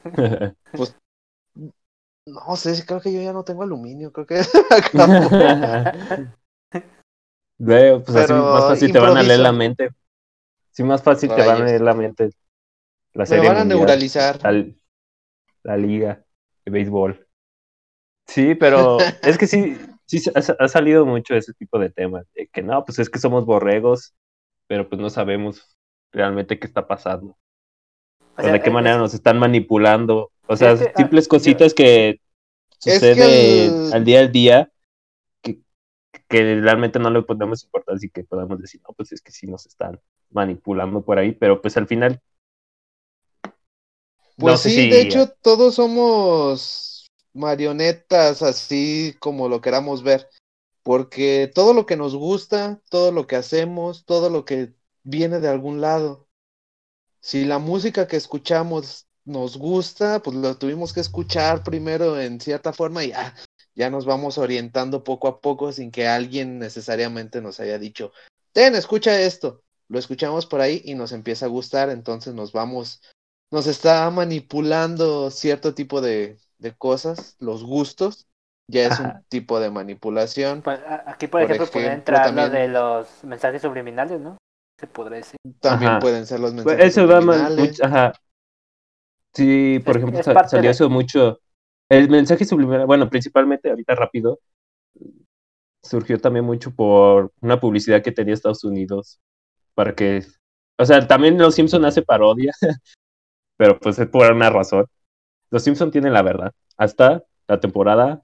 pues. 0.72 0.96
No 2.26 2.56
sé, 2.56 2.84
creo 2.86 3.00
que 3.00 3.12
yo 3.12 3.20
ya 3.20 3.34
no 3.34 3.44
tengo 3.44 3.62
aluminio. 3.62 4.10
Creo 4.12 4.26
que. 4.26 4.40
Veo, 7.62 8.02
pues 8.02 8.16
así 8.16 8.32
más 8.32 8.64
fácil 8.64 8.90
te 8.90 8.98
van 8.98 9.18
a 9.18 9.22
leer 9.22 9.40
la 9.40 9.52
mente. 9.52 9.90
Sí, 10.70 10.82
más 10.82 11.02
fácil 11.02 11.28
te 11.28 11.46
van 11.46 11.60
a 11.60 11.64
leer 11.66 11.82
la 11.82 11.92
mente. 11.92 12.30
La 13.12 13.26
serie 13.26 13.48
van 13.48 13.58
a 13.58 13.64
neuralizar. 13.64 14.40
la 15.62 15.76
liga 15.76 16.24
de 16.64 16.70
béisbol. 16.72 17.26
Sí, 18.26 18.54
pero 18.54 18.96
es 19.22 19.36
que 19.36 19.46
sí, 19.46 19.76
sí 20.06 20.22
ha, 20.34 20.68
salido 20.68 21.04
mucho 21.04 21.34
ese 21.34 21.52
tipo 21.52 21.78
de 21.78 21.90
temas, 21.90 22.24
de 22.34 22.46
que 22.46 22.62
no, 22.62 22.82
pues 22.82 22.98
es 22.98 23.10
que 23.10 23.18
somos 23.18 23.44
borregos, 23.44 24.14
pero 24.66 24.88
pues 24.88 24.98
no 24.98 25.10
sabemos 25.10 25.76
realmente 26.12 26.58
qué 26.58 26.66
está 26.66 26.86
pasando. 26.86 27.36
O, 28.38 28.42
de 28.42 28.62
qué 28.62 28.70
manera 28.70 28.96
nos 28.96 29.12
están 29.12 29.38
manipulando. 29.38 30.32
O 30.46 30.56
sea, 30.56 30.70
ah, 30.70 30.92
simples 30.96 31.28
cositas 31.28 31.74
que 31.74 32.22
sucede 32.78 33.92
al 33.92 34.02
día 34.06 34.20
al 34.20 34.32
día 34.32 34.72
que, 36.28 36.60
realmente 36.60 36.98
no 36.98 37.10
le 37.10 37.22
podemos 37.22 37.62
importar 37.64 37.96
así 37.96 38.10
que 38.10 38.24
podamos 38.24 38.60
decir, 38.60 38.80
no, 38.86 38.94
pues 38.94 39.12
es 39.12 39.20
que 39.20 39.32
sí 39.32 39.46
nos 39.46 39.66
están 39.66 40.00
manipulando 40.30 41.02
por 41.02 41.18
ahí, 41.18 41.32
pero 41.32 41.60
pues 41.60 41.76
al 41.76 41.86
final 41.86 42.20
pues 44.40 44.60
sí, 44.60 44.88
de 44.88 45.02
hecho 45.02 45.28
todos 45.42 45.74
somos 45.74 47.10
marionetas 47.34 48.42
así 48.42 49.14
como 49.20 49.48
lo 49.48 49.60
queramos 49.60 50.02
ver, 50.02 50.28
porque 50.82 51.50
todo 51.54 51.74
lo 51.74 51.86
que 51.86 51.96
nos 51.96 52.16
gusta, 52.16 52.80
todo 52.88 53.12
lo 53.12 53.26
que 53.26 53.36
hacemos, 53.36 54.04
todo 54.06 54.30
lo 54.30 54.44
que 54.44 54.72
viene 55.02 55.40
de 55.40 55.48
algún 55.48 55.80
lado. 55.80 56.26
Si 57.20 57.44
la 57.44 57.58
música 57.58 58.08
que 58.08 58.16
escuchamos 58.16 59.06
nos 59.24 59.58
gusta, 59.58 60.22
pues 60.22 60.36
lo 60.36 60.56
tuvimos 60.56 60.92
que 60.92 61.00
escuchar 61.00 61.62
primero 61.62 62.18
en 62.18 62.40
cierta 62.40 62.72
forma 62.72 63.04
y 63.04 63.10
ya, 63.10 63.34
ya 63.74 63.90
nos 63.90 64.06
vamos 64.06 64.38
orientando 64.38 65.04
poco 65.04 65.28
a 65.28 65.40
poco 65.40 65.72
sin 65.72 65.90
que 65.90 66.08
alguien 66.08 66.58
necesariamente 66.58 67.40
nos 67.40 67.60
haya 67.60 67.78
dicho, 67.78 68.12
ten, 68.52 68.74
escucha 68.74 69.20
esto. 69.20 69.62
Lo 69.88 69.98
escuchamos 69.98 70.46
por 70.46 70.60
ahí 70.60 70.82
y 70.84 70.94
nos 70.94 71.10
empieza 71.10 71.46
a 71.46 71.48
gustar, 71.48 71.90
entonces 71.90 72.32
nos 72.32 72.52
vamos 72.52 73.02
nos 73.50 73.66
está 73.66 74.08
manipulando 74.10 75.30
cierto 75.30 75.74
tipo 75.74 76.00
de, 76.00 76.38
de 76.58 76.72
cosas, 76.72 77.36
los 77.40 77.64
gustos, 77.64 78.28
ya 78.68 78.86
es 78.86 79.00
un 79.00 79.24
tipo 79.28 79.58
de 79.58 79.70
manipulación. 79.70 80.62
Pues, 80.62 80.80
aquí, 81.06 81.26
por, 81.26 81.42
ejemplo, 81.42 81.66
puede 81.66 81.92
entrar 81.92 82.32
lo 82.32 82.48
de 82.48 82.68
los 82.68 83.24
mensajes 83.24 83.62
subliminales, 83.62 84.20
¿no? 84.20 84.36
Se 84.78 84.86
podría 84.86 85.16
decir. 85.18 85.36
También 85.60 85.98
pueden 85.98 86.26
ser 86.26 86.38
los 86.38 86.52
pues, 86.52 86.64
mensajes 86.64 86.96
eso 86.96 87.08
subliminales. 87.08 87.82
ajá. 87.82 88.12
Sí, 89.32 89.80
por 89.84 89.96
ejemplo, 89.96 90.22
salió 90.22 90.70
eso 90.70 90.88
mucho. 90.88 91.40
El 91.90 92.08
mensaje 92.08 92.46
subliminal, 92.46 92.86
bueno, 92.86 93.10
principalmente 93.10 93.68
ahorita 93.68 93.94
rápido, 93.94 94.40
surgió 95.82 96.18
también 96.18 96.46
mucho 96.46 96.74
por 96.74 97.32
una 97.42 97.60
publicidad 97.60 98.02
que 98.02 98.12
tenía 98.12 98.32
Estados 98.32 98.64
Unidos 98.64 99.20
para 99.74 99.94
que, 99.94 100.24
o 100.78 100.84
sea, 100.84 101.06
también 101.06 101.36
Los 101.36 101.54
Simpson 101.54 101.84
hace 101.84 102.02
parodia 102.02 102.52
pero 103.60 103.78
pues 103.78 103.98
es 103.98 104.08
por 104.08 104.32
una 104.32 104.48
razón. 104.48 104.86
Los 105.50 105.64
Simpson 105.64 105.90
tienen 105.90 106.14
la 106.14 106.22
verdad. 106.22 106.50
Hasta 106.78 107.22
la 107.46 107.60
temporada 107.60 108.22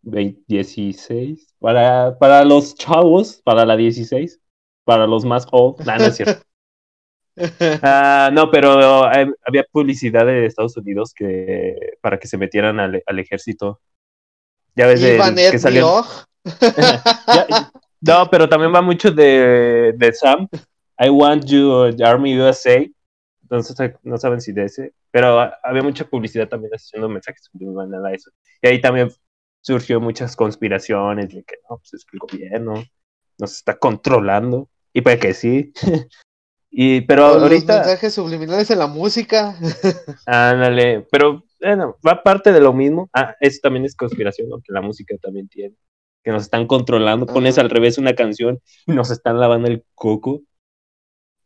16, 0.00 1.56
para, 1.58 2.18
para 2.18 2.42
los 2.46 2.74
chavos, 2.74 3.42
para 3.44 3.66
la 3.66 3.76
16, 3.76 4.40
para 4.84 5.06
los 5.06 5.26
más 5.26 5.46
old, 5.52 5.78
no 5.84 5.94
es 5.94 6.16
cierto. 6.16 6.42
Ah, 7.82 8.30
no, 8.32 8.50
pero 8.50 9.10
eh, 9.12 9.26
había 9.46 9.64
publicidad 9.70 10.26
de 10.26 10.46
Estados 10.46 10.76
Unidos 10.76 11.14
que 11.14 11.76
para 12.00 12.18
que 12.18 12.28
se 12.28 12.36
metieran 12.36 12.78
al, 12.78 13.18
ejército. 13.18 13.80
Ya 14.74 14.86
ves 14.86 15.00
de, 15.00 15.18
que 15.50 15.58
salió. 15.58 16.04
no, 18.00 18.30
pero 18.30 18.48
también 18.48 18.74
va 18.74 18.82
mucho 18.82 19.10
de, 19.10 19.94
de 19.96 20.12
Sam. 20.12 20.48
I 20.98 21.08
want 21.08 21.46
you, 21.46 21.90
Army 22.04 22.38
USA 22.38 22.86
entonces 23.52 23.92
no 24.02 24.16
saben 24.16 24.40
si 24.40 24.52
de 24.52 24.64
ese, 24.64 24.94
pero 25.10 25.38
había 25.62 25.82
mucha 25.82 26.06
publicidad 26.06 26.48
también 26.48 26.72
haciendo 26.72 27.08
mensajes 27.08 27.44
subliminales 27.52 28.00
a 28.02 28.14
eso. 28.14 28.30
Y 28.62 28.68
ahí 28.68 28.80
también 28.80 29.10
surgió 29.60 30.00
muchas 30.00 30.34
conspiraciones 30.36 31.28
de 31.28 31.44
que 31.44 31.56
no, 31.68 31.76
pues 31.76 31.92
es 31.92 32.04
que 32.06 32.16
el 32.16 32.20
gobierno 32.20 32.82
nos 33.38 33.56
está 33.56 33.78
controlando, 33.78 34.70
y 34.94 35.02
puede 35.02 35.18
que 35.18 35.34
sí. 35.34 35.72
y, 36.74 37.02
pero 37.02 37.26
ahorita... 37.26 37.76
Los 37.76 37.86
mensajes 37.86 38.14
subliminales 38.14 38.70
en 38.70 38.78
la 38.78 38.86
música. 38.86 39.58
Ándale, 40.26 41.06
pero 41.12 41.44
bueno, 41.60 41.98
va 42.06 42.22
parte 42.22 42.50
de 42.50 42.60
lo 42.60 42.72
mismo. 42.72 43.10
Ah, 43.12 43.36
eso 43.40 43.60
también 43.62 43.84
es 43.84 43.94
conspiración, 43.94 44.48
¿no? 44.48 44.56
Que 44.56 44.72
la 44.72 44.80
música 44.80 45.14
también 45.20 45.48
tiene. 45.48 45.76
Que 46.24 46.30
nos 46.30 46.44
están 46.44 46.66
controlando. 46.66 47.26
Pones 47.26 47.58
al 47.58 47.68
revés 47.68 47.98
una 47.98 48.14
canción 48.14 48.58
y 48.86 48.92
nos 48.92 49.10
están 49.10 49.38
lavando 49.38 49.68
el 49.68 49.84
coco. 49.94 50.40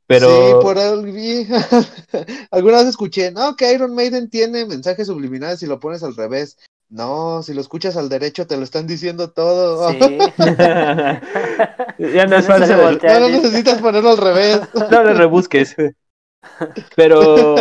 Pero... 0.07 0.29
Sí, 0.29 0.53
por 0.63 0.79
alguna 2.53 2.79
vez 2.79 2.87
escuché, 2.87 3.33
no, 3.33 3.57
que 3.57 3.73
Iron 3.73 3.97
Maiden 3.97 4.31
tiene 4.31 4.65
mensajes 4.65 5.09
subliminales 5.09 5.59
si 5.59 5.67
lo 5.67 5.81
pones 5.81 6.05
al 6.05 6.15
revés. 6.15 6.57
No, 6.89 7.43
si 7.43 7.53
lo 7.53 7.61
escuchas 7.61 7.97
al 7.97 8.09
derecho 8.09 8.47
te 8.47 8.57
lo 8.57 8.63
están 8.63 8.87
diciendo 8.87 9.31
todo. 9.33 9.91
Sí. 9.91 9.99
ya 10.39 12.27
no 12.27 12.37
es 12.37 12.47
fácil. 12.47 12.77
No, 12.77 13.21
no 13.21 13.29
necesitas 13.29 13.81
ponerlo 13.81 14.11
al 14.11 14.19
revés. 14.19 14.61
no 14.91 15.03
lo 15.03 15.15
rebusques. 15.15 15.75
Pero 16.95 17.57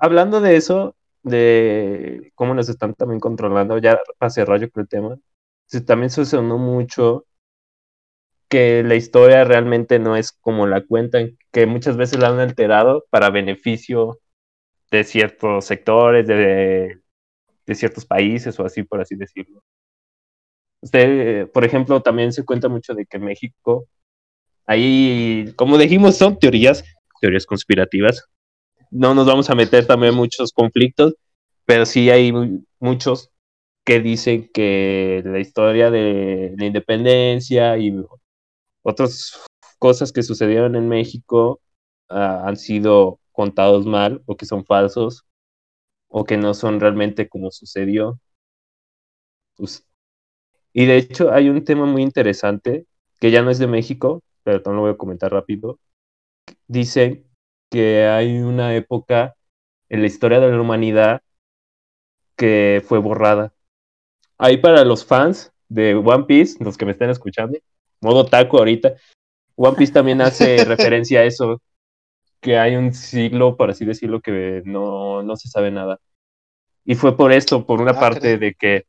hablando 0.00 0.40
de 0.40 0.56
eso, 0.56 0.96
de 1.22 2.32
cómo 2.34 2.54
nos 2.54 2.68
están 2.68 2.94
también 2.94 3.20
controlando, 3.20 3.78
ya 3.78 4.00
para 4.18 4.30
cerrar 4.30 4.60
yo 4.60 4.70
creo 4.70 4.82
el 4.82 4.88
tema, 4.88 5.18
también 5.86 6.10
sucedió 6.10 6.42
mucho 6.42 7.26
que 8.48 8.82
la 8.82 8.94
historia 8.96 9.44
realmente 9.44 9.98
no 9.98 10.16
es 10.16 10.32
como 10.32 10.66
la 10.66 10.82
cuentan, 10.82 11.38
que 11.52 11.66
muchas 11.66 11.96
veces 11.96 12.18
la 12.18 12.28
han 12.28 12.40
alterado 12.40 13.06
para 13.10 13.30
beneficio 13.30 14.18
de 14.90 15.04
ciertos 15.04 15.64
sectores, 15.64 16.26
de, 16.26 17.01
de 17.72 17.78
ciertos 17.80 18.04
países 18.06 18.58
o 18.58 18.64
así, 18.64 18.82
por 18.82 19.00
así 19.00 19.14
decirlo. 19.16 19.62
Usted, 20.80 21.50
por 21.52 21.64
ejemplo, 21.64 22.02
también 22.02 22.32
se 22.32 22.44
cuenta 22.44 22.68
mucho 22.68 22.94
de 22.94 23.06
que 23.06 23.18
México, 23.18 23.86
ahí, 24.66 25.52
como 25.56 25.78
dijimos, 25.78 26.16
son 26.16 26.38
teorías, 26.38 26.84
teorías 27.20 27.46
conspirativas. 27.46 28.24
No 28.90 29.14
nos 29.14 29.26
vamos 29.26 29.48
a 29.48 29.54
meter 29.54 29.86
también 29.86 30.14
muchos 30.14 30.52
conflictos, 30.52 31.14
pero 31.64 31.86
sí 31.86 32.10
hay 32.10 32.32
muchos 32.80 33.30
que 33.84 34.00
dicen 34.00 34.50
que 34.52 35.22
la 35.24 35.40
historia 35.40 35.90
de 35.90 36.54
la 36.58 36.66
independencia 36.66 37.78
y 37.78 37.94
otras 38.82 39.40
cosas 39.78 40.12
que 40.12 40.22
sucedieron 40.22 40.76
en 40.76 40.88
México 40.88 41.60
uh, 42.10 42.14
han 42.46 42.56
sido 42.56 43.20
contados 43.32 43.86
mal 43.86 44.22
o 44.26 44.36
que 44.36 44.46
son 44.46 44.64
falsos 44.64 45.24
o 46.12 46.24
que 46.24 46.36
no 46.36 46.54
son 46.54 46.78
realmente 46.78 47.28
como 47.28 47.50
sucedió. 47.50 48.20
Pues, 49.56 49.86
y 50.72 50.86
de 50.86 50.96
hecho 50.98 51.32
hay 51.32 51.48
un 51.48 51.64
tema 51.64 51.86
muy 51.86 52.02
interesante 52.02 52.86
que 53.18 53.30
ya 53.30 53.42
no 53.42 53.50
es 53.50 53.58
de 53.58 53.66
México, 53.66 54.22
pero 54.44 54.60
no 54.66 54.74
lo 54.74 54.80
voy 54.82 54.90
a 54.92 54.96
comentar 54.96 55.32
rápido. 55.32 55.78
Dice 56.68 57.24
que 57.70 58.06
hay 58.06 58.38
una 58.38 58.74
época 58.76 59.34
en 59.88 60.02
la 60.02 60.06
historia 60.06 60.38
de 60.40 60.50
la 60.50 60.60
humanidad 60.60 61.22
que 62.36 62.82
fue 62.86 62.98
borrada. 62.98 63.54
Ahí 64.36 64.58
para 64.58 64.84
los 64.84 65.06
fans 65.06 65.52
de 65.68 65.94
One 65.94 66.24
Piece, 66.24 66.62
los 66.62 66.76
que 66.76 66.84
me 66.84 66.92
estén 66.92 67.10
escuchando, 67.10 67.58
modo 68.02 68.26
taco 68.26 68.58
ahorita, 68.58 68.94
One 69.56 69.76
Piece 69.76 69.92
también 69.92 70.20
hace 70.20 70.64
referencia 70.64 71.20
a 71.20 71.24
eso, 71.24 71.62
que 72.42 72.58
hay 72.58 72.76
un 72.76 72.92
siglo, 72.92 73.56
por 73.56 73.70
así 73.70 73.86
decirlo, 73.86 74.20
que 74.20 74.62
no, 74.66 75.22
no 75.22 75.36
se 75.36 75.48
sabe 75.48 75.70
nada. 75.70 76.00
Y 76.84 76.96
fue 76.96 77.16
por 77.16 77.32
esto, 77.32 77.64
por 77.64 77.80
una 77.80 77.92
ah, 77.92 78.00
parte 78.00 78.36
de 78.36 78.54
que, 78.54 78.84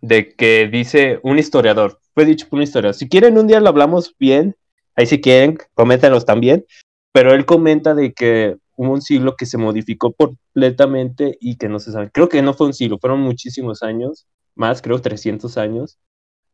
de 0.00 0.34
que 0.34 0.68
dice 0.68 1.20
un 1.22 1.38
historiador, 1.38 2.00
fue 2.14 2.24
dicho 2.24 2.48
por 2.48 2.56
un 2.56 2.62
historiador, 2.64 2.94
si 2.94 3.08
quieren 3.08 3.38
un 3.38 3.46
día 3.46 3.60
lo 3.60 3.68
hablamos 3.68 4.16
bien, 4.18 4.56
ahí 4.96 5.06
si 5.06 5.20
quieren, 5.20 5.58
coméntanos 5.74 6.24
también, 6.24 6.64
pero 7.12 7.34
él 7.34 7.44
comenta 7.44 7.94
de 7.94 8.14
que 8.14 8.56
hubo 8.76 8.90
un 8.90 9.02
siglo 9.02 9.36
que 9.36 9.44
se 9.44 9.58
modificó 9.58 10.14
completamente 10.14 11.36
y 11.40 11.56
que 11.56 11.68
no 11.68 11.78
se 11.78 11.92
sabe, 11.92 12.10
creo 12.10 12.30
que 12.30 12.40
no 12.40 12.54
fue 12.54 12.68
un 12.68 12.74
siglo, 12.74 12.98
fueron 12.98 13.20
muchísimos 13.20 13.82
años, 13.82 14.26
más, 14.54 14.80
creo 14.80 14.98
300 14.98 15.58
años, 15.58 15.98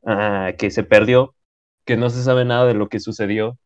uh, 0.03 0.57
que 0.59 0.73
se 0.73 0.83
perdió, 0.83 1.37
que 1.85 1.97
no 1.97 2.11
se 2.11 2.25
sabe 2.25 2.45
nada 2.45 2.67
de 2.67 2.75
lo 2.75 2.89
que 2.89 2.99
sucedió 2.99 3.57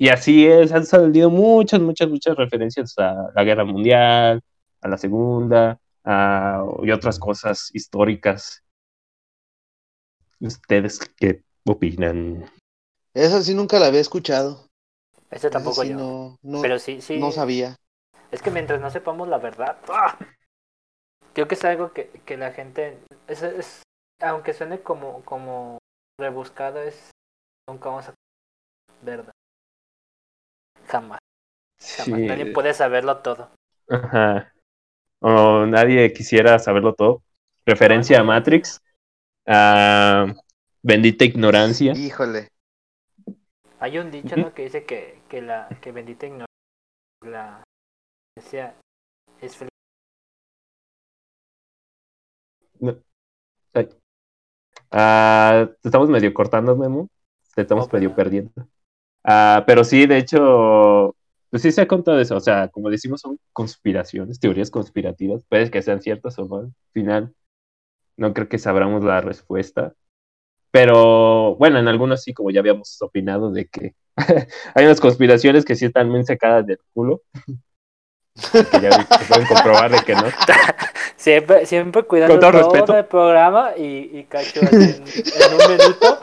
y 0.00 0.08
así 0.08 0.46
es, 0.46 0.72
han 0.72 0.86
salido 0.86 1.28
muchas, 1.28 1.78
muchas, 1.78 2.08
muchas 2.08 2.34
referencias 2.34 2.94
a 2.96 3.30
la 3.34 3.44
guerra 3.44 3.66
mundial, 3.66 4.42
a 4.80 4.88
la 4.88 4.96
segunda, 4.96 5.78
a, 6.02 6.64
y 6.82 6.90
otras 6.90 7.18
cosas 7.18 7.68
históricas. 7.74 8.64
¿Ustedes 10.40 11.00
qué 11.18 11.44
opinan? 11.66 12.50
Esa 13.12 13.42
sí 13.42 13.52
nunca 13.52 13.78
la 13.78 13.88
había 13.88 14.00
escuchado. 14.00 14.68
Ese 15.30 15.50
tampoco 15.50 15.84
yo. 15.84 15.98
No, 15.98 16.38
no, 16.40 16.62
Pero 16.62 16.78
sí, 16.78 17.02
sí. 17.02 17.18
No 17.18 17.30
sabía. 17.30 17.76
Es 18.30 18.40
que 18.40 18.50
mientras 18.50 18.80
no 18.80 18.88
sepamos 18.88 19.28
la 19.28 19.36
verdad, 19.36 19.76
¡ah! 19.90 20.16
creo 21.34 21.46
que 21.46 21.56
es 21.56 21.64
algo 21.66 21.92
que, 21.92 22.08
que 22.24 22.38
la 22.38 22.52
gente, 22.52 22.98
es, 23.28 23.42
es, 23.42 23.82
aunque 24.18 24.54
suene 24.54 24.80
como, 24.80 25.22
como 25.26 25.76
rebuscado, 26.18 26.80
es 26.80 27.10
nunca 27.68 27.90
vamos 27.90 28.08
a 28.08 28.14
verdad. 29.02 29.34
Jamás. 30.90 31.20
Nadie 32.08 32.52
puede 32.52 32.74
saberlo 32.74 33.18
todo. 33.18 33.50
Ajá. 33.88 34.52
O 35.20 35.64
nadie 35.66 36.12
quisiera 36.12 36.58
saberlo 36.58 36.94
todo. 36.94 37.22
Referencia 37.64 38.20
a 38.20 38.24
Matrix. 38.24 38.80
A 39.46 40.26
bendita 40.82 41.24
ignorancia. 41.24 41.92
Híjole. 41.92 42.48
Hay 43.78 43.98
un 43.98 44.10
dicho, 44.10 44.36
¿no? 44.36 44.52
Que 44.52 44.64
dice 44.64 44.84
que, 44.84 45.22
que 45.28 45.40
la 45.40 45.68
que 45.80 45.92
bendita 45.92 46.26
ignorancia 46.26 46.46
la 47.22 47.62
decía 48.36 48.74
es 49.40 49.56
feliz. 49.56 49.70
Ah, 54.90 55.68
estamos 55.82 56.08
medio 56.08 56.34
cortando, 56.34 56.76
Memo. 56.76 57.08
Te 57.54 57.62
estamos 57.62 57.90
medio 57.92 58.14
perdiendo. 58.14 58.52
Ah, 59.24 59.64
pero 59.66 59.84
sí, 59.84 60.06
de 60.06 60.18
hecho, 60.18 61.14
pues 61.50 61.62
sí 61.62 61.72
se 61.72 61.82
ha 61.82 61.88
contado 61.88 62.20
eso. 62.20 62.36
O 62.36 62.40
sea, 62.40 62.68
como 62.68 62.90
decimos, 62.90 63.20
son 63.20 63.38
conspiraciones, 63.52 64.40
teorías 64.40 64.70
conspirativas. 64.70 65.44
Puede 65.48 65.70
que 65.70 65.82
sean 65.82 66.00
ciertas 66.02 66.38
o 66.38 66.46
no. 66.46 66.56
Al 66.58 66.72
final, 66.92 67.34
no 68.16 68.34
creo 68.34 68.48
que 68.48 68.58
sabramos 68.58 69.04
la 69.04 69.20
respuesta. 69.20 69.94
Pero 70.70 71.56
bueno, 71.56 71.78
en 71.78 71.88
algunos 71.88 72.22
sí, 72.22 72.32
como 72.32 72.50
ya 72.50 72.60
habíamos 72.60 73.00
opinado, 73.02 73.50
de 73.52 73.66
que 73.66 73.94
hay 74.74 74.84
unas 74.84 75.00
conspiraciones 75.00 75.64
que 75.64 75.76
sí 75.76 75.86
están 75.86 76.12
bien 76.12 76.24
sacadas 76.24 76.66
del 76.66 76.78
culo. 76.92 77.22
que 78.52 78.80
ya 78.80 79.06
pueden 79.28 79.46
comprobar 79.46 79.90
de 79.90 80.00
que 80.04 80.14
no. 80.14 80.24
Siempre, 81.16 81.66
siempre 81.66 82.02
cuidando 82.04 82.38
todo, 82.38 82.96
el 82.96 83.04
programa 83.04 83.72
y, 83.76 84.18
y 84.18 84.26
cacho 84.28 84.60
en, 84.60 84.72
en 84.72 85.54
un 85.54 85.76
minuto 85.76 86.20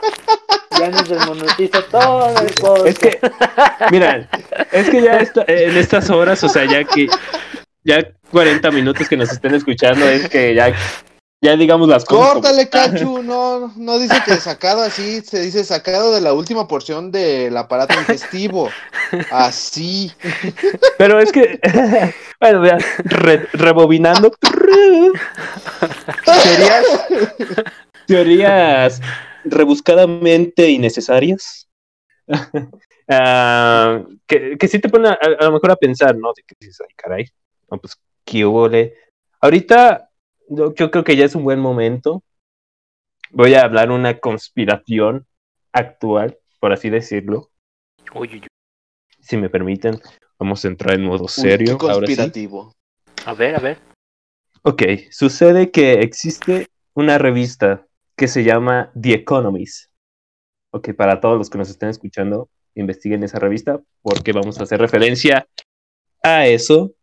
ya 0.79 0.89
nos 0.89 1.09
desmonetiza 1.09 1.81
todo 1.89 2.29
el 2.39 2.53
podcast. 2.55 2.87
Es 2.87 2.99
que, 2.99 3.19
mira, 3.91 4.29
es 4.71 4.89
que 4.89 5.01
ya 5.01 5.19
en 5.47 5.77
estas 5.77 6.09
horas, 6.09 6.43
o 6.43 6.49
sea, 6.49 6.65
ya 6.65 6.83
que 6.83 7.07
ya 7.83 8.07
40 8.31 8.71
minutos 8.71 9.07
que 9.07 9.17
nos 9.17 9.31
estén 9.31 9.55
escuchando, 9.55 10.07
es 10.07 10.29
que 10.29 10.53
ya, 10.55 10.73
ya 11.41 11.55
digamos 11.55 11.87
las 11.87 12.03
cosas. 12.03 12.33
Córtale, 12.33 12.69
Cachu, 12.69 13.21
no, 13.21 13.71
no 13.75 13.99
dice 13.99 14.15
que 14.25 14.35
sacado 14.37 14.81
así, 14.81 15.21
se 15.21 15.41
dice 15.41 15.63
sacado 15.63 16.13
de 16.13 16.21
la 16.21 16.33
última 16.33 16.67
porción 16.67 17.11
del 17.11 17.55
aparato 17.55 17.97
digestivo. 17.99 18.69
Así. 19.31 20.11
Pero 20.97 21.19
es 21.19 21.31
que, 21.31 21.59
bueno, 22.41 22.61
vean, 22.61 22.79
rebobinando. 23.53 24.31
Teorías, 26.25 26.85
teorías 28.07 29.01
rebuscadamente 29.43 30.69
innecesarias. 30.69 31.67
Ah, 33.09 34.03
que, 34.27 34.57
que 34.57 34.67
sí 34.67 34.79
te 34.79 34.89
pone 34.89 35.07
a, 35.07 35.17
lo 35.39 35.53
mejor 35.53 35.71
a 35.71 35.77
pensar, 35.77 36.13
¿no? 36.17 36.33
De 36.35 36.43
que 36.43 36.55
dices, 36.59 36.81
ay, 36.81 36.93
caray, 36.97 37.25
no, 37.71 37.77
pues, 37.77 37.97
qué 38.25 38.45
hubo 38.45 38.69
Ahorita, 39.39 40.06
yo, 40.49 40.73
creo 40.73 41.03
que 41.03 41.15
ya 41.15 41.25
es 41.25 41.35
un 41.35 41.43
buen 41.43 41.59
momento. 41.59 42.23
Voy 43.31 43.53
a 43.55 43.63
hablar 43.63 43.91
una 43.91 44.19
conspiración 44.19 45.25
actual, 45.71 46.37
por 46.59 46.71
así 46.71 46.89
decirlo. 46.89 47.49
Si 49.19 49.37
me 49.37 49.49
permiten, 49.49 49.99
vamos 50.39 50.63
a 50.63 50.69
entrar 50.69 50.95
en 50.95 51.03
modo 51.03 51.27
serio. 51.27 51.77
conspirativo. 51.77 52.73
A 53.25 53.33
ver, 53.33 53.55
a 53.55 53.59
ver. 53.59 53.77
Ok, 54.63 54.83
sucede 55.11 55.71
que 55.71 55.93
existe 56.01 56.67
una 56.93 57.17
revista 57.17 57.85
que 58.15 58.27
se 58.27 58.43
llama 58.43 58.91
The 58.99 59.13
Economist. 59.13 59.91
Ok, 60.71 60.93
para 60.93 61.19
todos 61.19 61.37
los 61.37 61.49
que 61.49 61.57
nos 61.57 61.69
estén 61.69 61.89
escuchando, 61.89 62.49
investiguen 62.75 63.23
esa 63.23 63.39
revista 63.39 63.79
porque 64.01 64.33
vamos 64.33 64.59
a 64.59 64.63
hacer 64.63 64.79
referencia 64.79 65.47
a 66.23 66.47
eso. 66.47 66.93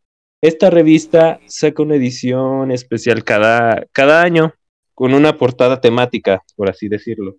Esta 0.44 0.68
revista 0.68 1.40
saca 1.46 1.82
una 1.82 1.94
edición 1.94 2.70
especial 2.70 3.24
cada, 3.24 3.86
cada 3.92 4.20
año 4.20 4.52
con 4.92 5.14
una 5.14 5.38
portada 5.38 5.80
temática, 5.80 6.44
por 6.54 6.68
así 6.68 6.86
decirlo. 6.86 7.36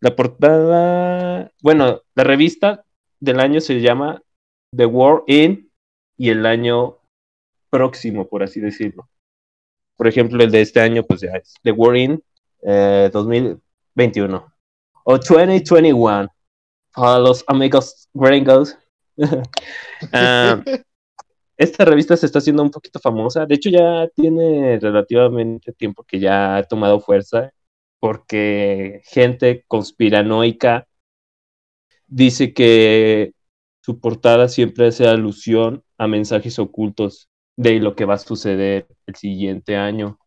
La 0.00 0.14
portada, 0.14 1.50
bueno, 1.62 2.02
la 2.14 2.22
revista 2.22 2.84
del 3.18 3.40
año 3.40 3.62
se 3.62 3.80
llama 3.80 4.20
The 4.76 4.84
War 4.84 5.22
In 5.26 5.72
y 6.18 6.28
el 6.28 6.44
año 6.44 6.98
próximo, 7.70 8.28
por 8.28 8.42
así 8.42 8.60
decirlo. 8.60 9.08
Por 9.96 10.06
ejemplo, 10.06 10.44
el 10.44 10.50
de 10.50 10.60
este 10.60 10.80
año, 10.80 11.02
pues 11.02 11.22
ya 11.22 11.30
es 11.30 11.54
The 11.62 11.72
War 11.72 11.96
in 11.96 12.22
2021 12.60 14.54
o 15.04 15.16
2021 15.16 16.28
para 16.92 17.18
los 17.20 17.42
amigos 17.46 18.06
gringos. 18.12 18.76
Ah, 20.12 20.62
esta 21.56 21.84
revista 21.84 22.16
se 22.16 22.26
está 22.26 22.38
haciendo 22.38 22.62
un 22.62 22.70
poquito 22.70 23.00
famosa. 23.00 23.44
De 23.44 23.56
hecho, 23.56 23.68
ya 23.68 24.08
tiene 24.14 24.78
relativamente 24.78 25.72
tiempo 25.72 26.04
que 26.04 26.20
ya 26.20 26.56
ha 26.56 26.62
tomado 26.62 27.00
fuerza 27.00 27.52
porque 28.00 29.02
gente 29.04 29.64
conspiranoica 29.66 30.86
dice 32.06 32.54
que 32.54 33.32
su 33.80 34.00
portada 34.00 34.48
siempre 34.48 34.86
hace 34.86 35.06
alusión 35.06 35.82
a 35.98 36.06
mensajes 36.06 36.58
ocultos 36.58 37.28
de 37.56 37.80
lo 37.80 37.96
que 37.96 38.04
va 38.04 38.14
a 38.14 38.18
suceder 38.18 38.86
el 39.06 39.16
siguiente 39.16 39.76
año. 39.76 40.18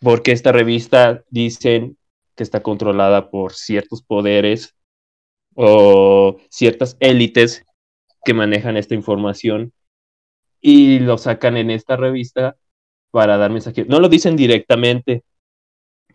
Porque 0.00 0.30
esta 0.30 0.52
revista 0.52 1.24
dicen 1.30 1.98
que 2.36 2.44
está 2.44 2.62
controlada 2.62 3.30
por 3.30 3.54
ciertos 3.54 4.02
poderes 4.02 4.76
o 5.54 6.36
ciertas 6.48 6.96
élites 7.00 7.64
que 8.28 8.34
manejan 8.34 8.76
esta 8.76 8.94
información 8.94 9.72
y 10.60 10.98
lo 10.98 11.16
sacan 11.16 11.56
en 11.56 11.70
esta 11.70 11.96
revista 11.96 12.58
para 13.10 13.38
dar 13.38 13.50
mensajes. 13.50 13.88
No 13.88 14.00
lo 14.00 14.10
dicen 14.10 14.36
directamente, 14.36 15.24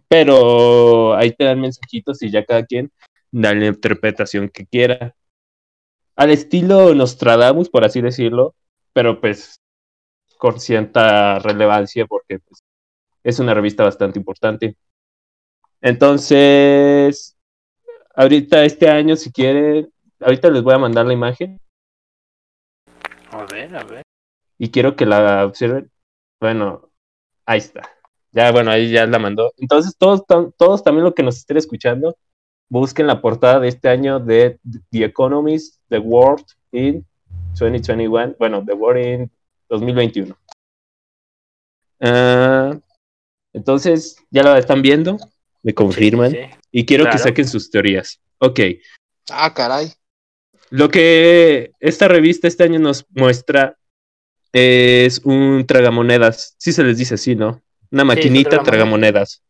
pero 0.07 1.15
ahí 1.15 1.31
te 1.31 1.45
dan 1.45 1.59
mensajitos 1.59 2.21
y 2.21 2.29
ya 2.29 2.45
cada 2.45 2.67
quien 2.67 2.91
da 3.31 3.55
la 3.55 3.65
interpretación 3.65 4.47
que 4.49 4.67
quiera. 4.67 5.15
Al 6.15 6.29
estilo 6.29 6.93
Nostradamus, 6.93 7.71
por 7.71 7.83
así 7.83 7.99
decirlo, 7.99 8.53
pero 8.93 9.19
pues 9.19 9.59
con 10.37 10.59
cierta 10.59 11.39
relevancia 11.39 12.05
porque 12.05 12.37
pues, 12.37 12.61
es 13.23 13.39
una 13.39 13.55
revista 13.55 13.85
bastante 13.85 14.19
importante. 14.19 14.77
Entonces, 15.81 17.35
ahorita 18.13 18.65
este 18.65 18.87
año, 18.87 19.15
si 19.15 19.31
quieren, 19.31 19.91
ahorita 20.19 20.51
les 20.51 20.61
voy 20.61 20.75
a 20.75 20.77
mandar 20.77 21.07
la 21.07 21.13
imagen. 21.13 21.59
A 23.53 23.55
ver, 23.55 23.75
a 23.75 23.83
ver. 23.83 24.01
Y 24.57 24.71
quiero 24.71 24.95
que 24.95 25.05
la 25.05 25.45
observen. 25.45 25.91
Bueno, 26.41 26.89
ahí 27.45 27.59
está. 27.59 27.87
Ya, 28.31 28.51
bueno, 28.51 28.71
ahí 28.71 28.89
ya 28.89 29.05
la 29.05 29.19
mandó. 29.19 29.53
Entonces, 29.57 29.95
todos, 29.95 30.23
todos 30.57 30.83
también 30.83 31.03
lo 31.03 31.13
que 31.13 31.21
nos 31.21 31.37
estén 31.37 31.57
escuchando, 31.57 32.17
busquen 32.67 33.05
la 33.05 33.21
portada 33.21 33.59
de 33.59 33.67
este 33.67 33.89
año 33.89 34.19
de 34.19 34.59
The 34.89 35.05
Economist, 35.05 35.79
The 35.89 35.99
World 35.99 36.45
in 36.71 37.05
2021. 37.59 38.37
Bueno, 38.39 38.63
The 38.65 38.73
World 38.73 39.05
in 39.05 39.31
2021. 39.69 40.35
Ah, 41.99 42.75
entonces, 43.53 44.17
ya 44.31 44.41
la 44.41 44.57
están 44.57 44.81
viendo, 44.81 45.19
me 45.61 45.75
confirman. 45.75 46.35
Y 46.71 46.87
quiero 46.87 47.07
que 47.07 47.19
saquen 47.19 47.47
sus 47.47 47.69
teorías. 47.69 48.19
Ok. 48.39 48.59
Ah, 49.29 49.53
caray. 49.53 49.93
Lo 50.73 50.89
que 50.89 51.71
esta 51.79 52.07
revista 52.07 52.47
este 52.47 52.63
año 52.63 52.79
nos 52.79 53.05
muestra 53.11 53.77
es 54.51 55.19
un 55.23 55.65
tragamonedas. 55.67 56.55
Sí 56.57 56.71
se 56.73 56.83
les 56.83 56.97
dice 56.97 57.13
así, 57.13 57.35
¿no? 57.35 57.61
Una 57.91 58.03
maquinita 58.03 58.63
tragamonedas. 58.63 59.43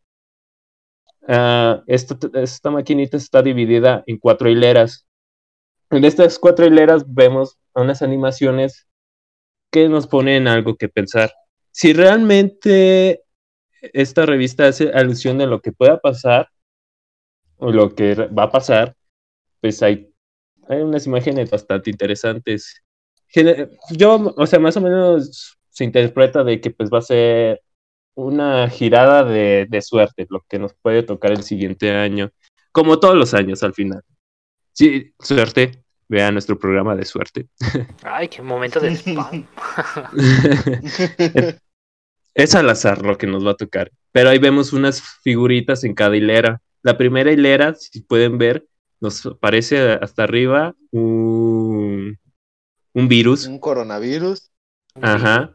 Uh, 1.22 1.80
esta, 1.86 2.18
esta 2.34 2.70
maquinita 2.70 3.16
está 3.16 3.40
dividida 3.40 4.04
en 4.06 4.18
cuatro 4.18 4.50
hileras. 4.50 5.06
En 5.88 6.04
estas 6.04 6.38
cuatro 6.38 6.66
hileras 6.66 7.04
vemos 7.06 7.56
unas 7.74 8.02
animaciones 8.02 8.86
que 9.72 9.88
nos 9.88 10.06
ponen 10.06 10.46
algo 10.46 10.76
que 10.76 10.90
pensar. 10.90 11.32
Si 11.70 11.94
realmente 11.94 13.22
esta 13.80 14.26
revista 14.26 14.66
hace 14.66 14.90
alusión 14.92 15.38
de 15.38 15.46
lo 15.46 15.62
que 15.62 15.72
pueda 15.72 15.98
pasar 15.98 16.50
o 17.56 17.72
lo 17.72 17.94
que 17.94 18.14
va 18.14 18.42
a 18.42 18.50
pasar, 18.50 18.94
pues 19.62 19.82
hay, 19.82 20.13
hay 20.68 20.80
unas 20.80 21.06
imágenes 21.06 21.50
bastante 21.50 21.90
interesantes. 21.90 22.82
Yo, 23.90 24.34
o 24.36 24.46
sea, 24.46 24.58
más 24.58 24.76
o 24.76 24.80
menos 24.80 25.58
se 25.70 25.84
interpreta 25.84 26.44
de 26.44 26.60
que 26.60 26.70
pues 26.70 26.90
va 26.90 26.98
a 26.98 27.02
ser 27.02 27.62
una 28.14 28.68
girada 28.70 29.24
de, 29.24 29.66
de 29.68 29.82
suerte, 29.82 30.26
lo 30.30 30.44
que 30.48 30.58
nos 30.58 30.74
puede 30.74 31.02
tocar 31.02 31.32
el 31.32 31.42
siguiente 31.42 31.90
año, 31.90 32.30
como 32.70 33.00
todos 33.00 33.16
los 33.16 33.34
años 33.34 33.62
al 33.62 33.74
final. 33.74 34.02
Sí, 34.72 35.12
suerte, 35.18 35.84
vea 36.08 36.30
nuestro 36.30 36.58
programa 36.58 36.94
de 36.96 37.04
suerte. 37.04 37.48
Ay, 38.02 38.28
qué 38.28 38.42
momento 38.42 38.80
de 38.80 38.92
spam. 38.94 39.46
es 42.34 42.54
al 42.54 42.70
azar 42.70 43.02
lo 43.02 43.16
que 43.16 43.26
nos 43.26 43.46
va 43.46 43.52
a 43.52 43.56
tocar. 43.56 43.90
Pero 44.12 44.30
ahí 44.30 44.38
vemos 44.38 44.72
unas 44.72 45.02
figuritas 45.22 45.84
en 45.84 45.94
cada 45.94 46.16
hilera. 46.16 46.60
La 46.82 46.98
primera 46.98 47.32
hilera, 47.32 47.74
si 47.74 48.00
pueden 48.00 48.38
ver, 48.38 48.66
nos 49.04 49.26
aparece 49.26 49.92
hasta 49.92 50.24
arriba 50.24 50.74
un, 50.90 52.18
un 52.94 53.08
virus. 53.08 53.46
Un 53.46 53.58
coronavirus. 53.58 54.50
Ajá. 55.00 55.54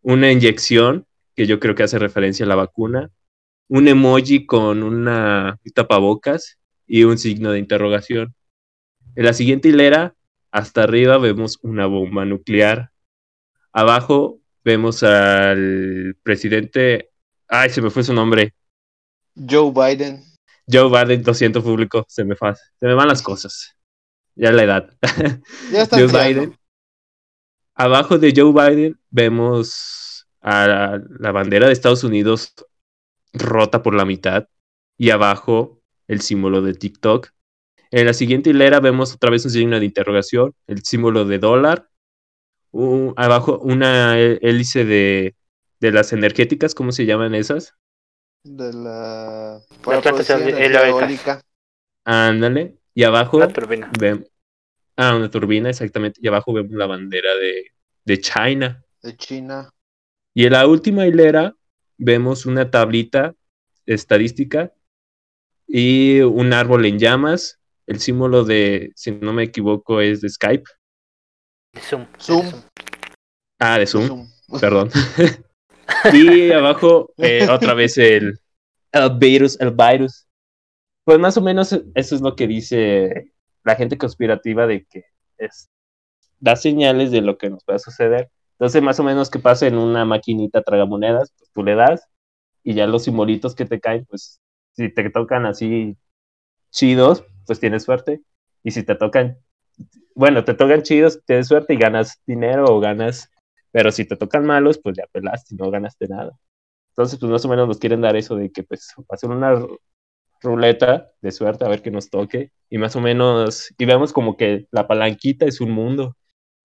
Una 0.00 0.30
inyección, 0.30 1.06
que 1.34 1.46
yo 1.46 1.58
creo 1.58 1.74
que 1.74 1.82
hace 1.82 1.98
referencia 1.98 2.46
a 2.46 2.48
la 2.48 2.54
vacuna. 2.54 3.10
Un 3.68 3.88
emoji 3.88 4.46
con 4.46 4.82
una 4.82 5.58
tapabocas 5.74 6.58
y 6.86 7.04
un 7.04 7.18
signo 7.18 7.50
de 7.50 7.58
interrogación. 7.58 8.34
En 9.16 9.24
la 9.24 9.32
siguiente 9.32 9.68
hilera, 9.68 10.14
hasta 10.52 10.84
arriba 10.84 11.18
vemos 11.18 11.58
una 11.62 11.86
bomba 11.86 12.24
nuclear. 12.24 12.92
Abajo 13.72 14.38
vemos 14.64 15.02
al 15.02 16.16
presidente, 16.22 17.10
ay, 17.48 17.70
se 17.70 17.82
me 17.82 17.90
fue 17.90 18.04
su 18.04 18.14
nombre. 18.14 18.54
Joe 19.34 19.72
Biden. 19.72 20.31
Joe 20.70 20.88
Biden, 20.88 21.22
lo 21.24 21.34
siento 21.34 21.62
público, 21.62 22.04
se 22.08 22.24
me, 22.24 22.36
fa 22.36 22.54
se 22.54 22.86
me 22.86 22.94
van 22.94 23.08
las 23.08 23.22
cosas. 23.22 23.76
Ya 24.34 24.52
la 24.52 24.62
edad. 24.62 24.96
Ya 25.72 25.82
está 25.82 25.98
Joe 25.98 26.06
Biden. 26.06 26.56
Abajo 27.74 28.18
de 28.18 28.32
Joe 28.34 28.52
Biden 28.52 29.00
vemos 29.10 30.26
a 30.40 30.98
la 31.18 31.32
bandera 31.32 31.66
de 31.66 31.72
Estados 31.72 32.04
Unidos 32.04 32.54
rota 33.32 33.82
por 33.82 33.94
la 33.94 34.04
mitad 34.04 34.48
y 34.98 35.10
abajo 35.10 35.80
el 36.06 36.20
símbolo 36.20 36.62
de 36.62 36.74
TikTok. 36.74 37.30
En 37.90 38.06
la 38.06 38.14
siguiente 38.14 38.50
hilera 38.50 38.80
vemos 38.80 39.14
otra 39.14 39.30
vez 39.30 39.44
un 39.44 39.50
signo 39.50 39.78
de 39.78 39.86
interrogación, 39.86 40.54
el 40.66 40.82
símbolo 40.82 41.24
de 41.24 41.38
dólar 41.38 41.88
abajo 43.16 43.58
una 43.58 44.18
hélice 44.18 44.84
de, 44.84 45.34
de 45.80 45.92
las 45.92 46.12
energéticas, 46.12 46.74
¿cómo 46.74 46.92
se 46.92 47.06
llaman 47.06 47.34
esas? 47.34 47.74
De 48.44 48.72
la... 48.72 49.60
eólica. 50.88 51.42
Ándale. 52.04 52.76
Y 52.94 53.04
abajo... 53.04 53.36
Una 53.36 53.48
turbina. 53.48 53.90
Ah, 54.96 55.16
una 55.16 55.30
turbina, 55.30 55.70
exactamente. 55.70 56.20
Y 56.22 56.28
abajo 56.28 56.52
vemos 56.52 56.72
la 56.72 56.86
bandera 56.86 57.34
de, 57.36 57.72
de 58.04 58.20
China. 58.20 58.84
De 59.02 59.16
China. 59.16 59.70
Y 60.34 60.46
en 60.46 60.52
la 60.52 60.66
última 60.66 61.06
hilera 61.06 61.54
vemos 61.98 62.46
una 62.46 62.70
tablita 62.70 63.34
estadística 63.86 64.72
y 65.66 66.20
un 66.20 66.52
árbol 66.52 66.84
en 66.86 66.98
llamas. 66.98 67.60
El 67.86 68.00
símbolo 68.00 68.44
de, 68.44 68.92
si 68.94 69.12
no 69.12 69.32
me 69.32 69.44
equivoco, 69.44 70.00
es 70.00 70.20
de 70.20 70.28
Skype. 70.28 70.64
Zoom. 71.80 72.06
Zoom. 72.18 72.46
Ah, 73.58 73.78
de 73.78 73.86
Zoom. 73.86 74.28
Perdón. 74.60 74.90
y 76.12 76.52
abajo, 76.52 77.12
eh, 77.18 77.46
otra 77.48 77.74
vez 77.74 77.98
el, 77.98 78.38
virus, 79.18 79.60
el 79.60 79.70
virus. 79.70 80.26
Pues 81.04 81.18
más 81.18 81.36
o 81.36 81.40
menos 81.40 81.72
eso 81.72 82.14
es 82.14 82.20
lo 82.20 82.36
que 82.36 82.46
dice 82.46 83.32
la 83.64 83.76
gente 83.76 83.98
conspirativa 83.98 84.66
de 84.66 84.84
que 84.84 85.04
es, 85.38 85.68
da 86.38 86.56
señales 86.56 87.10
de 87.10 87.20
lo 87.20 87.38
que 87.38 87.50
nos 87.50 87.64
pueda 87.64 87.78
suceder. 87.78 88.30
Entonces, 88.52 88.82
más 88.82 89.00
o 89.00 89.04
menos 89.04 89.30
que 89.30 89.38
pasa 89.38 89.66
en 89.66 89.76
una 89.76 90.04
maquinita 90.04 90.62
tragamonedas, 90.62 91.32
pues 91.36 91.50
tú 91.52 91.64
le 91.64 91.74
das 91.74 92.06
y 92.62 92.74
ya 92.74 92.86
los 92.86 93.04
simbolitos 93.04 93.54
que 93.54 93.64
te 93.64 93.80
caen, 93.80 94.04
pues 94.04 94.40
si 94.72 94.88
te 94.88 95.10
tocan 95.10 95.46
así 95.46 95.96
chidos, 96.70 97.24
pues 97.46 97.58
tienes 97.58 97.82
suerte. 97.82 98.22
Y 98.62 98.70
si 98.70 98.84
te 98.84 98.94
tocan 98.94 99.38
bueno, 100.14 100.44
te 100.44 100.54
tocan 100.54 100.82
chidos, 100.82 101.20
tienes 101.24 101.48
suerte 101.48 101.74
y 101.74 101.78
ganas 101.78 102.20
dinero 102.26 102.66
o 102.66 102.80
ganas, 102.80 103.30
pero 103.72 103.92
si 103.92 104.04
te 104.06 104.16
tocan 104.16 104.46
malos, 104.46 104.78
pues 104.78 104.96
ya 104.96 105.06
pelaste 105.12 105.54
y 105.54 105.58
no 105.58 105.70
ganaste 105.70 106.08
nada. 106.08 106.38
Entonces, 106.90 107.18
pues 107.18 107.32
más 107.32 107.44
o 107.44 107.48
menos 107.48 107.68
nos 107.68 107.78
quieren 107.78 108.02
dar 108.02 108.16
eso 108.16 108.36
de 108.36 108.52
que 108.52 108.62
pues 108.64 108.94
hacer 109.10 109.30
una 109.30 109.66
ruleta 110.42 111.08
de 111.22 111.32
suerte 111.32 111.64
a 111.64 111.68
ver 111.68 111.82
qué 111.82 111.90
nos 111.90 112.10
toque 112.10 112.52
y 112.70 112.78
más 112.78 112.96
o 112.96 113.00
menos, 113.00 113.72
y 113.78 113.84
vemos 113.86 114.12
como 114.12 114.36
que 114.36 114.66
la 114.72 114.86
palanquita 114.88 115.46
es 115.46 115.60
un 115.60 115.72
mundo. 115.72 116.16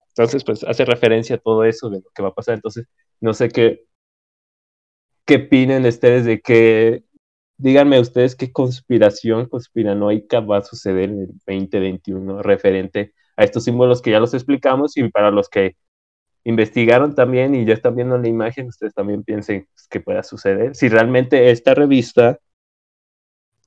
Entonces, 0.10 0.44
pues 0.44 0.64
hace 0.64 0.86
referencia 0.86 1.38
a 1.38 1.40
todo 1.40 1.64
eso 1.66 1.90
de 1.90 2.00
lo 2.02 2.10
que 2.14 2.24
va 2.24 2.30
a 2.30 2.34
pasar. 2.34 2.56
Entonces, 2.56 2.88
no 3.22 3.34
sé 3.34 3.50
qué, 3.50 3.86
qué 5.26 5.36
opinen 5.48 5.86
ustedes 5.86 6.26
de 6.26 6.42
que 6.42 7.04
díganme 7.58 8.00
ustedes 8.00 8.36
qué 8.36 8.52
conspiración 8.52 9.48
conspiranoica 9.48 10.40
va 10.42 10.60
a 10.60 10.64
suceder 10.64 11.10
en 11.10 11.22
el 11.22 11.28
2021 11.46 12.44
referente 12.44 13.14
a 13.36 13.44
estos 13.44 13.64
símbolos 13.66 14.02
que 14.02 14.12
ya 14.12 14.20
los 14.20 14.34
explicamos 14.34 14.98
y 14.98 15.10
para 15.10 15.32
los 15.32 15.50
que 15.50 15.76
investigaron 16.44 17.16
también 17.16 17.56
y 17.56 17.66
ya 17.66 17.74
están 17.74 17.96
viendo 17.96 18.18
la 18.18 18.28
imagen, 18.28 18.68
ustedes 18.68 18.94
también 18.94 19.24
piensen 19.24 19.68
que 19.90 20.00
pueda 20.00 20.24
suceder. 20.24 20.76
Si 20.76 20.90
realmente 20.90 21.52
esta 21.52 21.74
revista 21.74 22.40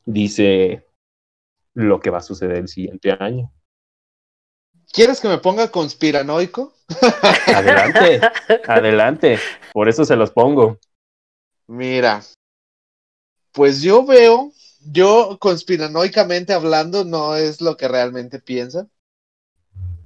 dice 0.04 0.86
lo 1.74 2.00
que 2.00 2.10
va 2.10 2.18
a 2.18 2.22
suceder 2.22 2.56
el 2.56 2.68
siguiente 2.68 3.12
año. 3.18 3.52
¿Quieres 4.92 5.20
que 5.20 5.28
me 5.28 5.38
ponga 5.38 5.70
conspiranoico? 5.70 6.74
Adelante, 7.54 8.20
adelante. 8.66 9.38
Por 9.72 9.88
eso 9.88 10.04
se 10.04 10.16
los 10.16 10.32
pongo. 10.32 10.78
Mira, 11.68 12.22
pues 13.52 13.82
yo 13.82 14.04
veo, 14.04 14.52
yo 14.80 15.38
conspiranoicamente 15.40 16.52
hablando, 16.52 17.04
no 17.04 17.36
es 17.36 17.60
lo 17.60 17.76
que 17.76 17.86
realmente 17.86 18.40
piensa. 18.40 18.88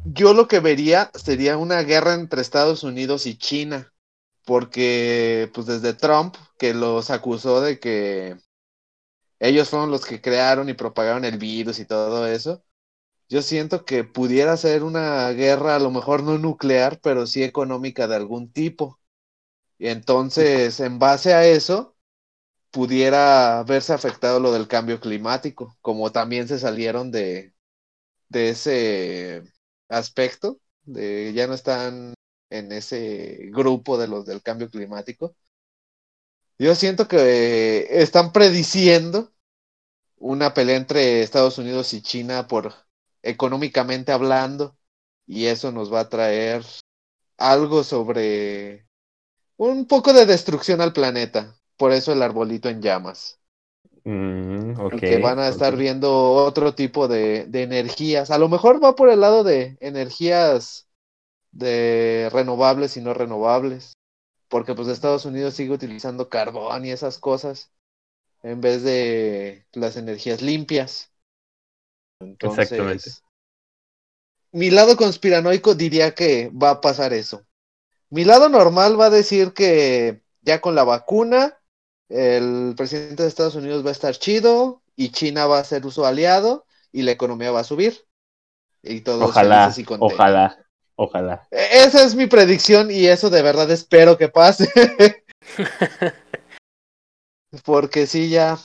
Yo 0.05 0.35
lo 0.35 0.49
que 0.49 0.61
vería 0.61 1.11
sería 1.15 1.57
una 1.59 1.83
guerra 1.83 2.15
entre 2.15 2.41
Estados 2.43 2.83
Unidos 2.85 3.27
y 3.27 3.37
China, 3.39 3.93
porque 4.45 5.51
pues 5.55 5.67
desde 5.67 5.95
Trump, 5.95 6.37
que 6.59 6.75
los 6.75 7.11
acusó 7.11 7.61
de 7.63 7.81
que 7.81 8.37
ellos 9.39 9.69
fueron 9.71 9.91
los 9.91 10.05
que 10.07 10.21
crearon 10.21 10.69
y 10.69 10.75
propagaron 10.75 11.25
el 11.25 11.39
virus 11.39 11.79
y 11.79 11.87
todo 11.87 12.27
eso, 12.27 12.65
yo 13.29 13.43
siento 13.43 13.85
que 13.87 14.05
pudiera 14.05 14.57
ser 14.57 14.85
una 14.85 15.31
guerra 15.33 15.77
a 15.77 15.81
lo 15.81 15.91
mejor 15.93 16.23
no 16.25 16.39
nuclear, 16.39 17.01
pero 17.03 17.27
sí 17.27 17.43
económica 17.45 18.09
de 18.09 18.17
algún 18.17 18.53
tipo. 18.53 19.01
Y 19.79 19.89
entonces, 19.89 20.81
en 20.81 20.99
base 20.99 21.35
a 21.35 21.47
eso, 21.47 21.97
pudiera 22.73 23.65
verse 23.65 23.93
afectado 23.95 24.41
lo 24.41 24.53
del 24.53 24.69
cambio 24.69 25.01
climático, 25.01 25.77
como 25.83 26.13
también 26.13 26.49
se 26.49 26.59
salieron 26.61 27.11
de, 27.13 27.55
de 28.29 28.51
ese 28.51 29.45
aspecto, 29.89 30.61
de 30.85 31.33
ya 31.35 31.47
no 31.47 31.55
están 31.55 32.15
en 32.51 32.73
ese 32.73 33.51
grupo 33.53 33.99
de 33.99 34.09
los 34.09 34.27
del 34.27 34.43
cambio 34.43 34.71
climático. 34.71 35.37
Yo 36.59 36.75
siento 36.75 37.09
que 37.09 37.87
están 37.91 38.33
prediciendo 38.33 39.33
una 40.19 40.55
pelea 40.55 40.77
entre 40.77 41.23
Estados 41.23 41.59
Unidos 41.59 41.95
y 41.95 42.03
China 42.03 42.49
por 42.49 42.75
económicamente 43.23 44.13
hablando 44.13 44.77
y 45.27 45.47
eso 45.47 45.73
nos 45.73 45.93
va 45.93 46.01
a 46.01 46.09
traer 46.09 46.65
algo 47.39 47.85
sobre 47.85 48.87
un 49.57 49.87
poco 49.87 50.13
de 50.13 50.27
destrucción 50.27 50.81
al 50.81 50.93
planeta. 50.95 51.57
Por 51.77 51.93
eso 51.93 52.13
el 52.13 52.23
arbolito 52.23 52.69
en 52.69 52.83
llamas. 52.83 53.41
Mm, 54.05 54.79
okay, 54.79 55.01
que 55.01 55.19
van 55.19 55.39
a 55.39 55.49
estar 55.49 55.77
viendo 55.77 56.33
otro 56.33 56.75
tipo 56.75 57.09
de, 57.09 57.47
de, 57.47 57.63
energías. 57.63 58.31
A 58.31 58.39
lo 58.39 58.49
mejor 58.49 58.83
va 58.83 58.95
por 58.95 59.09
el 59.09 59.21
lado 59.21 59.45
de 59.45 59.79
energías 59.81 60.87
de 61.53 62.29
renovables 62.33 62.97
y 62.97 63.01
no 63.01 63.15
renovables. 63.15 63.95
Porque 64.49 64.75
pues 64.75 64.89
Estados 64.89 65.25
Unidos 65.25 65.55
sigue 65.55 65.73
utilizando 65.73 66.29
carbón 66.29 66.85
y 66.85 66.91
esas 66.91 67.19
cosas 67.19 67.73
en 68.43 68.61
vez 68.61 68.83
de 68.83 69.67
las 69.73 69.97
energías 69.97 70.43
limpias. 70.43 71.11
Entonces, 72.21 72.71
Exactamente. 72.71 73.11
Mi 74.53 74.71
lado 74.71 74.97
conspiranoico 74.97 75.75
diría 75.75 76.15
que 76.15 76.51
va 76.51 76.71
a 76.71 76.81
pasar 76.81 77.13
eso. 77.13 77.45
Mi 78.11 78.25
lado 78.25 78.49
normal 78.49 79.01
va 79.01 79.07
a 79.07 79.11
decir 79.11 79.53
que 79.53 80.23
ya 80.43 80.61
con 80.61 80.75
la 80.77 80.85
vacuna, 80.85 81.59
el 82.15 82.75
presidente 82.77 83.25
de 83.25 83.29
Estados 83.29 83.57
Unidos 83.57 83.85
va 83.85 83.89
a 83.89 83.93
estar 83.93 84.15
chido 84.15 84.83
y 84.95 85.11
China 85.11 85.47
va 85.47 85.59
a 85.59 85.65
ser 85.65 85.85
uso 85.85 86.07
aliado 86.07 86.65
y 86.93 87.03
la 87.03 87.11
economía 87.11 87.51
va 87.51 87.61
a 87.61 87.65
subir. 87.65 88.07
Y 88.85 89.01
todo 89.01 89.25
ojalá, 89.25 89.75
ojalá, 89.99 90.65
ojalá. 90.95 91.49
E-, 91.51 91.83
esa 91.85 92.05
es 92.05 92.15
mi 92.15 92.27
predicción 92.29 92.93
y 92.93 93.07
eso 93.07 93.31
de 93.31 93.43
verdad 93.43 93.69
espero 93.73 94.17
que 94.17 94.29
pase. 94.29 94.71
Porque 97.65 98.07
sí, 98.07 98.31
ya, 98.31 98.59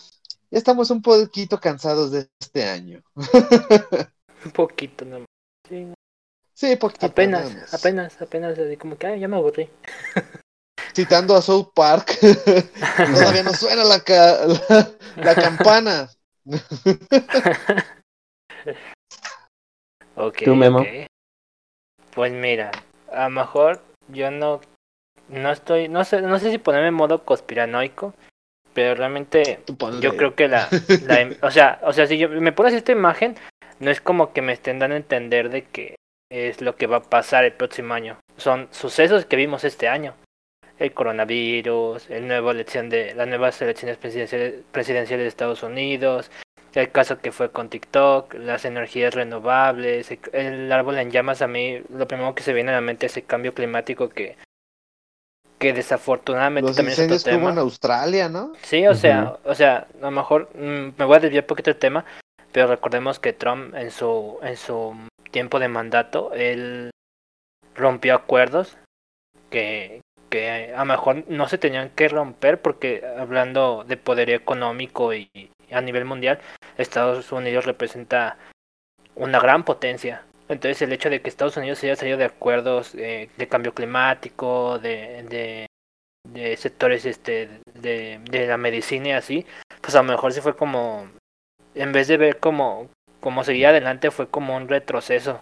estamos 0.52 0.92
un 0.92 1.02
poquito 1.02 1.60
cansados 1.60 2.12
de 2.12 2.30
este 2.40 2.66
año. 2.66 3.02
un 4.46 4.52
poquito 4.52 5.06
nomás. 5.06 5.28
Sí, 5.68 5.92
sí 6.54 6.76
poquito. 6.76 7.08
Apenas, 7.08 7.74
apenas, 7.74 8.22
apenas, 8.22 8.60
como 8.78 8.96
que 8.96 9.08
ay, 9.08 9.20
ya 9.20 9.28
me 9.28 9.38
aburrí. 9.38 9.72
Citando 10.94 11.36
a 11.36 11.42
South 11.42 11.72
Park, 11.74 12.18
todavía 12.98 13.44
no 13.44 13.54
suena 13.54 13.84
la, 13.84 14.02
la, 15.18 15.36
campana. 15.36 16.10
ok, 20.16 20.38
¿Tú, 20.44 20.56
Memo? 20.56 20.86
Pues 22.14 22.32
mira, 22.34 22.72
a 23.12 23.26
lo 23.26 23.30
mejor 23.30 23.82
yo 24.08 24.32
no, 24.32 24.62
no 25.30 25.52
estoy, 25.52 25.88
no 25.90 26.04
sé, 26.04 26.22
no 26.22 26.40
sé 26.40 26.52
si 26.52 26.58
ponerme 26.58 26.88
en 26.88 26.96
modo 26.96 27.24
conspiranoico, 27.24 28.14
pero 28.74 28.96
realmente 28.96 29.64
yo 30.02 30.16
creo 30.18 30.36
que 30.36 30.48
la, 30.48 30.68
o 31.42 31.52
sea, 31.52 31.80
o 31.84 31.94
sea, 31.94 32.08
si 32.08 32.18
yo 32.18 32.30
me 32.30 32.52
pones 32.52 32.74
esta 32.74 32.92
imagen, 32.92 33.36
no 33.80 33.92
es 33.92 34.02
como 34.02 34.34
que 34.34 34.42
me 34.42 34.54
estén 34.54 34.80
dando 34.80 34.96
a 34.96 34.98
entender 34.98 35.50
de 35.50 35.64
que 35.66 35.96
es 36.32 36.62
lo 36.62 36.76
que 36.76 36.88
va 36.88 36.98
a 36.98 37.04
pasar 37.04 37.46
el 37.46 37.54
próximo 37.54 37.94
año. 37.94 38.20
Son 38.38 38.68
sucesos 38.72 39.26
que 39.26 39.36
vimos 39.36 39.64
este 39.64 39.88
año. 39.88 40.14
El 40.80 40.94
coronavirus, 40.94 42.10
el 42.10 42.28
nuevo 42.28 42.52
elección 42.52 42.90
de 42.90 43.14
las 43.14 43.28
nuevas 43.28 43.62
elecciones 43.62 43.98
presidenciales, 43.98 44.56
presidenciales 44.72 45.26
de 45.26 45.28
Estados 45.28 45.62
Unidos, 45.62 46.32
el 46.74 46.92
caso 46.92 47.20
que 47.20 47.32
fue 47.32 47.52
con 47.52 47.70
TikTok, 47.70 48.34
las 48.36 48.66
energías 48.66 49.14
renovables, 49.14 50.10
el 50.34 50.72
árbol 50.72 50.98
en 50.98 51.12
llamas 51.12 51.42
a 51.42 51.48
mí 51.48 51.82
lo 51.90 52.08
primero 52.08 52.36
que 52.36 52.44
se 52.44 52.54
viene 52.54 52.72
a 52.72 52.76
la 52.76 52.82
mente 52.82 53.08
es 53.08 53.18
el 53.18 53.26
cambio 53.26 53.54
climático 53.54 54.10
que 54.10 54.38
que 55.58 55.74
desafortunadamente 55.74 56.74
también 56.74 56.94
es 56.94 57.00
otro 57.00 57.20
tema. 57.20 57.52
en 57.52 57.58
Australia, 57.58 58.30
¿no? 58.30 58.54
Sí, 58.62 58.88
o 58.88 58.96
sea, 58.96 59.38
o 59.44 59.54
sea, 59.54 59.88
a 60.02 60.06
lo 60.06 60.12
mejor 60.12 60.50
mm, 60.56 60.94
me 60.98 61.06
voy 61.06 61.18
a 61.18 61.20
desviar 61.20 61.44
un 61.44 61.48
poquito 61.48 61.70
del 61.70 61.80
tema, 61.80 62.06
pero 62.54 62.68
recordemos 62.68 63.20
que 63.20 63.34
Trump 63.34 63.76
en 63.76 63.92
su 63.92 64.40
en 64.42 64.56
su 64.56 64.96
tiempo 65.32 65.60
de 65.60 65.68
mandato 65.68 66.32
él 66.34 66.92
rompió 67.76 68.16
acuerdos 68.16 68.78
que 69.50 70.00
que 70.30 70.74
a 70.74 70.80
lo 70.80 70.86
mejor 70.86 71.24
no 71.28 71.48
se 71.48 71.58
tenían 71.58 71.90
que 71.90 72.08
romper 72.08 72.62
porque 72.62 73.04
hablando 73.18 73.84
de 73.88 73.98
poder 73.98 74.30
económico 74.30 75.14
y 75.14 75.30
a 75.72 75.82
nivel 75.82 76.06
mundial 76.06 76.40
Estados 76.78 77.32
Unidos 77.32 77.66
representa 77.66 78.38
una 79.16 79.40
gran 79.40 79.64
potencia 79.64 80.24
entonces 80.50 80.82
el 80.82 80.92
hecho 80.92 81.12
de 81.12 81.22
que 81.22 81.30
Estados 81.30 81.56
Unidos 81.58 81.84
haya 81.84 81.96
salido 81.96 82.18
de 82.18 82.26
acuerdos 82.26 82.96
eh, 82.96 83.30
de 83.38 83.48
cambio 83.48 83.74
climático, 83.76 84.80
de, 84.80 85.68
de, 86.34 86.58
sectores 86.58 87.06
este 87.06 87.62
de, 87.76 88.20
de, 88.30 88.48
la 88.48 88.58
medicina 88.58 89.10
y 89.10 89.12
así, 89.12 89.46
pues 89.82 89.94
a 89.96 90.02
lo 90.02 90.12
mejor 90.12 90.34
sí 90.34 90.42
fue 90.42 90.56
como, 90.56 91.08
en 91.76 91.92
vez 91.92 92.08
de 92.08 92.18
ver 92.18 92.40
como, 92.40 92.90
como 93.20 93.44
seguía 93.44 93.70
adelante, 93.70 94.10
fue 94.10 94.28
como 94.28 94.58
un 94.58 94.68
retroceso. 94.68 95.40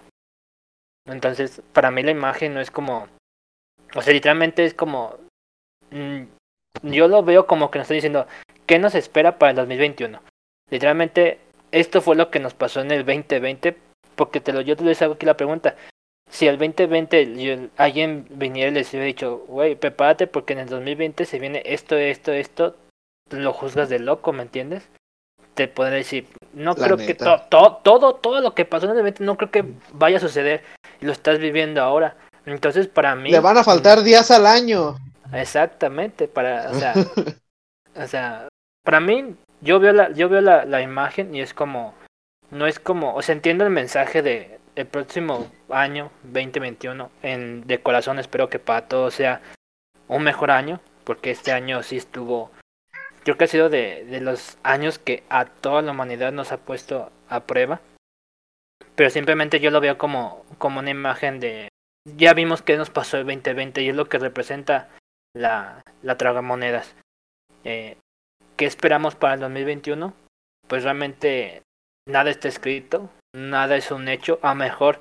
Entonces, 1.05 1.61
para 1.71 1.89
mí 1.89 2.03
la 2.03 2.11
imagen 2.11 2.53
no 2.53 2.59
es 2.59 2.69
como, 2.69 3.07
o 3.97 4.01
sea, 4.03 4.13
literalmente 4.13 4.63
es 4.63 4.75
como, 4.75 5.15
mm, 5.89 6.21
yo 6.83 7.07
lo 7.07 7.23
veo 7.23 7.47
como 7.47 7.71
que 7.71 7.79
nos 7.79 7.85
está 7.85 7.95
diciendo, 7.95 8.27
¿qué 8.67 8.77
nos 8.77 8.93
espera 8.93 9.39
para 9.39 9.49
el 9.49 9.55
2021? 9.55 10.21
Literalmente, 10.69 11.39
esto 11.71 12.01
fue 12.01 12.15
lo 12.15 12.29
que 12.29 12.39
nos 12.39 12.53
pasó 12.53 12.81
en 12.81 12.91
el 12.91 13.03
2020 13.03 13.75
porque 14.15 14.39
te 14.39 14.53
lo, 14.53 14.61
yo 14.61 14.75
te 14.75 14.83
les 14.83 15.01
hago 15.01 15.15
aquí 15.15 15.25
la 15.25 15.35
pregunta. 15.35 15.75
Si 16.29 16.47
el 16.47 16.59
2020 16.59 17.71
alguien 17.77 18.27
viniera 18.29 18.69
y 18.69 18.73
les 18.75 18.89
hubiera 18.89 19.05
dicho, 19.05 19.45
güey, 19.47 19.75
prepárate 19.75 20.27
porque 20.27 20.53
en 20.53 20.59
el 20.59 20.69
2020 20.69 21.25
se 21.25 21.39
viene 21.39 21.63
esto, 21.65 21.95
esto, 21.95 22.33
esto, 22.33 22.75
lo 23.31 23.51
juzgas 23.51 23.89
de 23.89 23.97
loco, 23.97 24.31
¿me 24.31 24.43
entiendes? 24.43 24.87
Te 25.55 25.67
podría 25.67 25.97
decir, 25.97 26.27
no 26.53 26.75
creo 26.75 26.97
que 26.97 27.15
todo, 27.15 27.79
todo, 27.81 28.15
todo 28.15 28.41
lo 28.41 28.53
que 28.53 28.65
pasó 28.65 28.85
en 28.85 28.91
el 28.91 28.97
2020 28.97 29.23
no 29.23 29.37
creo 29.37 29.49
que 29.49 29.65
vaya 29.93 30.17
a 30.17 30.19
suceder 30.19 30.61
y 31.01 31.05
lo 31.05 31.13
estás 31.13 31.39
viviendo 31.39 31.81
ahora. 31.81 32.15
Entonces, 32.47 32.87
para 32.87 33.15
mí. 33.15 33.29
Le 33.29 33.39
van 33.41 33.57
a 33.57 33.63
faltar 33.63 34.03
días 34.03 34.31
al 34.31 34.47
año. 34.47 34.97
Exactamente, 35.33 36.27
para, 36.27 36.71
o 36.71 36.73
sea, 36.73 36.93
o 37.95 38.07
sea, 38.07 38.47
para 38.83 39.01
mí, 39.01 39.35
yo 39.59 39.79
veo 39.79 39.91
la, 39.91 40.11
yo 40.13 40.29
veo 40.29 40.39
la, 40.39 40.63
la 40.63 40.81
imagen 40.81 41.35
y 41.35 41.41
es 41.41 41.53
como, 41.53 41.93
no 42.49 42.65
es 42.65 42.79
como, 42.79 43.13
o 43.13 43.21
sea, 43.21 43.35
entiendo 43.35 43.65
el 43.65 43.69
mensaje 43.69 44.21
de 44.21 44.59
el 44.75 44.85
próximo 44.85 45.51
año 45.69 46.11
2021 46.23 47.09
en 47.23 47.65
de 47.65 47.81
corazón 47.81 48.19
espero 48.19 48.47
que 48.47 48.59
para 48.59 48.87
todos 48.87 49.15
sea 49.15 49.41
un 50.07 50.23
mejor 50.23 50.51
año, 50.51 50.79
porque 51.03 51.31
este 51.31 51.51
año 51.51 51.83
sí 51.83 51.97
estuvo 51.97 52.51
creo 53.23 53.37
que 53.37 53.43
ha 53.43 53.47
sido 53.47 53.67
de, 53.67 54.05
de 54.05 54.21
los 54.21 54.57
años 54.63 54.99
que 54.99 55.23
a 55.29 55.45
toda 55.45 55.81
la 55.81 55.91
humanidad 55.91 56.31
nos 56.31 56.53
ha 56.53 56.57
puesto 56.57 57.11
a 57.27 57.41
prueba. 57.41 57.81
Pero 58.95 59.09
simplemente 59.09 59.59
yo 59.59 59.69
lo 59.69 59.81
veo 59.81 59.97
como 59.97 60.45
como 60.59 60.79
una 60.79 60.91
imagen 60.91 61.41
de 61.41 61.69
ya 62.15 62.33
vimos 62.33 62.61
qué 62.61 62.77
nos 62.77 62.89
pasó 62.89 63.17
el 63.17 63.25
2020 63.25 63.81
y 63.81 63.89
es 63.89 63.95
lo 63.95 64.07
que 64.07 64.19
representa 64.19 64.89
la 65.33 65.83
la 66.01 66.17
tragamonedas. 66.17 66.95
Eh, 67.63 67.97
¿Qué 68.55 68.65
esperamos 68.65 69.15
para 69.15 69.35
el 69.35 69.39
2021? 69.41 70.13
Pues 70.67 70.83
realmente 70.83 71.63
nada 72.07 72.29
está 72.29 72.47
escrito, 72.47 73.09
nada 73.35 73.75
es 73.75 73.91
un 73.91 74.07
hecho. 74.07 74.39
A 74.41 74.55
mejor 74.55 74.99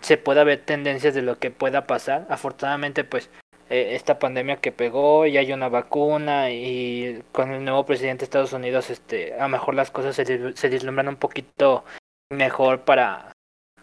se 0.00 0.16
pueda 0.16 0.44
ver 0.44 0.64
tendencias 0.64 1.14
de 1.14 1.22
lo 1.22 1.38
que 1.38 1.50
pueda 1.50 1.86
pasar. 1.86 2.26
Afortunadamente, 2.30 3.04
pues 3.04 3.30
eh, 3.68 3.94
esta 3.94 4.18
pandemia 4.18 4.56
que 4.56 4.72
pegó 4.72 5.26
y 5.26 5.36
hay 5.36 5.52
una 5.52 5.68
vacuna 5.68 6.50
y 6.50 7.22
con 7.32 7.50
el 7.50 7.64
nuevo 7.64 7.84
presidente 7.84 8.20
de 8.20 8.24
Estados 8.24 8.52
Unidos, 8.52 8.90
este, 8.90 9.34
a 9.34 9.44
lo 9.44 9.48
mejor 9.50 9.74
las 9.74 9.90
cosas 9.90 10.16
se, 10.16 10.54
se 10.54 10.68
vislumbran 10.68 11.08
un 11.08 11.16
poquito 11.16 11.84
mejor 12.30 12.82
para, 12.82 13.32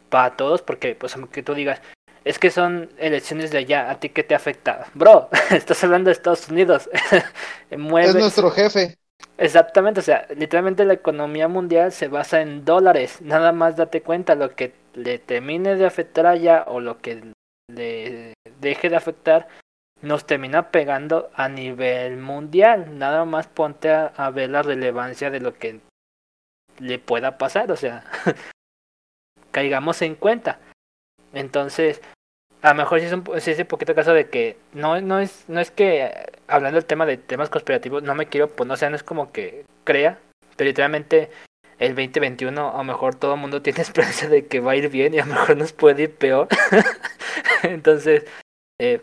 para 0.09 0.35
todos, 0.35 0.61
porque 0.61 0.95
pues 0.95 1.15
aunque 1.15 1.43
tú 1.43 1.53
digas, 1.53 1.81
es 2.23 2.39
que 2.39 2.51
son 2.51 2.89
elecciones 2.97 3.51
de 3.51 3.59
allá, 3.59 3.89
¿a 3.89 3.99
ti 3.99 4.09
qué 4.09 4.23
te 4.23 4.35
afecta? 4.35 4.87
Bro, 4.93 5.29
estás 5.51 5.83
hablando 5.83 6.09
de 6.09 6.13
Estados 6.13 6.49
Unidos. 6.49 6.89
es 7.69 8.15
nuestro 8.15 8.51
jefe. 8.51 8.97
Exactamente, 9.37 9.99
o 9.99 10.03
sea, 10.03 10.27
literalmente 10.35 10.85
la 10.85 10.93
economía 10.93 11.47
mundial 11.47 11.91
se 11.91 12.07
basa 12.07 12.41
en 12.41 12.63
dólares. 12.63 13.21
Nada 13.21 13.51
más 13.51 13.75
date 13.75 14.01
cuenta 14.01 14.35
lo 14.35 14.55
que 14.55 14.73
le 14.93 15.19
termine 15.19 15.75
de 15.75 15.85
afectar 15.85 16.25
allá 16.27 16.65
o 16.67 16.79
lo 16.79 16.99
que 16.99 17.33
le 17.67 18.33
deje 18.59 18.89
de 18.89 18.95
afectar 18.95 19.47
nos 20.01 20.25
termina 20.25 20.71
pegando 20.71 21.29
a 21.33 21.49
nivel 21.49 22.17
mundial. 22.17 22.97
Nada 22.97 23.25
más 23.25 23.47
ponte 23.47 23.89
a, 23.91 24.29
ver 24.31 24.49
la 24.49 24.61
relevancia 24.61 25.29
de 25.29 25.39
lo 25.39 25.53
que 25.53 25.79
le 26.79 26.99
pueda 26.99 27.37
pasar, 27.37 27.71
o 27.71 27.75
sea, 27.75 28.03
caigamos 29.51 30.01
en 30.01 30.15
cuenta. 30.15 30.59
Entonces, 31.33 32.01
a 32.61 32.69
lo 32.69 32.75
mejor 32.75 32.99
sí 32.99 33.05
es, 33.07 33.13
un, 33.13 33.23
sí 33.39 33.51
es 33.51 33.59
un 33.59 33.65
poquito 33.65 33.95
caso 33.95 34.13
de 34.13 34.29
que 34.29 34.57
no, 34.73 35.01
no, 35.01 35.19
es, 35.19 35.45
no 35.47 35.59
es 35.59 35.71
que, 35.71 36.11
hablando 36.47 36.75
del 36.75 36.85
tema 36.85 37.05
de 37.05 37.17
temas 37.17 37.49
conspirativos, 37.49 38.03
no 38.03 38.15
me 38.15 38.27
quiero, 38.27 38.49
pues 38.49 38.67
no 38.67 38.77
sé, 38.77 38.89
no 38.89 38.95
es 38.95 39.03
como 39.03 39.31
que 39.31 39.65
crea, 39.83 40.19
pero 40.55 40.67
literalmente 40.67 41.31
el 41.79 41.95
2021 41.95 42.73
a 42.73 42.77
lo 42.77 42.83
mejor 42.83 43.15
todo 43.15 43.33
el 43.33 43.39
mundo 43.39 43.61
tiene 43.63 43.81
esperanza 43.81 44.27
de 44.27 44.45
que 44.45 44.59
va 44.59 44.73
a 44.73 44.75
ir 44.75 44.89
bien 44.89 45.13
y 45.13 45.19
a 45.19 45.25
lo 45.25 45.33
mejor 45.33 45.57
nos 45.57 45.73
puede 45.73 46.03
ir 46.03 46.15
peor. 46.15 46.47
Entonces, 47.63 48.25
eh, 48.79 49.01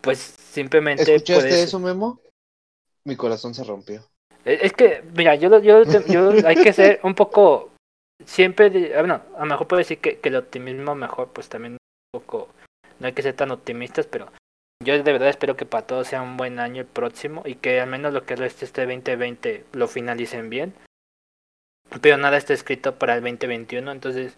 pues 0.00 0.18
simplemente... 0.18 1.14
¿Escuchaste 1.14 1.62
eso, 1.62 1.78
Memo? 1.78 2.20
Mi 3.04 3.16
corazón 3.16 3.54
se 3.54 3.64
rompió. 3.64 4.04
Eh, 4.44 4.58
es 4.62 4.72
que, 4.72 5.02
mira, 5.14 5.34
yo, 5.34 5.58
yo, 5.60 5.84
yo 5.84 6.46
hay 6.46 6.56
que 6.56 6.72
ser 6.72 7.00
un 7.02 7.14
poco 7.14 7.70
siempre, 8.24 8.94
ah, 8.94 9.00
bueno, 9.00 9.22
a 9.36 9.40
lo 9.40 9.46
mejor 9.46 9.68
puedo 9.68 9.78
decir 9.78 9.98
que, 9.98 10.18
que 10.18 10.28
el 10.28 10.36
optimismo 10.36 10.94
mejor, 10.94 11.32
pues 11.32 11.48
también 11.48 11.74
un 11.74 11.78
poco, 12.20 12.48
no 12.98 13.06
hay 13.06 13.12
que 13.12 13.22
ser 13.22 13.34
tan 13.34 13.50
optimistas, 13.50 14.06
pero 14.06 14.30
yo 14.84 15.02
de 15.02 15.12
verdad 15.12 15.28
espero 15.28 15.56
que 15.56 15.66
para 15.66 15.86
todos 15.86 16.06
sea 16.06 16.22
un 16.22 16.36
buen 16.36 16.60
año 16.60 16.82
el 16.82 16.86
próximo 16.86 17.42
y 17.44 17.56
que 17.56 17.80
al 17.80 17.88
menos 17.88 18.12
lo 18.12 18.24
que 18.24 18.36
reste 18.36 18.64
este 18.64 18.86
2020 18.86 19.64
lo 19.72 19.88
finalicen 19.88 20.50
bien. 20.50 20.74
Pero 22.00 22.16
nada 22.16 22.36
está 22.36 22.52
escrito 22.52 22.98
para 22.98 23.14
el 23.14 23.22
2021, 23.22 23.90
entonces 23.90 24.36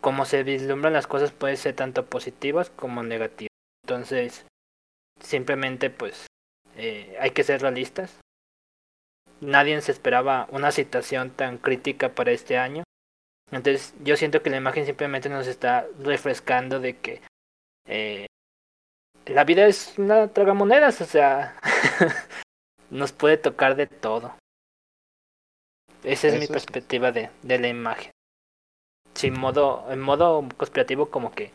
como 0.00 0.26
se 0.26 0.42
vislumbran 0.44 0.92
las 0.92 1.06
cosas 1.06 1.32
pueden 1.32 1.56
ser 1.56 1.74
tanto 1.74 2.06
positivas 2.06 2.70
como 2.70 3.02
negativas. 3.02 3.48
Entonces, 3.84 4.46
simplemente 5.20 5.90
pues 5.90 6.26
eh, 6.76 7.16
hay 7.20 7.30
que 7.30 7.42
ser 7.42 7.62
realistas. 7.62 8.20
Nadie 9.40 9.80
se 9.80 9.92
esperaba 9.92 10.46
una 10.50 10.70
situación 10.70 11.30
tan 11.30 11.58
crítica 11.58 12.10
para 12.10 12.32
este 12.32 12.58
año. 12.58 12.84
Entonces 13.50 13.94
yo 14.02 14.16
siento 14.16 14.42
que 14.42 14.50
la 14.50 14.58
imagen 14.58 14.84
simplemente 14.84 15.28
nos 15.28 15.46
está 15.46 15.86
refrescando 16.00 16.80
de 16.80 16.96
que 16.98 17.22
eh, 17.86 18.26
la 19.26 19.44
vida 19.44 19.66
es 19.66 19.94
una 19.98 20.28
tragamonedas, 20.28 21.00
o 21.00 21.04
sea, 21.04 21.56
nos 22.90 23.12
puede 23.12 23.36
tocar 23.36 23.76
de 23.76 23.86
todo. 23.86 24.34
Esa 26.04 26.28
es 26.28 26.38
mi 26.38 26.46
perspectiva 26.46 27.10
de, 27.10 27.30
de 27.42 27.58
la 27.58 27.68
imagen. 27.68 28.12
Sin 29.14 29.38
modo, 29.38 29.86
en 29.90 30.00
modo 30.00 30.46
conspirativo 30.56 31.10
como 31.10 31.32
que 31.32 31.52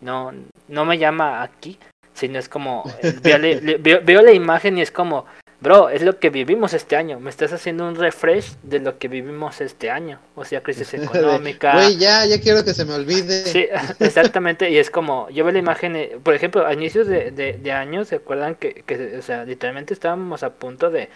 no, 0.00 0.32
no 0.68 0.84
me 0.84 0.98
llama 0.98 1.42
aquí, 1.42 1.78
sino 2.12 2.38
es 2.38 2.48
como, 2.48 2.84
veo, 3.22 4.00
veo 4.02 4.22
la 4.22 4.32
imagen 4.32 4.78
y 4.78 4.82
es 4.82 4.90
como, 4.90 5.26
Bro, 5.60 5.88
es 5.88 6.02
lo 6.02 6.20
que 6.20 6.30
vivimos 6.30 6.72
este 6.72 6.94
año. 6.94 7.18
Me 7.18 7.30
estás 7.30 7.52
haciendo 7.52 7.88
un 7.88 7.96
refresh 7.96 8.54
de 8.62 8.78
lo 8.78 8.98
que 8.98 9.08
vivimos 9.08 9.60
este 9.60 9.90
año. 9.90 10.20
O 10.36 10.44
sea, 10.44 10.62
crisis 10.62 10.94
económica. 10.94 11.72
Güey, 11.72 11.96
ya, 11.96 12.24
ya 12.26 12.40
quiero 12.40 12.64
que 12.64 12.74
se 12.74 12.84
me 12.84 12.94
olvide. 12.94 13.44
Sí, 13.44 13.66
exactamente. 13.98 14.70
Y 14.70 14.78
es 14.78 14.90
como, 14.90 15.28
yo 15.30 15.44
veo 15.44 15.52
la 15.52 15.58
imagen, 15.58 16.20
por 16.22 16.34
ejemplo, 16.34 16.64
a 16.64 16.72
inicios 16.72 17.08
de, 17.08 17.32
de, 17.32 17.72
año, 17.72 18.04
¿se 18.04 18.16
acuerdan 18.16 18.54
que, 18.54 18.82
que, 18.86 19.18
o 19.18 19.22
sea, 19.22 19.44
literalmente 19.44 19.94
estábamos 19.94 20.42
a 20.44 20.50
punto 20.54 20.90
de, 20.90 21.08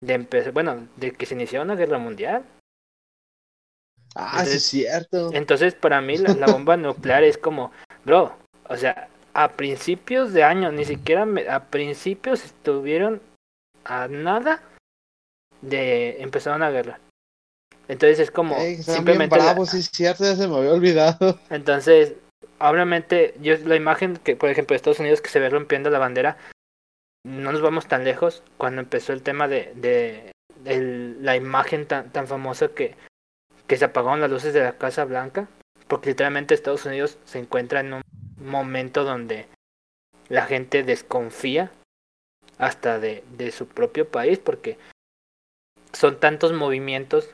de 0.00 0.14
empezar, 0.14 0.52
bueno, 0.52 0.88
de 0.96 1.10
que 1.12 1.26
se 1.26 1.34
inició 1.34 1.62
una 1.62 1.74
guerra 1.74 1.98
mundial? 1.98 2.44
Ah, 4.14 4.44
sí 4.44 4.56
es 4.56 4.62
cierto. 4.62 5.30
Entonces, 5.32 5.74
para 5.74 6.00
mí, 6.00 6.18
la, 6.18 6.34
la 6.34 6.46
bomba 6.46 6.76
nuclear 6.76 7.24
es 7.24 7.36
como, 7.36 7.72
bro, 8.04 8.36
o 8.68 8.76
sea, 8.76 9.08
a 9.34 9.48
principios 9.52 10.32
de 10.32 10.44
año, 10.44 10.70
ni 10.72 10.84
siquiera 10.84 11.26
a 11.50 11.64
principios 11.64 12.44
estuvieron 12.44 13.20
a 13.88 14.06
nada 14.06 14.62
de 15.62 16.22
empezar 16.22 16.54
una 16.54 16.70
guerra. 16.70 17.00
Entonces 17.88 18.18
es 18.20 18.30
como 18.30 18.54
simplemente 18.82 19.34
bravo, 19.34 19.64
sí 19.64 19.78
es 19.78 19.90
cierto, 19.90 20.24
ya 20.24 20.36
se 20.36 20.46
me 20.46 20.56
había 20.56 20.74
olvidado. 20.74 21.40
Entonces, 21.50 22.14
obviamente, 22.60 23.34
yo 23.40 23.56
la 23.64 23.76
imagen 23.76 24.18
que, 24.18 24.36
por 24.36 24.50
ejemplo, 24.50 24.74
de 24.74 24.76
Estados 24.76 25.00
Unidos 25.00 25.22
que 25.22 25.30
se 25.30 25.40
ve 25.40 25.48
rompiendo 25.48 25.88
la 25.88 25.98
bandera, 25.98 26.36
no 27.26 27.50
nos 27.50 27.62
vamos 27.62 27.88
tan 27.88 28.04
lejos 28.04 28.42
cuando 28.58 28.82
empezó 28.82 29.14
el 29.14 29.22
tema 29.22 29.48
de, 29.48 29.72
de, 29.74 30.32
la 31.20 31.34
imagen 31.34 31.86
tan, 31.86 32.10
tan 32.12 32.26
famosa 32.26 32.68
que, 32.68 32.94
que 33.66 33.78
se 33.78 33.86
apagaron 33.86 34.20
las 34.20 34.30
luces 34.30 34.52
de 34.52 34.60
la 34.60 34.76
Casa 34.76 35.06
Blanca, 35.06 35.48
porque 35.88 36.10
literalmente 36.10 36.54
Estados 36.54 36.84
Unidos 36.84 37.18
se 37.24 37.38
encuentra 37.38 37.80
en 37.80 37.94
un 37.94 38.02
momento 38.38 39.04
donde 39.04 39.46
la 40.28 40.44
gente 40.44 40.82
desconfía 40.82 41.70
hasta 42.58 42.98
de, 42.98 43.24
de 43.36 43.50
su 43.52 43.66
propio 43.66 44.08
país, 44.08 44.38
porque 44.38 44.78
son 45.92 46.18
tantos 46.20 46.52
movimientos 46.52 47.30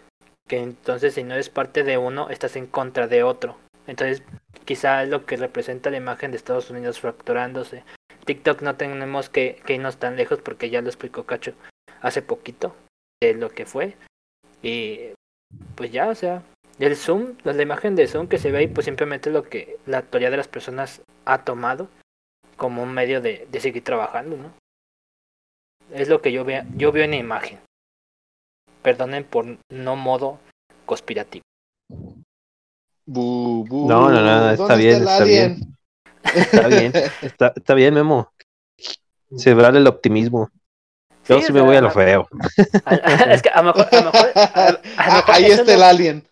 que 0.48 0.58
entonces 0.58 1.14
si 1.14 1.24
no 1.24 1.34
eres 1.34 1.48
parte 1.48 1.82
de 1.82 1.98
uno, 1.98 2.28
estás 2.30 2.56
en 2.56 2.66
contra 2.66 3.08
de 3.08 3.22
otro. 3.22 3.56
Entonces, 3.86 4.22
quizá 4.64 5.02
es 5.02 5.08
lo 5.08 5.26
que 5.26 5.36
representa 5.36 5.90
la 5.90 5.96
imagen 5.96 6.30
de 6.30 6.36
Estados 6.36 6.70
Unidos 6.70 7.00
fracturándose. 7.00 7.84
TikTok 8.24 8.62
no 8.62 8.76
tenemos 8.76 9.28
que, 9.28 9.60
que 9.66 9.74
irnos 9.74 9.98
tan 9.98 10.16
lejos 10.16 10.40
porque 10.40 10.70
ya 10.70 10.80
lo 10.80 10.88
explicó 10.88 11.24
Cacho 11.24 11.52
hace 12.00 12.22
poquito 12.22 12.74
de 13.22 13.34
lo 13.34 13.50
que 13.50 13.66
fue. 13.66 13.96
Y 14.62 15.10
pues 15.74 15.92
ya, 15.92 16.08
o 16.08 16.14
sea, 16.14 16.42
el 16.78 16.96
Zoom, 16.96 17.36
la 17.44 17.60
imagen 17.62 17.94
de 17.94 18.06
Zoom 18.06 18.28
que 18.28 18.38
se 18.38 18.50
ve 18.50 18.58
ahí, 18.58 18.66
pues 18.66 18.86
simplemente 18.86 19.30
lo 19.30 19.44
que 19.44 19.78
la 19.86 19.98
actualidad 19.98 20.30
de 20.30 20.38
las 20.38 20.48
personas 20.48 21.02
ha 21.24 21.44
tomado 21.44 21.88
como 22.56 22.82
un 22.82 22.92
medio 22.92 23.20
de, 23.20 23.46
de 23.50 23.60
seguir 23.60 23.84
trabajando, 23.84 24.36
¿no? 24.36 24.52
Es 25.92 26.08
lo 26.08 26.20
que 26.20 26.32
yo 26.32 26.44
veo, 26.44 26.64
yo 26.76 26.92
veo 26.92 27.04
en 27.04 27.10
la 27.10 27.16
imagen. 27.16 27.58
Perdonen 28.82 29.24
por 29.24 29.46
no 29.70 29.96
modo 29.96 30.38
conspirativo. 30.86 31.44
no, 33.06 33.64
no, 33.70 34.10
no, 34.10 34.50
está 34.50 34.74
bien, 34.76 35.02
está 35.02 35.24
bien. 35.24 35.76
Está 36.34 36.68
bien, 36.68 36.92
está, 37.54 37.74
bien, 37.74 37.94
Memo. 37.94 38.32
Se 39.36 39.54
vale 39.54 39.78
el 39.78 39.86
optimismo. 39.86 40.50
Yo 41.28 41.40
sí, 41.40 41.52
me 41.52 41.60
voy 41.60 41.76
a 41.76 41.80
lo 41.80 41.90
feo. 41.90 42.28
Es 43.28 43.42
que 43.42 43.48
a 43.48 43.62
lo 43.62 43.74
mejor. 43.74 43.88
A 43.90 44.00
lo 44.00 44.12
mejor, 44.12 44.40
ahí 45.28 45.46
está 45.46 45.74
el 45.74 45.82
alien. 45.82 46.24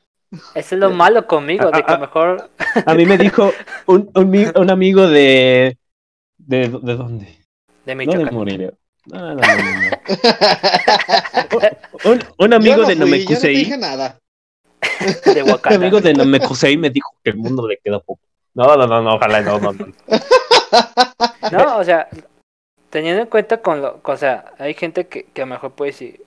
Eso 0.55 0.75
es 0.75 0.81
lo 0.81 0.91
malo 0.91 1.27
conmigo, 1.27 1.71
de 1.71 1.83
que 1.83 1.93
a 1.93 1.95
lo 1.95 2.01
mejor. 2.01 2.51
A 2.87 2.95
mí 2.95 3.05
me 3.05 3.19
dijo 3.19 3.53
un, 3.87 4.11
un, 4.15 4.53
un 4.55 4.71
amigo 4.71 5.07
de, 5.07 5.79
de. 6.39 6.69
¿De 6.69 6.97
dónde? 6.97 7.39
De 7.85 7.95
Michoacán. 7.95 8.35
No 8.35 8.45
de 8.45 8.75
no, 9.07 9.35
no, 9.35 9.35
no, 9.35 9.43
un, 12.05 12.23
un, 12.39 12.55
amigo 12.55 12.85
de 12.85 12.97
Namekusei. 12.97 13.55
no 13.55 13.59
dije 13.59 13.79
nada. 13.79 14.19
De 15.25 15.43
un 15.43 15.59
amigo 15.65 16.01
de 16.01 16.15
Namekusei 16.15 16.77
me 16.77 16.91
dijo 16.91 17.11
que 17.23 17.31
el 17.31 17.37
mundo 17.37 17.67
le 17.67 17.79
queda 17.79 17.99
poco. 17.99 18.21
No, 18.55 18.77
no, 18.77 18.87
no, 18.87 19.03
no, 19.03 19.15
ojalá 19.15 19.41
no, 19.41 19.59
no, 19.59 19.73
no. 19.73 19.87
No, 21.51 21.79
o 21.79 21.85
sea, 21.85 22.09
teniendo 22.91 23.23
en 23.23 23.29
cuenta 23.29 23.61
con 23.61 23.83
lo, 23.83 24.01
o 24.03 24.17
sea, 24.17 24.53
hay 24.59 24.75
gente 24.75 25.07
que, 25.07 25.25
que 25.25 25.43
a 25.43 25.47
lo 25.47 25.55
mejor 25.55 25.73
puede 25.73 25.93
decir, 25.93 26.25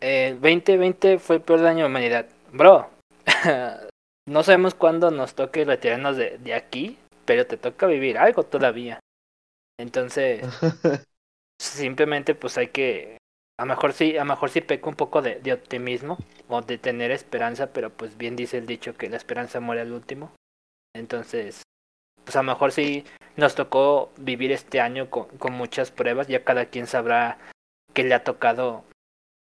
el 0.00 0.40
2020 0.40 1.18
fue 1.18 1.36
el 1.36 1.42
peor 1.42 1.60
año 1.60 1.76
de 1.76 1.82
la 1.82 1.88
humanidad. 1.88 2.26
Bro, 2.52 2.90
no 4.28 4.42
sabemos 4.42 4.74
cuándo 4.74 5.10
nos 5.10 5.34
toque 5.34 5.64
retirarnos 5.64 6.16
de, 6.16 6.38
de 6.38 6.54
aquí, 6.54 6.98
pero 7.24 7.46
te 7.46 7.56
toca 7.56 7.86
vivir 7.86 8.18
algo 8.18 8.42
todavía. 8.42 9.00
Entonces, 9.78 10.42
simplemente 11.60 12.34
pues 12.34 12.58
hay 12.58 12.68
que 12.68 13.18
a 13.58 13.64
lo 13.64 13.70
mejor 13.70 13.92
sí, 13.94 14.16
a 14.16 14.24
lo 14.24 14.26
mejor 14.26 14.50
sí 14.50 14.60
peco 14.60 14.90
un 14.90 14.96
poco 14.96 15.22
de, 15.22 15.52
optimismo 15.52 16.18
o 16.48 16.60
de 16.60 16.76
tener 16.78 17.10
esperanza, 17.10 17.72
pero 17.72 17.90
pues 17.90 18.16
bien 18.18 18.36
dice 18.36 18.58
el 18.58 18.66
dicho 18.66 18.96
que 18.96 19.08
la 19.08 19.16
esperanza 19.16 19.60
muere 19.60 19.80
al 19.80 19.92
último. 19.92 20.32
Entonces, 20.94 21.62
pues 22.24 22.36
a 22.36 22.40
lo 22.40 22.52
mejor 22.52 22.72
sí 22.72 23.04
nos 23.36 23.54
tocó 23.54 24.10
vivir 24.18 24.52
este 24.52 24.80
año 24.80 25.08
con, 25.08 25.26
con 25.38 25.54
muchas 25.54 25.90
pruebas, 25.90 26.28
ya 26.28 26.44
cada 26.44 26.66
quien 26.66 26.86
sabrá 26.86 27.38
qué 27.94 28.04
le 28.04 28.14
ha 28.14 28.24
tocado 28.24 28.84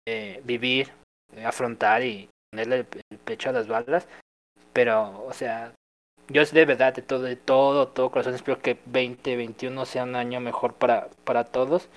eh, 0.07 0.41
vivir, 0.45 0.91
afrontar 1.43 2.03
y 2.03 2.29
ponerle 2.51 2.85
el, 3.09 3.17
pecho 3.19 3.49
a 3.49 3.53
las 3.53 3.67
balas. 3.67 4.07
Pero, 4.71 5.25
o 5.25 5.33
sea, 5.33 5.73
yo 6.29 6.45
de 6.45 6.65
verdad, 6.65 6.93
de 6.93 7.01
todo, 7.01 7.23
de 7.23 7.35
todo, 7.35 7.89
todo 7.89 8.11
corazón, 8.11 8.33
espero 8.33 8.61
que 8.61 8.77
2021 8.85 9.85
sea 9.85 10.03
un 10.03 10.15
año 10.15 10.39
mejor 10.39 10.73
para, 10.75 11.09
para 11.25 11.43
todos. 11.43 11.89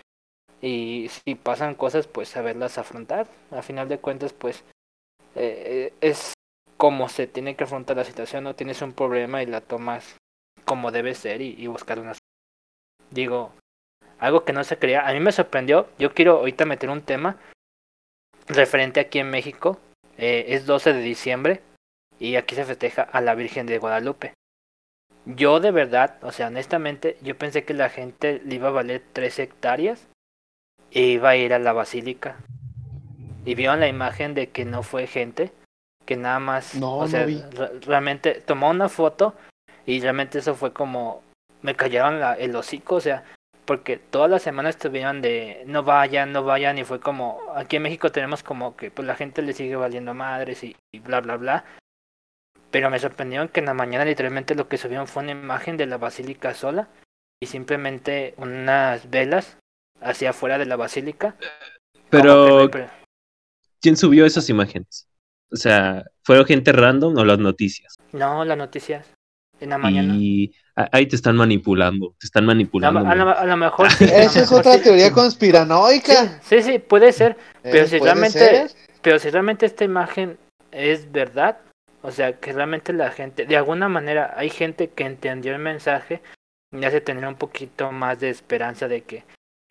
Y 0.61 1.09
si 1.09 1.35
pasan 1.35 1.75
cosas, 1.75 2.07
pues 2.07 2.29
saberlas 2.29 2.79
afrontar. 2.79 3.29
A 3.51 3.63
final 3.63 3.89
de 3.89 3.99
cuentas, 3.99 4.33
pues 4.33 4.65
eh, 5.35 5.93
es 6.01 6.33
como 6.79 7.09
se 7.09 7.27
tiene 7.27 7.57
que 7.57 7.65
afrontar 7.65 7.97
la 7.97 8.05
situación, 8.05 8.45
no 8.45 8.55
tienes 8.55 8.81
un 8.83 8.93
problema 8.93 9.43
y 9.43 9.47
la 9.47 9.61
tomas 9.61 10.17
como 10.65 10.91
debe 10.93 11.15
ser 11.15 11.43
y, 11.43 11.67
buscar 11.67 11.99
una 11.99 12.13
digo 13.11 13.53
algo 14.19 14.45
que 14.45 14.53
no 14.53 14.63
se 14.65 14.79
creía 14.79 15.07
a 15.07 15.13
mí 15.13 15.21
me 15.21 15.33
sorprendió. 15.33 15.89
Yo 15.99 16.15
quiero 16.15 16.39
ahorita 16.39 16.65
meter 16.65 16.91
un 16.91 17.03
tema 17.03 17.37
referente 18.47 19.01
aquí 19.01 19.19
en 19.19 19.31
México. 19.31 19.79
Eh, 20.17 20.47
es 20.49 20.67
12 20.67 20.93
de 20.93 21.01
diciembre 21.01 21.63
y 22.19 22.37
aquí 22.37 22.55
se 22.55 22.65
festeja 22.65 23.03
a 23.03 23.21
la 23.21 23.35
Virgen 23.35 23.67
de 23.67 23.79
Guadalupe. 23.79 24.35
Yo 25.25 25.61
de 25.61 25.71
verdad 25.73 26.19
o 26.23 26.33
sea 26.33 26.49
honestamente 26.49 27.17
yo 27.23 27.37
pensé 27.37 27.65
que 27.65 27.75
la 27.75 27.91
gente 27.91 28.41
le 28.45 28.55
iba 28.55 28.69
a 28.69 28.73
valer 28.73 29.03
tres 29.13 29.39
hectáreas 29.39 30.07
iba 30.91 31.31
a 31.31 31.37
ir 31.37 31.53
a 31.55 31.59
la 31.59 31.73
basílica 31.73 32.37
y 33.45 33.55
vieron 33.55 33.81
la 33.81 33.89
imagen 33.89 34.35
de 34.35 34.49
que 34.51 34.65
no 34.65 34.83
fue 34.83 35.07
gente 35.07 35.53
que 36.05 36.17
nada 36.17 36.39
más, 36.39 36.75
No, 36.75 36.97
o 36.99 37.03
no 37.03 37.09
sea, 37.09 37.27
vi. 37.27 37.43
re- 37.53 37.81
realmente 37.81 38.41
tomó 38.41 38.71
una 38.71 38.89
foto 38.89 39.35
y 39.87 40.01
realmente 40.01 40.39
eso 40.39 40.55
fue 40.55 40.73
como, 40.73 41.23
me 41.63 41.75
callaron 41.75 42.21
la, 42.21 42.35
el 42.35 42.55
hocico, 42.57 42.97
o 42.97 43.01
sea, 43.01 43.25
porque 43.67 43.99
todas 43.99 44.31
las 44.31 44.41
semanas 44.43 44.77
estuvieron 44.77 45.21
de 45.21 45.63
no 45.67 45.83
vayan, 45.83 46.33
no 46.33 46.43
vayan 46.45 46.79
y 46.79 46.85
fue 46.85 47.01
como, 47.01 47.41
aquí 47.55 47.77
en 47.77 47.83
México 47.83 48.11
tenemos 48.11 48.43
como 48.43 48.75
que 48.77 48.91
pues 48.91 49.07
la 49.07 49.15
gente 49.15 49.43
le 49.43 49.53
sigue 49.53 49.77
valiendo 49.77 50.15
madres 50.15 50.65
y, 50.65 50.75
y 50.95 51.01
bla 51.01 51.21
bla 51.21 51.37
bla. 51.37 51.65
Pero 52.71 52.91
me 52.91 52.99
sorprendieron 52.99 53.49
que 53.49 53.61
en 53.61 53.67
la 53.67 53.75
mañana 53.75 54.05
literalmente 54.05 54.55
lo 54.55 54.69
que 54.69 54.79
subieron 54.79 55.07
fue 55.07 55.23
una 55.23 55.33
imagen 55.33 55.77
de 55.77 55.87
la 55.87 55.97
basílica 55.99 56.55
sola 56.55 56.89
y 57.43 57.47
simplemente 57.47 58.35
unas 58.39 59.09
velas 59.11 59.57
hacia 60.01 60.31
afuera 60.31 60.59
de 60.59 60.67
la 60.67 60.77
basílica. 60.77 61.37
Pero, 62.11 62.71
¿quién 63.81 63.97
subió 63.97 64.25
esas 64.27 64.49
imágenes? 64.49 65.09
O 65.51 65.57
sea, 65.57 66.05
¿fueron 66.25 66.47
gente 66.47 66.73
random 66.73 67.17
o 67.17 67.25
las 67.25 67.39
noticias? 67.39 67.97
No, 68.13 68.45
las 68.45 68.57
noticias. 68.59 69.07
En 69.61 69.71
la 69.71 69.79
mañana. 69.79 70.15
Y 70.17 70.53
ahí 70.93 71.07
te 71.07 71.17
están 71.17 71.35
manipulando, 71.37 72.15
te 72.19 72.27
están 72.27 72.47
manipulando. 72.47 73.01
a 73.01 73.15
lo- 73.15 73.25
men. 73.27 73.35
a 73.37 73.45
lo 73.45 73.57
mejor 73.57 73.91
sí. 73.91 74.05
a 74.05 74.07
lo 74.07 74.13
Esa 74.15 74.27
es 74.41 74.51
mejor 74.51 74.61
otra 74.61 74.75
sí. 74.75 74.85
teoría 74.85 75.11
conspiranoica. 75.13 76.41
Sí, 76.43 76.63
sí, 76.63 76.79
puede 76.79 77.13
ser. 77.13 77.37
pero 77.63 77.85
Eh, 77.85 77.89
si 77.89 77.99
puede 77.99 78.13
realmente- 78.13 78.39
ser. 78.39 78.71
Pero 79.03 79.19
si 79.19 79.31
realmente 79.31 79.67
esta 79.67 79.85
imagen 79.85 80.39
es 80.71 81.11
verdad, 81.11 81.59
o 82.03 82.11
sea, 82.13 82.39
que 82.39 82.53
realmente 82.53 82.93
la 82.93 83.11
gente, 83.11 83.47
de 83.47 83.57
alguna 83.57 83.89
manera, 83.89 84.35
hay 84.37 84.51
gente 84.51 84.89
que 84.91 85.05
entendió 85.05 85.53
el 85.53 85.59
mensaje 85.61 86.21
y 86.73 86.85
hace 86.85 87.01
tener 87.01 87.27
un 87.27 87.35
poquito 87.37 87.91
más 87.91 88.21
de 88.21 88.31
esperanza 88.31 88.87
de 88.87 89.03
que 89.03 89.25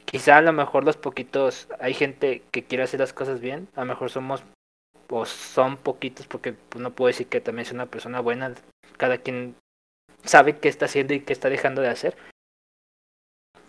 quizá 0.07 0.37
a 0.37 0.41
lo 0.41 0.53
mejor 0.53 0.83
los 0.83 0.97
poquitos, 0.97 1.67
hay 1.79 1.93
gente 1.93 2.41
que 2.51 2.63
quiere 2.63 2.83
hacer 2.83 2.99
las 2.99 3.13
cosas 3.13 3.41
bien, 3.41 3.67
a 3.75 3.81
lo 3.81 3.87
mejor 3.87 4.09
somos 4.09 4.43
o 5.09 5.25
son 5.25 5.77
poquitos 5.77 6.27
porque 6.27 6.53
pues, 6.53 6.81
no 6.81 6.91
puedo 6.91 7.07
decir 7.07 7.27
que 7.27 7.41
también 7.41 7.65
es 7.65 7.71
una 7.71 7.85
persona 7.85 8.19
buena, 8.19 8.53
cada 8.97 9.17
quien 9.17 9.55
sabe 10.23 10.57
qué 10.57 10.69
está 10.69 10.85
haciendo 10.85 11.13
y 11.13 11.21
qué 11.21 11.33
está 11.33 11.49
dejando 11.49 11.81
de 11.81 11.89
hacer. 11.89 12.17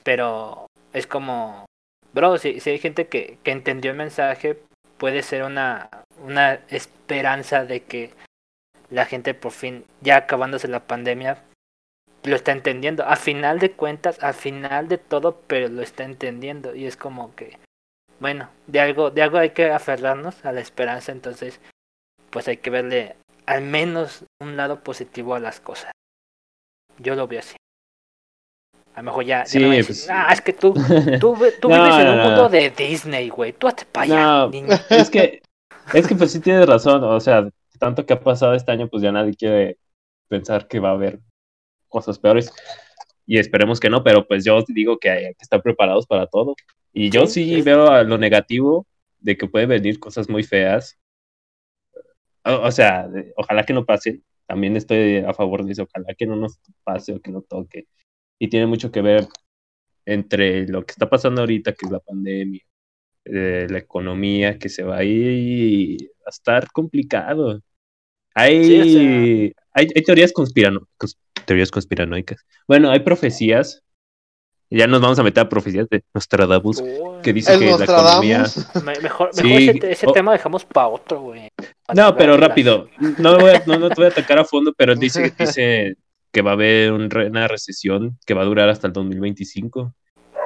Pero 0.02 0.66
es 0.92 1.06
como, 1.06 1.66
bro, 2.12 2.38
si, 2.38 2.60
si 2.60 2.70
hay 2.70 2.78
gente 2.78 3.08
que, 3.08 3.38
que 3.42 3.50
entendió 3.50 3.90
el 3.90 3.96
mensaje, 3.96 4.60
puede 4.96 5.22
ser 5.22 5.42
una, 5.42 5.90
una 6.22 6.54
esperanza 6.68 7.64
de 7.64 7.82
que 7.84 8.10
la 8.90 9.04
gente 9.04 9.34
por 9.34 9.52
fin, 9.52 9.84
ya 10.00 10.16
acabándose 10.16 10.66
la 10.68 10.86
pandemia, 10.86 11.44
lo 12.24 12.36
está 12.36 12.52
entendiendo. 12.52 13.04
A 13.04 13.16
final 13.16 13.58
de 13.58 13.72
cuentas, 13.72 14.22
al 14.22 14.34
final 14.34 14.88
de 14.88 14.98
todo, 14.98 15.40
pero 15.46 15.68
lo 15.68 15.82
está 15.82 16.04
entendiendo. 16.04 16.74
Y 16.74 16.86
es 16.86 16.96
como 16.96 17.34
que, 17.34 17.58
bueno, 18.20 18.48
de 18.66 18.80
algo, 18.80 19.10
de 19.10 19.22
algo 19.22 19.38
hay 19.38 19.50
que 19.50 19.70
aferrarnos 19.70 20.44
a 20.44 20.52
la 20.52 20.60
esperanza, 20.60 21.12
entonces, 21.12 21.60
pues 22.30 22.48
hay 22.48 22.56
que 22.58 22.70
verle 22.70 23.16
al 23.46 23.62
menos 23.62 24.24
un 24.40 24.56
lado 24.56 24.80
positivo 24.80 25.34
a 25.34 25.40
las 25.40 25.60
cosas. 25.60 25.90
Yo 26.98 27.14
lo 27.14 27.26
veo 27.28 27.40
así. 27.40 27.56
A 28.94 29.00
lo 29.00 29.04
mejor 29.04 29.24
ya, 29.24 29.38
ya 29.44 29.46
Sí, 29.46 29.58
me 29.60 29.78
a 29.80 29.84
pues- 29.84 30.10
ah, 30.10 30.28
es 30.32 30.40
que 30.40 30.52
tú, 30.52 30.74
tú, 31.20 31.36
tú 31.60 31.68
No, 31.68 31.82
vives 31.84 31.94
en 32.00 32.04
no, 32.06 32.12
un 32.12 32.18
no. 32.18 32.24
mundo 32.24 32.48
de 32.48 32.70
Disney, 32.70 33.28
güey. 33.28 33.52
Tú 33.52 33.68
hazte 33.68 33.84
para 33.86 34.04
allá, 34.04 34.50
niño. 34.50 34.68
es 34.90 35.08
que, 35.08 35.40
es 35.94 36.06
que 36.06 36.14
pues 36.16 36.32
sí 36.32 36.40
tienes 36.40 36.66
razón, 36.66 37.04
o 37.04 37.20
sea, 37.20 37.48
tanto 37.78 38.04
que 38.04 38.12
ha 38.14 38.20
pasado 38.20 38.54
este 38.54 38.72
año, 38.72 38.88
pues 38.88 39.02
ya 39.02 39.12
nadie 39.12 39.34
quiere 39.34 39.78
pensar 40.28 40.66
que 40.66 40.80
va 40.80 40.90
a 40.90 40.92
haber 40.94 41.20
cosas 41.88 42.18
peores. 42.18 42.52
Y 43.26 43.38
esperemos 43.38 43.80
que 43.80 43.90
no, 43.90 44.02
pero 44.04 44.26
pues 44.26 44.44
yo 44.44 44.62
digo 44.68 44.98
que 44.98 45.10
hay 45.10 45.24
que 45.34 45.42
estar 45.42 45.62
preparados 45.62 46.06
para 46.06 46.26
todo. 46.26 46.54
Y 46.92 47.10
yo 47.10 47.26
Sí, 47.26 47.44
sí, 47.44 47.62
veo 47.62 47.88
a 47.90 48.02
lo 48.04 48.18
negativo 48.18 48.86
de 49.20 49.36
que 49.36 49.48
puede 49.48 49.66
venir 49.66 49.98
cosas 50.00 50.28
muy 50.28 50.42
feas. 50.44 50.98
O, 52.44 52.52
o 52.68 52.70
sea, 52.72 53.08
de- 53.08 53.32
ojalá 53.36 53.64
que 53.64 53.72
no 53.72 53.84
pase. 53.84 54.22
También 54.46 54.76
estoy 54.76 55.18
a 55.18 55.34
favor 55.34 55.64
de 55.64 55.72
eso, 55.72 55.82
ojalá 55.84 56.14
que 56.14 56.26
no 56.26 56.36
nos 56.36 56.58
pase 56.84 57.12
o 57.14 57.20
que 57.20 57.30
no 57.30 57.42
toque. 57.42 57.86
Y 58.38 58.48
tiene 58.48 58.66
mucho 58.66 58.90
que 58.92 59.02
ver 59.02 59.26
entre 60.06 60.66
lo 60.68 60.84
que 60.86 60.92
está 60.92 61.10
pasando 61.10 61.42
ahorita, 61.42 61.72
que 61.74 61.86
es 61.86 61.92
la 61.92 62.00
pandemia, 62.00 62.62
eh, 63.26 63.66
la 63.70 63.78
economía 63.78 64.58
que 64.58 64.68
se 64.70 64.84
va 64.84 64.98
a 64.98 65.04
ir 65.04 65.32
y 65.32 66.06
va 66.08 66.24
a 66.28 66.30
estar 66.30 66.68
complicado. 66.72 67.62
Hay, 68.38 68.64
Sí, 68.64 68.80
o 68.80 68.84
sea- 68.84 69.64
hay, 69.74 69.88
hay 69.94 70.02
teorías, 70.02 70.32
conspirano, 70.32 70.80
cons- 70.98 71.16
teorías 71.44 71.70
conspiranoicas. 71.70 72.44
Bueno, 72.66 72.90
hay 72.90 73.00
profecías. 73.00 73.82
Ya 74.70 74.86
nos 74.86 75.00
vamos 75.00 75.18
a 75.18 75.22
meter 75.22 75.44
a 75.44 75.48
profecías 75.48 75.88
de 75.88 76.02
Nostradamus, 76.12 76.80
Uy, 76.82 77.22
que 77.22 77.32
dice 77.32 77.58
que 77.58 77.64
la 77.64 77.84
economía... 77.84 78.44
Me- 78.84 79.00
mejor 79.00 79.30
Sí, 79.32 79.42
mejor 79.44 79.84
ese, 79.86 80.06
tema 80.08 80.32
dejamos 80.32 80.66
para 80.66 80.88
otro, 80.88 81.22
güey. 81.22 81.48
No, 81.94 82.14
pero 82.16 82.36
rápido. 82.36 82.88
No, 83.18 83.38
voy 83.38 83.52
a- 83.52 83.62
no, 83.66 83.78
no 83.78 83.88
te 83.88 83.94
voy 83.96 84.04
a 84.06 84.08
atacar 84.08 84.38
a 84.38 84.44
fondo, 84.44 84.74
pero 84.76 84.94
dice, 84.94 85.32
dice 85.38 85.96
que 86.32 86.42
va 86.42 86.50
a 86.50 86.54
haber 86.54 86.92
un 86.92 87.08
re- 87.08 87.28
una 87.30 87.48
recesión 87.48 88.18
que 88.26 88.34
va 88.34 88.42
a 88.42 88.44
durar 88.44 88.68
hasta 88.68 88.86
el 88.88 88.92
2025. 88.92 89.94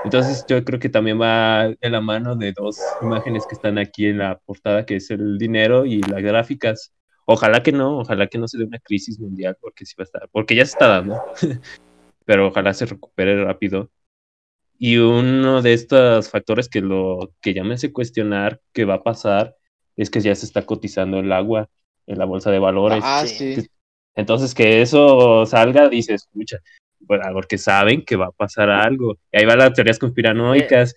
Entonces 0.04 0.44
yo 0.48 0.62
creo 0.64 0.78
que 0.78 0.88
también 0.88 1.20
va 1.20 1.68
de 1.68 1.90
la 1.90 2.00
mano 2.00 2.36
de 2.36 2.52
dos 2.52 2.78
imágenes 3.02 3.44
que 3.48 3.54
están 3.56 3.78
aquí 3.78 4.06
en 4.06 4.18
la 4.18 4.38
portada, 4.44 4.86
que 4.86 4.96
es 4.96 5.10
el 5.10 5.36
dinero 5.38 5.84
y 5.84 6.00
las 6.02 6.22
gráficas. 6.22 6.92
Ojalá 7.26 7.62
que 7.62 7.72
no, 7.72 7.98
ojalá 8.00 8.26
que 8.26 8.38
no 8.38 8.48
se 8.48 8.58
dé 8.58 8.64
una 8.64 8.78
crisis 8.78 9.18
mundial, 9.18 9.56
porque 9.60 9.84
sí 9.86 9.94
va 9.98 10.02
a 10.02 10.04
estar, 10.04 10.28
porque 10.32 10.54
ya 10.54 10.64
se 10.66 10.72
está 10.72 10.88
dando, 10.88 11.20
pero 12.24 12.48
ojalá 12.48 12.72
se 12.74 12.86
recupere 12.86 13.44
rápido. 13.44 13.90
Y 14.78 14.96
uno 14.96 15.62
de 15.62 15.74
estos 15.74 16.28
factores 16.30 16.68
que 16.68 16.80
lo 16.80 17.32
que 17.40 17.54
ya 17.54 17.62
me 17.62 17.74
hace 17.74 17.92
cuestionar 17.92 18.60
que 18.72 18.84
va 18.84 18.94
a 18.94 19.02
pasar 19.02 19.54
es 19.96 20.10
que 20.10 20.20
ya 20.20 20.34
se 20.34 20.44
está 20.46 20.62
cotizando 20.66 21.20
el 21.20 21.30
agua 21.32 21.68
en 22.06 22.18
la 22.18 22.24
bolsa 22.24 22.50
de 22.50 22.58
valores. 22.58 23.02
Ah, 23.04 23.24
Sí. 23.26 23.54
Entonces 24.14 24.54
que 24.54 24.82
eso 24.82 25.46
salga, 25.46 25.88
dice, 25.88 26.14
escucha, 26.14 26.58
bueno, 27.00 27.24
porque 27.32 27.56
saben 27.58 28.04
que 28.04 28.16
va 28.16 28.26
a 28.26 28.32
pasar 28.32 28.68
algo. 28.70 29.16
Y 29.32 29.38
ahí 29.38 29.46
van 29.46 29.58
las 29.58 29.72
teorías 29.72 29.98
conspiranoicas. 29.98 30.94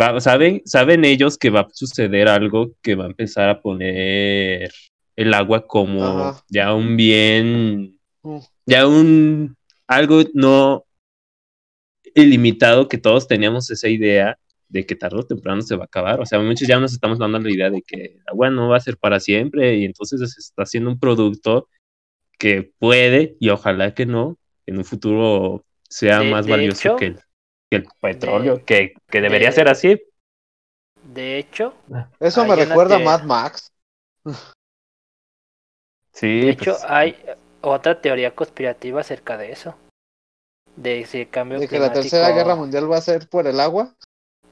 Va- 0.00 0.18
saben, 0.20 0.62
saben 0.64 1.04
ellos 1.04 1.36
que 1.38 1.50
va 1.50 1.60
a 1.60 1.68
suceder 1.70 2.28
algo 2.28 2.72
que 2.82 2.94
va 2.94 3.04
a 3.04 3.08
empezar 3.08 3.48
a 3.48 3.60
poner 3.60 4.70
el 5.18 5.34
agua 5.34 5.66
como 5.66 6.04
Ajá. 6.04 6.44
ya 6.48 6.72
un 6.74 6.96
bien, 6.96 7.98
Mm. 8.22 8.38
ya 8.66 8.86
un 8.86 9.56
algo 9.88 10.22
no 10.32 10.84
ilimitado 12.14 12.86
que 12.88 12.98
todos 12.98 13.26
teníamos 13.26 13.68
esa 13.70 13.88
idea 13.88 14.38
de 14.68 14.86
que 14.86 14.94
tarde 14.94 15.18
o 15.18 15.22
temprano 15.26 15.60
se 15.62 15.74
va 15.76 15.84
a 15.84 15.86
acabar. 15.86 16.20
O 16.20 16.26
sea, 16.26 16.38
muchos 16.38 16.68
ya 16.68 16.78
nos 16.78 16.92
estamos 16.92 17.18
dando 17.18 17.38
la 17.40 17.50
idea 17.50 17.70
de 17.70 17.82
que 17.82 17.96
el 18.16 18.22
agua 18.26 18.50
no 18.50 18.68
va 18.68 18.76
a 18.76 18.80
ser 18.80 18.96
para 18.96 19.18
siempre 19.18 19.76
y 19.76 19.84
entonces 19.84 20.20
se 20.32 20.40
está 20.40 20.62
haciendo 20.62 20.90
un 20.90 21.00
producto 21.00 21.68
que 22.38 22.70
puede 22.78 23.36
y 23.40 23.48
ojalá 23.48 23.94
que 23.94 24.06
no, 24.06 24.36
en 24.66 24.78
un 24.78 24.84
futuro 24.84 25.64
sea 25.88 26.20
De- 26.20 26.30
más 26.30 26.46
de 26.46 26.52
valioso 26.52 26.88
hecho, 26.88 26.96
que, 26.96 27.06
el, 27.06 27.16
que 27.70 27.76
el 27.78 27.86
petróleo, 28.00 28.56
de- 28.58 28.64
que, 28.64 28.94
que 29.08 29.20
debería 29.20 29.48
de- 29.48 29.54
ser 29.54 29.68
así. 29.68 30.00
De 31.02 31.38
hecho, 31.38 31.74
Eso 32.20 32.44
me 32.44 32.54
recuerda 32.54 32.96
a 32.96 32.98
Mad 33.00 33.24
Max. 33.24 33.72
Sí, 36.18 36.40
de 36.40 36.50
hecho 36.50 36.72
pues, 36.72 36.84
hay 36.88 37.16
otra 37.60 38.00
teoría 38.00 38.34
conspirativa 38.34 39.00
acerca 39.00 39.36
de 39.36 39.52
eso. 39.52 39.76
De 40.74 41.04
si 41.06 41.20
el 41.22 41.28
cambio 41.30 41.60
De 41.60 41.68
que 41.68 41.78
la 41.78 41.86
climático- 41.92 42.02
tercera 42.02 42.30
guerra 42.30 42.54
mundial 42.56 42.90
va 42.90 42.96
a 42.96 43.00
ser 43.00 43.28
por 43.28 43.46
el 43.46 43.60
agua. 43.60 43.94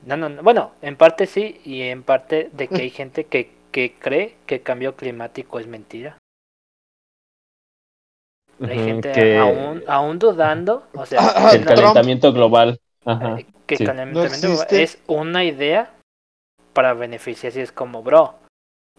No, 0.05 0.17
no, 0.17 0.29
no, 0.29 0.43
bueno, 0.43 0.73
en 0.83 0.97
parte 0.97 1.27
sí 1.27 1.61
y 1.65 1.83
en 1.83 2.03
parte 2.05 2.51
de 2.53 2.69
que 2.69 2.83
hay 2.83 2.91
gente 3.03 3.25
que, 3.25 3.51
que 3.73 3.95
cree 3.99 4.37
que 4.47 4.57
el 4.57 4.63
cambio 4.63 4.95
climático 4.95 5.59
es 5.59 5.67
mentira. 5.67 6.19
Hay 8.61 8.79
gente 8.79 9.13
que, 9.13 9.39
aún, 9.39 9.83
aún 9.87 10.19
dudando, 10.19 10.87
o 10.95 11.05
sea, 11.05 11.21
Ah, 11.23 11.51
que 11.51 11.57
el 11.57 11.65
Trump. 11.65 11.79
calentamiento 11.79 12.33
global. 12.33 12.81
Ajá. 13.05 13.39
eh, 13.41 13.47
que 13.67 13.77
sí. 13.77 13.85
calentamiento 13.85 14.47
No 14.47 14.63
es 14.71 14.99
una 15.07 15.45
idea 15.45 15.93
para 16.73 16.95
beneficiarse. 16.95 17.61
Es 17.63 17.71
como, 17.73 18.03
bro, 18.03 18.35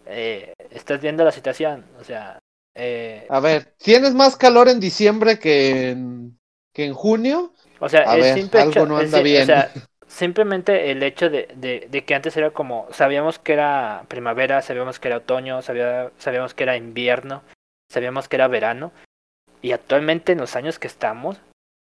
eh, 0.06 0.52
estás 0.70 1.00
viendo 1.00 1.24
la 1.24 1.32
situación, 1.32 1.84
o 2.00 2.04
sea, 2.04 2.37
Eh, 2.78 3.26
A 3.28 3.40
ver, 3.40 3.74
¿tienes 3.78 4.14
más 4.14 4.36
calor 4.36 4.68
en 4.68 4.80
diciembre 4.80 5.38
que 5.38 5.90
en, 5.90 6.38
que 6.72 6.84
en 6.86 6.94
junio? 6.94 7.52
o 7.80 7.88
sea, 7.88 8.02
a 8.02 8.14
el 8.16 8.22
ver, 8.22 8.34
simple 8.34 8.60
algo 8.60 8.70
hecho- 8.70 8.86
no 8.86 8.96
anda 8.98 9.20
bien. 9.20 9.42
O 9.42 9.46
sea, 9.46 9.70
simplemente 10.06 10.90
el 10.90 11.02
hecho 11.02 11.28
de, 11.30 11.48
de, 11.54 11.86
de 11.90 12.04
que 12.04 12.14
antes 12.14 12.36
era 12.36 12.50
como, 12.50 12.86
sabíamos 12.92 13.38
que 13.38 13.52
era 13.52 14.04
primavera, 14.08 14.62
sabíamos 14.62 14.98
que 14.98 15.08
era 15.08 15.18
otoño, 15.18 15.62
sabía, 15.62 16.10
sabíamos 16.18 16.54
que 16.54 16.62
era 16.64 16.76
invierno, 16.76 17.42
sabíamos 17.92 18.28
que 18.28 18.36
era 18.36 18.48
verano, 18.48 18.92
y 19.62 19.72
actualmente 19.72 20.32
en 20.32 20.38
los 20.38 20.56
años 20.56 20.78
que 20.78 20.86
estamos, 20.88 21.38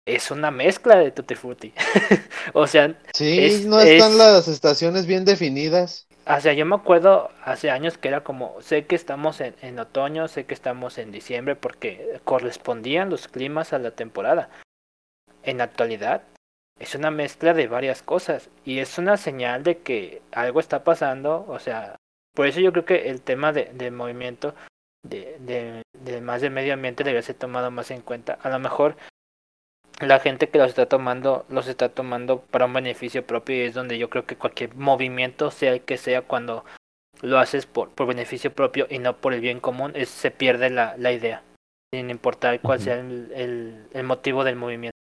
es 0.06 0.30
una 0.30 0.50
mezcla 0.50 0.96
de 0.96 1.10
Tutti 1.12 1.34
Frutti. 1.34 1.72
o 2.54 2.66
sea, 2.66 2.94
Sí, 3.14 3.38
es- 3.40 3.64
no 3.66 3.80
están 3.80 4.12
es- 4.12 4.18
las 4.18 4.48
estaciones 4.48 5.06
bien 5.06 5.24
definidas. 5.24 6.06
O 6.28 6.40
sea, 6.40 6.54
yo 6.54 6.66
me 6.66 6.74
acuerdo 6.74 7.30
hace 7.44 7.70
años 7.70 7.98
que 7.98 8.08
era 8.08 8.24
como, 8.24 8.60
sé 8.60 8.86
que 8.86 8.96
estamos 8.96 9.40
en, 9.40 9.54
en 9.62 9.78
otoño, 9.78 10.26
sé 10.26 10.44
que 10.44 10.54
estamos 10.54 10.98
en 10.98 11.12
diciembre, 11.12 11.54
porque 11.54 12.20
correspondían 12.24 13.10
los 13.10 13.28
climas 13.28 13.72
a 13.72 13.78
la 13.78 13.92
temporada. 13.92 14.50
En 15.44 15.58
la 15.58 15.64
actualidad, 15.64 16.22
es 16.78 16.94
una 16.94 17.10
mezcla 17.10 17.54
de 17.54 17.68
varias 17.68 18.02
cosas 18.02 18.50
y 18.64 18.80
es 18.80 18.98
una 18.98 19.16
señal 19.16 19.62
de 19.62 19.78
que 19.78 20.20
algo 20.32 20.58
está 20.58 20.84
pasando. 20.84 21.46
O 21.48 21.58
sea, 21.60 21.96
por 22.34 22.46
eso 22.46 22.60
yo 22.60 22.72
creo 22.72 22.84
que 22.84 23.08
el 23.08 23.22
tema 23.22 23.52
de, 23.52 23.66
del 23.72 23.92
movimiento 23.92 24.54
de, 25.04 25.36
de, 25.40 25.82
de 25.92 26.20
más 26.20 26.40
del 26.40 26.50
medio 26.50 26.74
ambiente 26.74 27.04
debería 27.04 27.22
ser 27.22 27.36
tomado 27.36 27.70
más 27.70 27.90
en 27.92 28.02
cuenta. 28.02 28.38
A 28.42 28.50
lo 28.50 28.58
mejor 28.58 28.96
la 30.00 30.20
gente 30.20 30.48
que 30.48 30.58
los 30.58 30.68
está 30.68 30.86
tomando 30.86 31.46
los 31.48 31.68
está 31.68 31.88
tomando 31.88 32.40
para 32.40 32.66
un 32.66 32.72
beneficio 32.72 33.26
propio 33.26 33.56
y 33.56 33.60
es 33.60 33.74
donde 33.74 33.98
yo 33.98 34.10
creo 34.10 34.26
que 34.26 34.36
cualquier 34.36 34.74
movimiento 34.74 35.50
sea 35.50 35.72
el 35.72 35.80
que 35.80 35.96
sea 35.96 36.22
cuando 36.22 36.64
lo 37.22 37.38
haces 37.38 37.66
por, 37.66 37.90
por 37.90 38.06
beneficio 38.06 38.52
propio 38.52 38.86
y 38.90 38.98
no 38.98 39.16
por 39.16 39.32
el 39.32 39.40
bien 39.40 39.60
común 39.60 39.92
es, 39.94 40.08
se 40.08 40.30
pierde 40.30 40.70
la, 40.70 40.96
la 40.98 41.12
idea 41.12 41.42
sin 41.94 42.10
importar 42.10 42.60
cuál 42.60 42.80
sea 42.80 42.98
el, 42.98 43.32
el, 43.32 43.88
el 43.92 44.02
motivo 44.02 44.44
del 44.44 44.56
movimiento. 44.56 44.96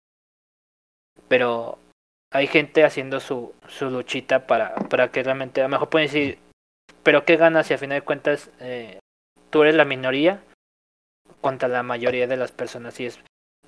Pero 1.29 1.79
hay 2.33 2.47
gente 2.47 2.85
haciendo 2.85 3.21
su, 3.21 3.55
su 3.69 3.91
luchita 3.91 4.47
para, 4.47 4.75
para 4.75 5.11
que 5.11 5.23
realmente 5.23 5.61
a 5.61 5.65
lo 5.65 5.71
mejor 5.71 5.89
pueden 5.89 6.09
decir 6.09 6.39
pero 7.03 7.25
qué 7.25 7.37
ganas 7.37 7.67
si 7.67 7.75
a 7.75 7.79
final 7.79 8.01
de 8.01 8.05
cuentas 8.05 8.51
eh, 8.61 8.99
tú 9.51 9.63
eres 9.63 9.75
la 9.75 9.85
minoría 9.85 10.43
contra 11.41 11.69
la 11.69 11.83
mayoría 11.83 12.27
de 12.27 12.37
las 12.37 12.53
personas 12.53 12.99
y 13.01 13.07
es 13.07 13.21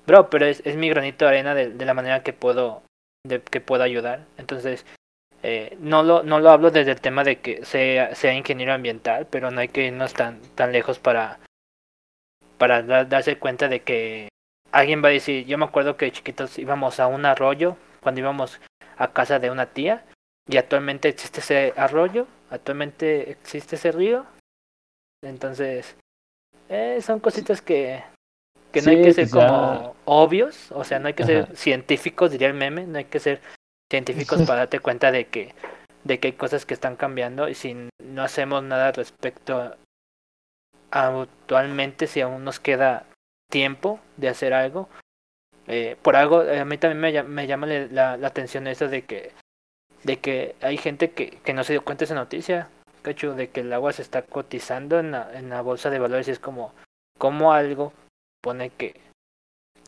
bro 0.05 0.29
pero 0.29 0.45
es, 0.45 0.61
es 0.65 0.75
mi 0.75 0.89
granito 0.89 1.25
de 1.25 1.29
arena 1.29 1.55
de, 1.55 1.69
de 1.69 1.85
la 1.85 1.93
manera 1.93 2.23
que 2.23 2.33
puedo 2.33 2.83
de 3.25 3.41
que 3.41 3.61
puedo 3.61 3.83
ayudar. 3.83 4.25
Entonces 4.37 4.85
eh, 5.43 5.75
no 5.79 6.03
lo 6.03 6.23
no 6.23 6.39
lo 6.39 6.49
hablo 6.51 6.71
desde 6.71 6.91
el 6.91 7.01
tema 7.01 7.23
de 7.23 7.39
que 7.39 7.65
sea 7.65 8.15
sea 8.15 8.33
ingeniero 8.33 8.73
ambiental 8.73 9.27
pero 9.29 9.51
no 9.51 9.59
hay 9.61 9.67
que 9.67 9.87
irnos 9.87 10.13
tan 10.13 10.41
tan 10.55 10.71
lejos 10.71 10.99
para 10.99 11.39
para 12.57 12.81
da- 12.83 13.05
darse 13.05 13.37
cuenta 13.37 13.67
de 13.67 13.81
que 13.81 14.29
alguien 14.71 15.03
va 15.03 15.09
a 15.09 15.11
decir 15.11 15.45
yo 15.45 15.57
me 15.57 15.65
acuerdo 15.65 15.97
que 15.97 16.11
chiquitos 16.11 16.57
íbamos 16.59 16.99
a 16.99 17.07
un 17.07 17.25
arroyo 17.25 17.77
cuando 18.01 18.21
íbamos 18.21 18.59
a 18.97 19.11
casa 19.11 19.39
de 19.39 19.51
una 19.51 19.65
tía 19.67 20.05
y 20.47 20.57
actualmente 20.57 21.09
existe 21.09 21.39
ese 21.39 21.73
arroyo 21.77 22.27
actualmente 22.49 23.31
existe 23.31 23.75
ese 23.75 23.91
río. 23.91 24.25
Entonces 25.23 25.95
eh, 26.69 26.99
son 27.01 27.19
cositas 27.19 27.61
que 27.61 28.03
que 28.73 28.81
no 28.81 28.89
hay 28.89 29.01
que 29.03 29.13
ser 29.13 29.29
pues 29.29 29.31
como 29.33 29.95
obvios, 30.05 30.71
o 30.73 30.83
sea, 30.83 30.99
no 30.99 31.07
hay 31.07 31.13
que 31.13 31.23
ser 31.23 31.55
científicos, 31.55 32.31
diría 32.31 32.47
el 32.47 32.53
meme, 32.55 32.85
no 32.85 32.97
hay 32.97 33.05
que 33.05 33.19
ser 33.19 33.39
científicos 33.91 34.41
para 34.47 34.59
darte 34.59 34.79
cuenta 34.79 35.11
de 35.11 35.25
que 35.27 35.53
de 36.03 36.19
que 36.19 36.27
hay 36.27 36.33
cosas 36.33 36.65
que 36.65 36.73
están 36.73 36.97
cambiando 36.97 37.47
y 37.47 37.55
si 37.55 37.87
no 38.03 38.23
hacemos 38.23 38.61
nada 38.63 38.91
respecto 38.91 39.57
a, 39.57 39.77
actualmente 40.91 42.07
si 42.07 42.21
aún 42.21 42.43
nos 42.43 42.59
queda 42.59 43.05
tiempo 43.49 43.99
de 44.17 44.29
hacer 44.29 44.53
algo 44.53 44.89
eh, 45.67 45.95
por 46.01 46.15
algo 46.15 46.43
eh, 46.43 46.59
a 46.59 46.65
mí 46.65 46.77
también 46.77 46.99
me, 46.99 47.13
llam- 47.13 47.27
me 47.27 47.47
llama 47.47 47.67
la, 47.67 48.17
la 48.17 48.27
atención 48.27 48.67
eso 48.67 48.87
de 48.89 49.03
que 49.03 49.31
de 50.03 50.17
que 50.19 50.55
hay 50.61 50.77
gente 50.77 51.11
que, 51.11 51.29
que 51.29 51.53
no 51.53 51.63
se 51.63 51.73
dio 51.73 51.83
cuenta 51.85 51.99
de 52.01 52.05
esa 52.05 52.15
noticia 52.15 52.67
cacho 53.01 53.33
de 53.33 53.49
que 53.49 53.61
el 53.61 53.71
agua 53.71 53.93
se 53.93 54.01
está 54.01 54.23
cotizando 54.23 54.99
en 54.99 55.11
la, 55.11 55.31
en 55.37 55.49
la 55.49 55.61
bolsa 55.61 55.89
de 55.89 55.99
valores 55.99 56.27
y 56.27 56.31
es 56.31 56.39
como 56.39 56.73
como 57.17 57.53
algo 57.53 57.93
pone 58.43 58.69
que 58.69 58.93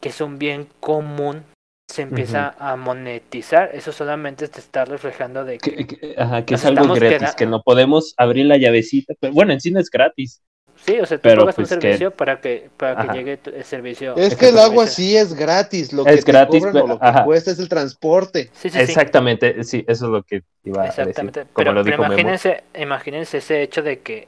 que 0.01 0.10
es 0.10 0.22
un 0.22 0.38
bien 0.39 0.68
común 0.80 1.43
se 1.91 2.01
empieza 2.01 2.56
a 2.60 2.76
monetizar 2.76 3.70
eso 3.74 3.91
solamente 3.91 4.47
te 4.47 4.60
está 4.60 4.86
reflejando 4.86 5.43
de 5.45 5.58
que 5.60 5.76
Que, 5.76 5.88
que- 5.88 6.16
ajá, 6.18 6.43
que 6.45 6.56
es 6.56 6.66
algo 6.66 6.93
gratis, 6.93 7.18
queda- 7.20 7.36
que 7.36 7.45
no 7.45 7.62
podemos 7.62 8.14
abrir 8.18 8.45
la 8.47 8.58
llavecita. 8.58 9.14
Pero 9.20 9.34
bueno, 9.34 9.53
en 9.53 9.62
sí 9.62 9.72
no 9.72 9.80
es 9.80 9.89
gratis. 9.89 10.41
sí 10.84 10.99
o 10.99 11.06
sea 11.06 11.18
tú 11.18 11.22
pero 11.24 11.41
pagas 11.41 11.56
pues 11.56 11.72
un 11.72 11.78
que- 11.80 11.82
servicio 11.88 12.12
para 12.12 12.41
que 12.41 12.70
para 12.76 13.01
que 13.08 13.18
llegue 13.18 13.39
el 13.45 13.64
servicio 13.64 14.16
Es 14.18 14.34
que 14.36 14.39
que 14.41 14.49
el 14.49 14.60
agua 14.60 14.88
sí 14.88 15.16
es 15.16 15.34
gratis, 15.34 15.93
lo 15.93 16.06
Es 16.06 16.18
que 16.18 16.24
te 16.26 16.32
gratis, 16.32 16.60
cobran 16.66 16.74
pero- 16.74 16.86
o 16.86 16.88
lo 16.89 16.99
que 16.99 17.06
ajá. 17.08 17.24
cuesta 17.24 17.51
es 17.51 17.60
el 17.60 17.70
transporte. 17.70 18.49
sí 18.53 18.70
sí 18.70 18.72
sí 18.72 18.80
Exactamente, 18.80 19.64
sí, 19.64 19.86
eso 19.88 20.06
es 20.06 20.12
lo 20.12 20.24
que 20.24 20.41
iba 20.64 20.84
a 20.84 20.88
Exactamente, 20.88 21.39
decir. 21.41 21.53
Como 21.53 21.64
pero, 21.64 21.74
lo 21.74 21.84
pero 21.84 21.91
dijo 21.97 22.01
Memo. 22.03 22.14
imagínense, 22.14 22.64
imagínense 22.78 23.38
ese 23.38 23.62
hecho 23.62 23.82
de 23.84 23.99
que 23.99 24.28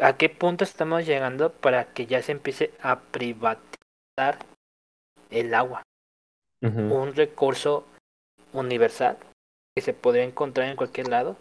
a 0.00 0.16
qué 0.16 0.28
punto 0.28 0.64
estamos 0.64 1.06
llegando 1.06 1.52
para 1.52 1.92
que 1.92 2.06
ya 2.06 2.22
se 2.22 2.32
empiece 2.32 2.72
a 2.82 3.00
privatizar 3.00 4.38
el 5.30 5.54
agua, 5.54 5.82
un 6.62 7.14
recurso 7.14 7.86
universal 8.52 9.16
que 9.76 9.82
se 9.82 9.92
podría 9.92 10.24
encontrar 10.24 10.68
en 10.68 10.76
cualquier 10.76 11.08
lado. 11.08 11.36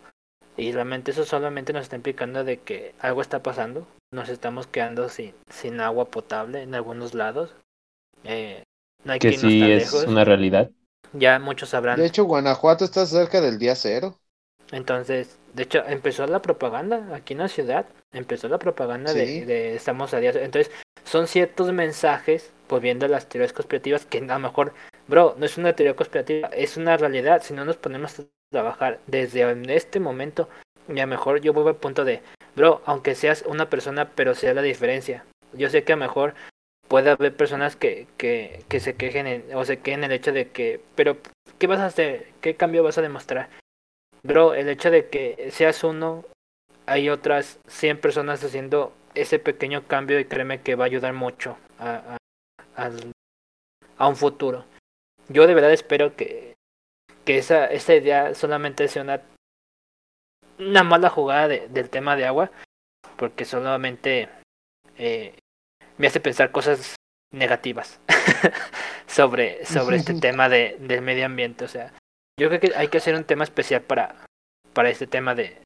Y 0.58 0.72
realmente 0.72 1.12
eso 1.12 1.24
solamente 1.24 1.72
nos 1.72 1.84
está 1.84 1.96
implicando 1.96 2.44
de 2.44 2.60
que 2.60 2.94
algo 3.00 3.22
está 3.22 3.42
pasando, 3.42 3.88
nos 4.14 4.28
estamos 4.28 4.68
quedando 4.68 5.08
sin, 5.08 5.34
sin 5.50 5.80
agua 5.80 6.06
potable 6.06 6.62
en 6.62 6.76
algunos 6.76 7.14
lados, 7.14 7.56
eh, 8.24 8.64
no 9.04 9.14
hay 9.14 9.20
que, 9.20 9.38
sí 9.38 9.62
es 9.72 9.94
lejos, 9.94 10.06
una 10.06 10.26
realidad. 10.26 10.70
ya 11.14 11.40
muchos 11.40 11.70
sabrán. 11.70 12.00
De 12.00 12.06
hecho, 12.06 12.26
Guanajuato 12.26 12.84
está 12.84 13.06
cerca 13.06 13.42
del 13.42 13.58
día 13.58 13.76
cero. 13.76 14.16
Entonces, 14.72 15.38
de 15.54 15.64
hecho, 15.64 15.84
empezó 15.88 16.28
la 16.28 16.42
propaganda 16.42 17.16
aquí 17.16 17.34
en 17.34 17.40
la 17.40 17.48
ciudad, 17.48 17.86
empezó 18.14 18.48
la 18.50 18.60
propaganda 18.60 19.14
de- 19.14 19.26
Sí. 19.26 19.40
de, 19.42 19.76
estamos 19.76 20.14
a 20.14 20.20
día. 20.20 20.32
Entonces, 20.32 20.72
son 21.04 21.28
ciertos 21.28 21.72
mensajes, 21.74 22.52
volviendo 22.68 23.06
a 23.06 23.10
las 23.10 23.28
teorías 23.28 23.54
conspirativas, 23.54 24.06
que 24.06 24.20
a 24.20 24.22
lo 24.22 24.40
mejor, 24.40 24.74
bro, 25.08 25.36
no 25.40 25.46
es 25.46 25.58
una 25.58 25.74
teoría 25.74 25.96
conspirativa, 25.96 26.50
es 26.50 26.78
una 26.78 26.98
realidad. 26.98 27.42
Si 27.42 27.54
no 27.54 27.66
nos 27.66 27.78
ponemos 27.78 28.20
a 28.20 28.24
trabajar 28.52 29.00
desde 29.08 29.44
este 29.76 30.00
momento, 30.00 30.50
y 30.88 31.00
a 31.00 31.04
lo 31.04 31.08
mejor 31.08 31.42
yo 31.42 31.52
vuelvo 31.54 31.70
al 31.70 31.76
punto 31.78 32.06
de, 32.06 32.22
bro, 32.56 32.82
aunque 32.86 33.16
seas 33.16 33.44
una 33.48 33.70
persona, 33.70 34.10
pero 34.16 34.36
sea 34.36 34.54
la 34.54 34.62
diferencia. 34.62 35.24
Yo 35.54 35.70
sé 35.72 35.84
que 35.84 35.94
a 35.94 35.96
lo 35.96 36.02
mejor 36.02 36.36
puede 36.88 37.10
haber 37.12 37.36
personas 37.36 37.76
que, 37.76 38.08
que, 38.18 38.64
que 38.68 38.80
se 38.80 38.96
quejen 38.96 39.26
en- 39.28 39.46
o 39.56 39.66
se 39.66 39.80
quejen 39.80 40.04
el 40.04 40.12
hecho 40.12 40.32
de 40.32 40.50
que, 40.50 40.80
pero, 40.96 41.18
¿qué 41.58 41.66
vas 41.68 41.80
a 41.80 41.86
hacer? 41.88 42.28
¿Qué 42.42 42.56
cambio 42.56 42.84
vas 42.84 42.98
a 43.00 43.02
demostrar? 43.04 43.50
Bro, 44.24 44.54
el 44.54 44.68
hecho 44.70 44.92
de 44.92 45.10
que 45.10 45.50
seas 45.52 45.84
uno, 45.84 46.26
hay 46.86 47.10
otras 47.10 47.60
100 47.68 48.00
personas 48.02 48.44
haciendo 48.44 48.94
ese 49.16 49.40
pequeño 49.40 49.88
cambio 49.88 50.20
y 50.20 50.26
créeme 50.26 50.62
que 50.62 50.76
va 50.76 50.86
a 50.86 50.88
ayudar 50.88 51.14
mucho 51.14 51.58
a, 51.80 52.16
a, 52.16 52.84
al- 52.84 53.12
a 53.98 54.08
un 54.08 54.16
futuro. 54.16 54.66
Yo 55.30 55.48
de 55.48 55.54
verdad 55.54 55.72
espero 55.72 56.16
que, 56.16 56.56
que 57.26 57.38
esa, 57.38 57.66
esa 57.68 57.96
idea 57.96 58.34
solamente 58.36 58.88
sea 58.88 59.04
una, 59.04 59.22
una 60.60 60.84
mala 60.84 61.10
jugada 61.10 61.48
de- 61.48 61.68
del 61.70 61.90
tema 61.90 62.16
de 62.16 62.26
agua, 62.26 62.52
porque 63.18 63.46
solamente 63.46 64.30
eh, 64.98 65.34
me 65.98 66.08
hace 66.08 66.20
pensar 66.20 66.52
cosas 66.52 66.96
negativas 67.34 68.00
sobre, 69.08 69.66
sobre 69.66 69.98
este 69.98 70.14
tema 70.20 70.50
de, 70.50 70.78
del 70.80 71.02
medio 71.02 71.26
ambiente. 71.26 71.66
O 71.66 71.68
sea, 71.68 71.94
yo 72.40 72.48
creo 72.48 72.60
que 72.60 72.72
hay 72.76 72.88
que 72.88 72.98
hacer 72.98 73.16
un 73.16 73.24
tema 73.26 73.44
especial 73.44 73.82
para, 73.82 74.16
para 74.74 74.90
este 74.90 75.06
tema 75.08 75.36
de, 75.36 75.58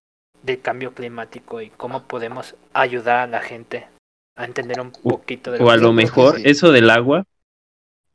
del 0.41 0.61
cambio 0.61 0.93
climático 0.93 1.61
y 1.61 1.69
cómo 1.69 2.03
podemos 2.07 2.55
ayudar 2.73 3.19
a 3.19 3.27
la 3.27 3.41
gente 3.41 3.87
a 4.35 4.45
entender 4.45 4.81
un 4.81 4.91
O- 5.03 5.09
poquito 5.19 5.51
de 5.51 5.63
O 5.63 5.69
a 5.69 5.75
que- 5.75 5.81
lo 5.81 5.93
mejor 5.93 6.37
sí. 6.37 6.43
eso 6.45 6.71
del 6.71 6.89
agua 6.89 7.25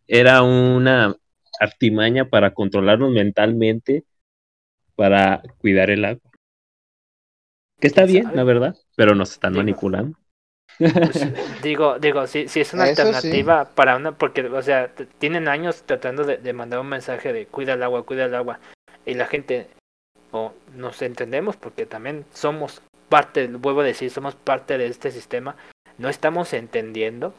era 0.06 0.43
una 0.43 1.14
artimaña 1.60 2.24
para 2.28 2.52
controlarnos 2.52 3.12
mentalmente 3.12 4.05
para 4.97 5.43
cuidar 5.59 5.90
el 5.90 6.05
agua. 6.05 6.30
Que 7.80 7.86
está 7.86 8.02
¿Quién 8.02 8.12
bien, 8.12 8.24
sabe? 8.24 8.36
la 8.36 8.44
verdad, 8.44 8.76
pero 8.97 9.14
nos 9.14 9.30
están 9.30 9.52
manipulando. 9.55 10.18
Pues, 10.78 11.27
digo, 11.62 11.99
digo, 11.99 12.27
si, 12.27 12.49
si 12.49 12.61
es 12.61 12.73
una 12.73 12.89
Eso 12.89 13.03
sí. 13.03 13.09
alternativa 13.09 13.65
para 13.65 13.97
una, 13.97 14.12
porque, 14.12 14.47
o 14.47 14.62
sea, 14.62 14.93
tienen 15.19 15.49
años 15.49 15.82
tratando 15.85 16.24
de, 16.24 16.36
de 16.36 16.53
mandar 16.53 16.81
un 16.81 16.89
mensaje 16.89 17.32
de 17.32 17.47
cuida 17.47 17.74
el 17.74 17.82
agua, 17.82 18.05
cuida 18.05 18.27
el 18.27 18.35
agua, 18.35 18.61
y 19.07 19.15
la 19.15 19.27
gente, 19.27 19.69
o 20.31 20.53
nos 20.74 21.03
entendemos, 21.03 21.57
porque 21.57 21.86
también 21.86 22.24
somos 22.32 22.82
parte, 23.09 23.47
vuelvo 23.49 23.81
a 23.81 23.85
decir, 23.85 24.11
somos 24.11 24.35
parte 24.35 24.78
de 24.78 24.86
este 24.86 25.11
sistema, 25.11 25.57
no 25.97 26.09
estamos 26.09 26.53
entendiendo, 26.53 27.35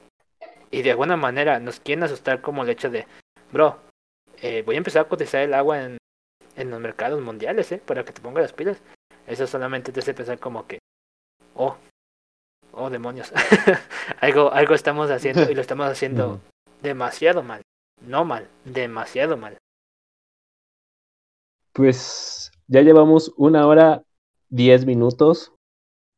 y 0.72 0.82
de 0.82 0.92
alguna 0.92 1.16
manera 1.16 1.60
nos 1.60 1.80
quieren 1.80 2.04
asustar 2.04 2.42
como 2.42 2.64
el 2.64 2.70
hecho 2.70 2.90
de, 2.90 3.08
bro, 3.52 3.80
eh, 4.42 4.64
voy 4.66 4.76
a 4.76 4.80
empezar 4.80 5.06
a 5.06 5.10
cotizar 5.10 5.42
el 5.42 5.54
agua 5.54 5.84
en, 5.84 5.98
en 6.56 6.70
los 6.70 6.80
mercados 6.80 7.22
mundiales, 7.22 7.72
¿eh? 7.72 7.82
Para 7.84 8.04
que 8.04 8.14
te 8.14 8.22
pongas 8.22 8.44
las 8.44 8.54
pilas. 8.54 8.82
Eso 9.28 9.48
solamente 9.48 9.92
te 9.92 10.00
hace 10.00 10.14
pensar 10.14 10.40
como 10.40 10.66
que, 10.68 10.80
oh, 11.56 11.78
oh 12.80 12.90
demonios, 12.90 13.32
algo, 14.22 14.52
algo 14.52 14.74
estamos 14.74 15.12
haciendo 15.12 15.50
y 15.50 15.56
lo 15.56 15.62
estamos 15.62 15.88
haciendo 15.88 16.40
demasiado 16.82 17.44
mal. 17.44 17.62
No 18.02 18.24
mal, 18.24 18.48
demasiado 18.64 19.38
mal. 19.38 19.58
Pues 21.74 22.52
ya 22.68 22.82
llevamos 22.82 23.34
una 23.38 23.68
hora 23.68 24.04
diez 24.50 24.86
minutos 24.86 25.52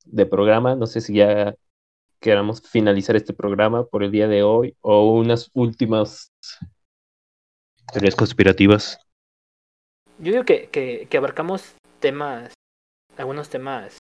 de 0.05 0.25
programa. 0.25 0.75
No 0.75 0.85
sé 0.85 1.01
si 1.01 1.15
ya 1.15 1.55
queramos 2.19 2.61
finalizar 2.61 3.15
este 3.15 3.33
programa 3.33 3.85
por 3.85 4.03
el 4.03 4.11
día 4.11 4.27
de 4.27 4.43
hoy 4.43 4.75
o 4.81 5.13
unas 5.13 5.49
últimas 5.53 6.31
teorías 7.91 8.15
conspirativas. 8.15 8.99
Yo 10.19 10.31
digo 10.31 10.45
que, 10.45 10.69
que, 10.69 11.07
que 11.09 11.17
abarcamos 11.17 11.73
temas, 11.99 12.53
algunos 13.17 13.49
temas 13.49 13.97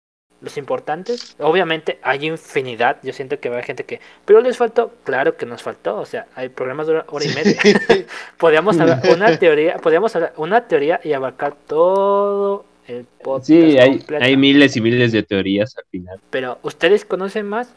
los 0.44 0.56
importantes. 0.56 1.34
Obviamente 1.38 1.98
hay 2.02 2.26
infinidad. 2.26 2.98
Yo 3.02 3.12
siento 3.12 3.40
que 3.40 3.48
va 3.48 3.56
a 3.56 3.58
haber 3.58 3.66
gente 3.66 3.84
que. 3.84 4.00
Pero 4.24 4.40
les 4.40 4.56
faltó. 4.56 4.92
Claro 5.04 5.36
que 5.36 5.46
nos 5.46 5.62
faltó. 5.62 5.96
O 5.96 6.06
sea, 6.06 6.26
hay 6.34 6.48
programas 6.50 6.86
de 6.86 7.02
hora, 7.06 7.24
y 7.24 7.34
media. 7.34 7.60
podríamos 8.38 8.78
hablar 8.78 9.02
una 9.10 9.36
teoría. 9.38 9.78
Podríamos 9.78 10.14
hablar 10.14 10.32
una 10.36 10.68
teoría 10.68 11.00
y 11.02 11.12
abarcar 11.12 11.56
todo 11.66 12.64
el 12.86 13.04
podcast. 13.22 13.46
Sí, 13.46 13.78
hay, 13.78 14.04
hay 14.20 14.36
miles 14.36 14.76
y 14.76 14.80
miles 14.80 15.12
de 15.12 15.22
teorías 15.22 15.76
al 15.76 15.84
final. 15.86 16.20
Pero, 16.30 16.58
¿ustedes 16.62 17.04
conocen 17.04 17.46
más? 17.46 17.74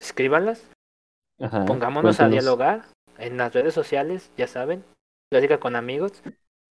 Escríbanlas. 0.00 0.62
Pongámonos 1.66 2.20
a 2.20 2.28
dialogar 2.28 2.82
en 3.18 3.36
las 3.36 3.52
redes 3.52 3.74
sociales, 3.74 4.30
ya 4.36 4.46
saben. 4.46 4.84
Plática 5.30 5.58
con 5.58 5.76
amigos. 5.76 6.22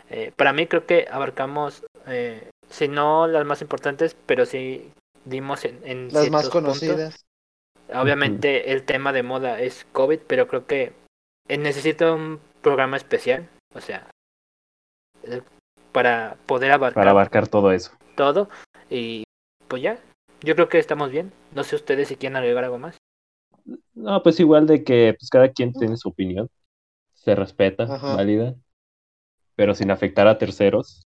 Eh, 0.09 0.31
para 0.35 0.53
mí 0.53 0.67
creo 0.67 0.85
que 0.85 1.07
abarcamos, 1.09 1.83
eh, 2.07 2.49
si 2.69 2.87
no 2.87 3.27
las 3.27 3.45
más 3.45 3.61
importantes, 3.61 4.15
pero 4.25 4.45
sí 4.45 4.91
dimos 5.25 5.65
en, 5.65 6.09
las 6.11 6.29
más 6.29 6.49
conocidas. 6.49 7.25
Obviamente 7.93 8.71
el 8.71 8.83
tema 8.83 9.11
de 9.11 9.23
moda 9.23 9.59
es 9.59 9.85
COVID, 9.91 10.19
pero 10.27 10.47
creo 10.47 10.65
que 10.65 10.93
necesito 11.49 12.15
un 12.15 12.39
programa 12.61 12.97
especial, 12.97 13.49
o 13.73 13.81
sea, 13.81 14.09
para 15.91 16.37
poder 16.45 16.71
abarcar 16.71 16.95
para 16.95 17.11
abarcar 17.11 17.47
todo 17.47 17.71
eso. 17.71 17.91
Todo 18.15 18.49
y 18.89 19.23
pues 19.67 19.81
ya, 19.81 19.99
yo 20.41 20.55
creo 20.55 20.69
que 20.69 20.79
estamos 20.79 21.11
bien. 21.11 21.31
No 21.53 21.63
sé 21.63 21.75
ustedes 21.75 22.07
si 22.07 22.15
quieren 22.15 22.37
agregar 22.37 22.63
algo 22.63 22.77
más. 22.77 22.97
No, 23.93 24.23
pues 24.23 24.39
igual 24.39 24.67
de 24.67 24.83
que 24.83 25.15
pues 25.19 25.29
cada 25.29 25.49
quien 25.49 25.73
tiene 25.73 25.97
su 25.97 26.09
opinión, 26.09 26.49
se 27.13 27.35
respeta, 27.35 27.85
válida, 27.85 28.55
pero 29.55 29.75
sin 29.75 29.91
afectar 29.91 30.27
a 30.27 30.37
terceros. 30.37 31.03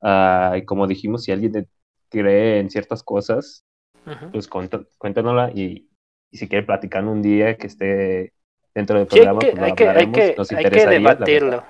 Ah, 0.00 0.54
y 0.56 0.64
como 0.64 0.86
dijimos, 0.86 1.24
si 1.24 1.32
alguien 1.32 1.68
cree 2.08 2.60
en 2.60 2.70
ciertas 2.70 3.02
cosas, 3.02 3.64
pues 4.32 4.48
cuéntanosla 4.48 5.50
y, 5.54 5.88
y, 6.30 6.38
si 6.38 6.48
quiere 6.48 6.64
platicar 6.64 7.04
un 7.04 7.20
día 7.20 7.56
que 7.56 7.66
esté 7.66 8.32
dentro 8.74 8.98
del 8.98 9.06
programa, 9.06 9.40
pues 9.40 9.58
hay, 9.58 9.74
que, 9.74 9.88
hay, 9.88 10.12
que, 10.12 10.36
hay 10.56 10.70
que 10.70 10.86
debatirlo. 10.86 11.64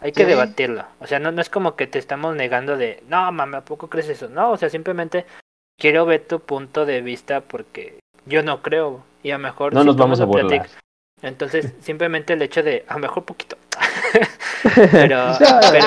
Hay 0.00 0.12
que 0.12 0.26
debatirlo. 0.26 0.84
O 1.00 1.06
sea, 1.06 1.18
no, 1.18 1.32
no 1.32 1.40
es 1.40 1.50
como 1.50 1.76
que 1.76 1.86
te 1.86 1.98
estamos 1.98 2.36
negando 2.36 2.76
de, 2.76 3.02
no, 3.08 3.30
mami, 3.32 3.56
¿a 3.56 3.64
poco 3.64 3.88
crees 3.88 4.08
eso? 4.08 4.28
No, 4.28 4.52
o 4.52 4.56
sea, 4.56 4.68
simplemente 4.68 5.26
quiero 5.78 6.06
ver 6.06 6.26
tu 6.26 6.40
punto 6.40 6.86
de 6.86 7.00
vista 7.00 7.40
porque 7.40 7.98
yo 8.26 8.42
no 8.42 8.62
creo. 8.62 9.02
Y 9.22 9.30
a 9.32 9.38
lo 9.38 9.42
mejor... 9.42 9.74
No 9.74 9.84
nos 9.84 9.96
vamos 9.96 10.20
a 10.20 10.24
burlar. 10.24 10.66
Entonces, 11.22 11.74
simplemente 11.80 12.32
el 12.32 12.42
hecho 12.42 12.62
de, 12.62 12.84
a 12.88 12.94
lo 12.94 13.00
mejor 13.00 13.24
poquito. 13.24 13.56
pero, 14.92 15.36
pero, 15.70 15.86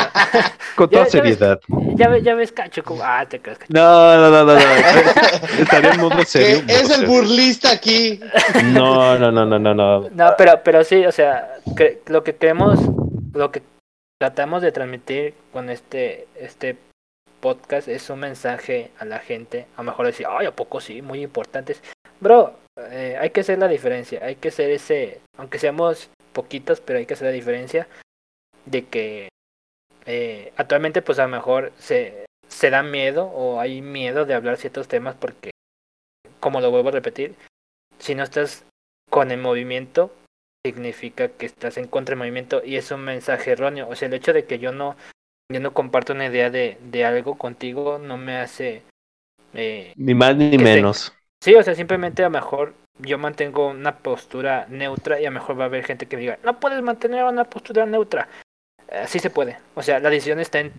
Con 0.75 0.89
toda 0.89 1.05
seriedad. 1.05 1.59
Ya 1.95 2.07
ves, 2.09 2.23
ya 2.23 2.35
ves, 2.35 2.51
cacho, 2.51 2.83
como, 2.83 3.03
ah, 3.03 3.25
te 3.27 3.39
crees, 3.39 3.59
cacho. 3.59 3.73
No, 3.73 4.15
no, 4.17 4.29
no, 4.29 4.43
no, 4.45 4.53
no. 4.53 4.59
Estaría 5.59 6.25
serio. 6.25 6.63
Es 6.67 6.89
el 6.89 7.05
burlista 7.05 7.71
aquí. 7.71 8.19
No, 8.65 9.17
no, 9.17 9.31
no, 9.31 9.45
no, 9.45 9.59
no, 9.59 9.73
no. 9.73 10.09
No, 10.09 10.33
pero, 10.37 10.61
pero 10.63 10.83
sí, 10.83 11.05
o 11.05 11.11
sea, 11.11 11.55
que, 11.75 12.01
lo 12.07 12.23
que 12.23 12.35
queremos, 12.35 12.79
lo 13.33 13.51
que 13.51 13.61
tratamos 14.19 14.61
de 14.61 14.71
transmitir 14.71 15.33
con 15.51 15.69
este, 15.69 16.27
este 16.35 16.77
podcast 17.39 17.87
es 17.87 18.09
un 18.09 18.19
mensaje 18.19 18.91
a 18.99 19.05
la 19.05 19.19
gente. 19.19 19.67
A 19.75 19.81
lo 19.81 19.91
mejor 19.91 20.05
decir, 20.05 20.25
ay, 20.29 20.45
¿a 20.45 20.55
poco 20.55 20.79
sí? 20.81 21.01
Muy 21.01 21.21
importantes. 21.21 21.81
Bro, 22.19 22.55
eh, 22.77 23.17
hay 23.19 23.29
que 23.29 23.41
hacer 23.41 23.59
la 23.59 23.67
diferencia, 23.67 24.21
hay 24.23 24.35
que 24.35 24.49
ser 24.49 24.71
ese, 24.71 25.19
aunque 25.37 25.59
seamos 25.59 26.09
poquitos, 26.31 26.81
pero 26.81 26.99
hay 26.99 27.05
que 27.05 27.13
hacer 27.13 27.27
la 27.27 27.33
diferencia 27.33 27.87
de 28.65 28.85
que 28.85 29.29
eh, 30.05 30.53
actualmente 30.57 31.01
pues 31.01 31.19
a 31.19 31.23
lo 31.23 31.29
mejor 31.29 31.71
se, 31.77 32.25
se 32.47 32.69
da 32.69 32.83
miedo 32.83 33.25
o 33.25 33.59
hay 33.59 33.81
miedo 33.81 34.25
de 34.25 34.33
hablar 34.33 34.57
ciertos 34.57 34.87
temas 34.87 35.15
porque, 35.15 35.51
como 36.39 36.61
lo 36.61 36.71
vuelvo 36.71 36.89
a 36.89 36.93
repetir, 36.93 37.35
si 37.99 38.15
no 38.15 38.23
estás 38.23 38.65
con 39.09 39.31
el 39.31 39.39
movimiento, 39.39 40.11
significa 40.65 41.29
que 41.29 41.45
estás 41.45 41.77
en 41.77 41.87
contra 41.87 42.13
del 42.13 42.19
movimiento 42.19 42.61
y 42.63 42.77
es 42.77 42.91
un 42.91 43.01
mensaje 43.01 43.51
erróneo. 43.51 43.87
O 43.89 43.95
sea, 43.95 44.07
el 44.07 44.13
hecho 44.13 44.33
de 44.33 44.45
que 44.45 44.59
yo 44.59 44.71
no, 44.71 44.95
yo 45.51 45.59
no 45.59 45.73
comparto 45.73 46.13
una 46.13 46.27
idea 46.27 46.49
de, 46.49 46.77
de 46.81 47.05
algo 47.05 47.37
contigo 47.37 47.99
no 47.99 48.17
me 48.17 48.37
hace... 48.37 48.83
Eh, 49.53 49.93
ni 49.95 50.13
más 50.13 50.35
ni 50.35 50.57
menos. 50.57 51.13
Sí, 51.43 51.53
o 51.55 51.63
sea, 51.63 51.75
simplemente 51.75 52.23
a 52.23 52.27
lo 52.27 52.31
mejor 52.31 52.73
yo 52.99 53.17
mantengo 53.17 53.69
una 53.69 53.97
postura 53.97 54.65
neutra 54.69 55.19
y 55.19 55.25
a 55.25 55.29
lo 55.29 55.33
mejor 55.33 55.59
va 55.59 55.63
a 55.63 55.67
haber 55.67 55.83
gente 55.83 56.05
que 56.05 56.15
me 56.15 56.21
diga, 56.21 56.39
no 56.43 56.59
puedes 56.59 56.81
mantener 56.81 57.23
una 57.25 57.43
postura 57.43 57.85
neutra. 57.85 58.29
Así 58.93 59.19
se 59.19 59.29
puede. 59.29 59.57
O 59.75 59.83
sea, 59.83 59.99
la 59.99 60.09
decisión 60.09 60.39
está 60.39 60.59
en. 60.59 60.71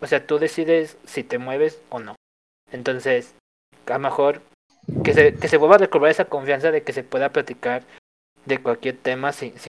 O 0.00 0.06
sea, 0.06 0.26
tú 0.26 0.38
decides 0.38 0.98
si 1.04 1.22
te 1.22 1.38
mueves 1.38 1.80
o 1.90 1.98
no. 1.98 2.16
Entonces, 2.72 3.34
a 3.86 3.94
lo 3.94 3.98
mejor 4.00 4.42
que 5.04 5.14
se, 5.14 5.34
que 5.34 5.48
se 5.48 5.56
vuelva 5.56 5.76
a 5.76 5.78
recobrar 5.78 6.10
esa 6.10 6.26
confianza 6.26 6.70
de 6.70 6.82
que 6.82 6.92
se 6.92 7.04
pueda 7.04 7.30
platicar 7.30 7.84
de 8.44 8.58
cualquier 8.58 8.96
tema 8.96 9.32
sin, 9.32 9.58
sin 9.58 9.68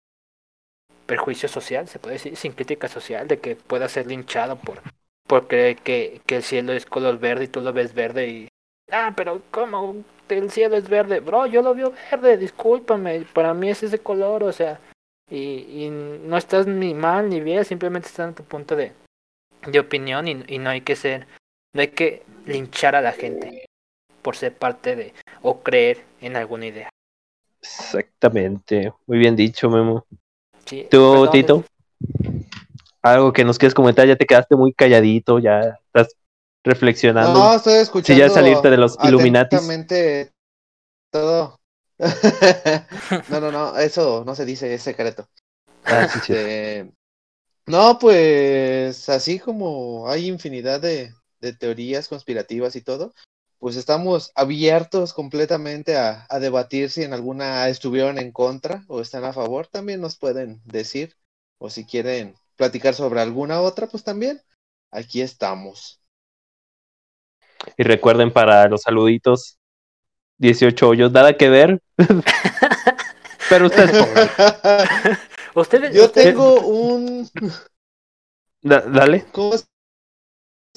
perjuicio 1.06 1.50
social, 1.50 1.88
se 1.88 2.00
puede 2.00 2.16
decir, 2.16 2.36
sin 2.36 2.54
crítica 2.54 2.88
social, 2.88 3.28
de 3.28 3.40
que 3.40 3.56
pueda 3.56 3.90
ser 3.90 4.08
linchado 4.08 4.58
por, 4.58 4.82
por 5.28 5.48
creer 5.48 5.78
que, 5.78 6.22
que 6.26 6.38
el 6.38 6.44
cielo 6.44 6.74
es 6.74 6.86
color 6.86 7.20
verde 7.20 7.46
y 7.46 7.48
tú 7.48 7.62
lo 7.62 7.74
ves 7.74 7.94
verde 7.94 8.28
y 8.28 8.48
Ah, 8.92 9.14
pero 9.16 9.42
¿cómo? 9.52 10.04
El 10.28 10.52
cielo 10.52 10.76
es 10.76 10.90
verde. 10.90 11.22
Bro, 11.22 11.46
yo 11.46 11.62
lo 11.62 11.74
veo 11.74 11.94
verde, 12.12 12.38
discúlpame. 12.38 13.26
Para 13.34 13.54
mí 13.54 13.70
es 13.70 13.82
ese 13.84 14.00
color, 14.00 14.44
o 14.44 14.52
sea. 14.52 14.80
Y, 15.32 15.86
y 15.86 15.90
no 15.90 16.38
estás 16.38 16.68
ni 16.68 16.94
mal 16.94 17.30
ni 17.30 17.40
bien, 17.40 17.64
simplemente 17.66 18.10
estás 18.10 18.28
en 18.28 18.36
tu 18.36 18.44
punto 18.44 18.76
de, 18.76 18.92
de 19.66 19.80
opinión 19.80 20.28
y, 20.28 20.44
y 20.48 20.60
no 20.60 20.70
hay 20.70 20.82
que 20.82 20.96
ser. 20.96 21.26
No 21.74 21.82
hay 21.82 21.88
que 21.88 22.24
linchar 22.46 22.96
a 22.96 23.02
la 23.02 23.14
gente 23.14 23.66
por 24.22 24.36
ser 24.36 24.54
parte 24.54 24.96
de 24.98 25.14
o 25.42 25.62
creer 25.62 26.04
en 26.20 26.36
alguna 26.36 26.68
idea. 26.68 26.90
Exactamente. 27.62 28.92
Muy 29.08 29.20
bien 29.20 29.36
dicho, 29.36 29.70
Memo. 29.70 30.06
Sí, 30.66 30.88
¿Tú, 30.92 31.30
Tito? 31.32 31.64
Algo 33.02 33.32
que 33.32 33.46
nos 33.46 33.58
quieres 33.58 33.74
comentar, 33.74 34.06
ya 34.06 34.16
te 34.16 34.26
quedaste 34.26 34.56
muy 34.56 34.74
calladito, 34.74 35.40
ya 35.40 35.80
estás 35.86 36.14
reflexionando. 36.64 37.34
No, 37.34 37.56
estoy 37.56 37.76
escuchando. 37.76 38.14
Si 38.14 38.20
ya 38.20 38.30
salirte 38.30 38.70
de 38.70 38.78
los 38.78 38.98
Illuminati. 39.04 39.58
todo. 41.10 41.61
no, 43.30 43.40
no, 43.40 43.52
no, 43.52 43.78
eso 43.78 44.24
no 44.26 44.36
se 44.36 44.46
dice, 44.46 44.74
es 44.74 44.82
secreto. 44.82 45.30
Ah, 45.84 46.08
sí, 46.08 46.20
sí. 46.20 46.34
Este, 46.34 46.92
no, 47.68 48.00
pues 48.00 49.08
así 49.10 49.40
como 49.40 50.10
hay 50.10 50.28
infinidad 50.28 50.82
de, 50.82 51.14
de, 51.40 51.54
teorías 51.54 52.08
conspirativas 52.08 52.76
y 52.76 52.82
todo, 52.82 53.14
pues 53.60 53.76
estamos 53.76 54.32
abiertos 54.36 55.14
completamente 55.14 55.96
a, 55.96 56.26
a 56.30 56.40
debatir 56.40 56.90
si 56.90 57.04
en 57.04 57.14
alguna 57.14 57.68
estuvieron 57.70 58.18
en 58.18 58.32
contra 58.32 58.84
o 58.88 59.02
están 59.02 59.24
a 59.24 59.34
favor, 59.34 59.68
también 59.68 60.02
nos 60.02 60.18
pueden 60.18 60.62
decir, 60.66 61.16
o 61.60 61.70
si 61.70 61.86
quieren 61.86 62.36
platicar 62.56 62.96
sobre 62.96 63.22
alguna 63.22 63.62
otra, 63.62 63.88
pues 63.88 64.04
también 64.04 64.42
aquí 64.90 65.22
estamos. 65.22 66.02
Y 67.78 67.84
recuerden 67.84 68.34
para 68.34 68.68
los 68.68 68.82
saluditos, 68.82 69.61
18 70.42 70.90
hoyos, 70.90 71.12
nada 71.12 71.38
que 71.38 71.50
ver. 71.50 71.82
Pero 73.50 73.68
ustedes 73.68 73.92
¿Ustedes, 75.54 75.94
Yo 75.94 76.10
tengo 76.10 76.62
un... 76.62 77.30
dale. 78.62 79.26
¿Cómo 79.32 79.58
se 79.58 79.66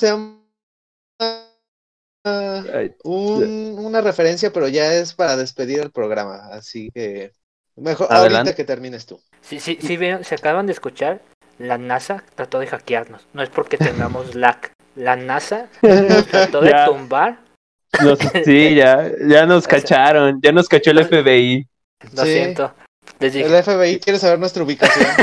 llama? 0.07 0.41
Un, 3.05 3.77
una 3.79 4.01
referencia, 4.01 4.51
pero 4.53 4.67
ya 4.67 4.95
es 4.95 5.13
para 5.13 5.37
despedir 5.37 5.81
el 5.81 5.91
programa, 5.91 6.49
así 6.53 6.91
que 6.93 7.33
mejor 7.77 8.09
ahorita 8.11 8.55
que 8.55 8.65
termines 8.65 9.05
tú. 9.05 9.21
Sí, 9.43 9.61
sí, 9.61 9.79
sí, 9.81 9.99
se 10.23 10.35
acaban 10.35 10.67
de 10.67 10.73
escuchar, 10.73 11.21
la 11.59 11.77
NASA 11.77 12.25
trató 12.35 12.61
de 12.61 12.67
hackearnos, 12.67 13.27
no 13.35 13.43
es 13.43 13.51
porque 13.51 13.77
tengamos 13.77 14.35
lag, 14.35 14.59
la 14.97 15.17
NASA 15.17 15.69
trató 16.31 16.63
de 16.63 16.75
tumbar. 16.87 17.44
sí, 18.45 18.75
ya, 18.75 19.11
ya 19.27 19.47
nos 19.47 19.67
cacharon, 19.67 20.41
ya 20.43 20.53
nos 20.53 20.69
cachó 20.69 20.91
el 20.91 21.05
FBI. 21.05 21.67
Lo 22.15 22.25
siento. 22.25 22.75
El 23.21 23.63
FBI 23.63 24.01
quiere 24.01 24.19
saber 24.19 24.39
nuestra 24.39 24.63
ubicación. 24.63 25.07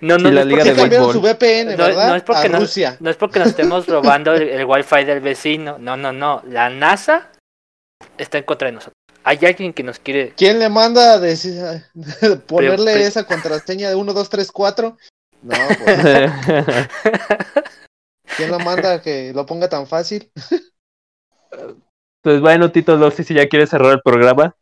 No, 0.00 0.18
no, 0.18 0.30
la 0.30 0.44
Liga 0.44 0.62
de 0.62 0.74
su 0.74 1.20
VPN, 1.22 1.76
¿verdad? 1.76 2.08
No, 2.08 2.16
es 2.16 2.22
porque 2.22 2.50
nos, 2.50 2.60
Rusia. 2.60 2.96
no 3.00 3.08
es 3.08 3.16
porque 3.16 3.38
nos 3.38 3.48
estemos 3.48 3.86
robando 3.88 4.34
el, 4.34 4.42
el 4.48 4.64
wifi 4.66 5.04
del 5.04 5.20
vecino. 5.20 5.78
No, 5.78 5.96
no, 5.96 6.12
no. 6.12 6.42
La 6.46 6.68
NASA 6.68 7.30
está 8.18 8.36
en 8.36 8.44
contra 8.44 8.66
de 8.66 8.72
nosotros. 8.72 8.94
Hay 9.24 9.38
alguien 9.44 9.72
que 9.72 9.82
nos 9.82 9.98
quiere. 9.98 10.34
¿Quién 10.36 10.58
le 10.58 10.68
manda 10.68 11.14
a 11.14 11.18
decir, 11.18 11.54
ponerle 12.46 12.92
pero- 12.92 13.04
esa 13.06 13.24
contraseña 13.24 13.88
de 13.88 13.94
1, 13.94 14.12
2, 14.12 14.28
3, 14.28 14.52
4? 14.52 14.96
No, 15.42 15.54
pues, 15.84 16.32
¿quién 18.36 18.50
lo 18.50 18.58
manda 18.58 18.94
a 18.94 19.02
que 19.02 19.32
lo 19.34 19.46
ponga 19.46 19.68
tan 19.68 19.86
fácil? 19.86 20.30
Pues 22.22 22.40
bueno, 22.40 22.72
Tito, 22.72 22.96
no 22.96 23.10
sé 23.10 23.24
si 23.24 23.34
ya 23.34 23.48
quieres 23.48 23.70
cerrar 23.70 23.92
el 23.92 24.02
programa. 24.02 24.56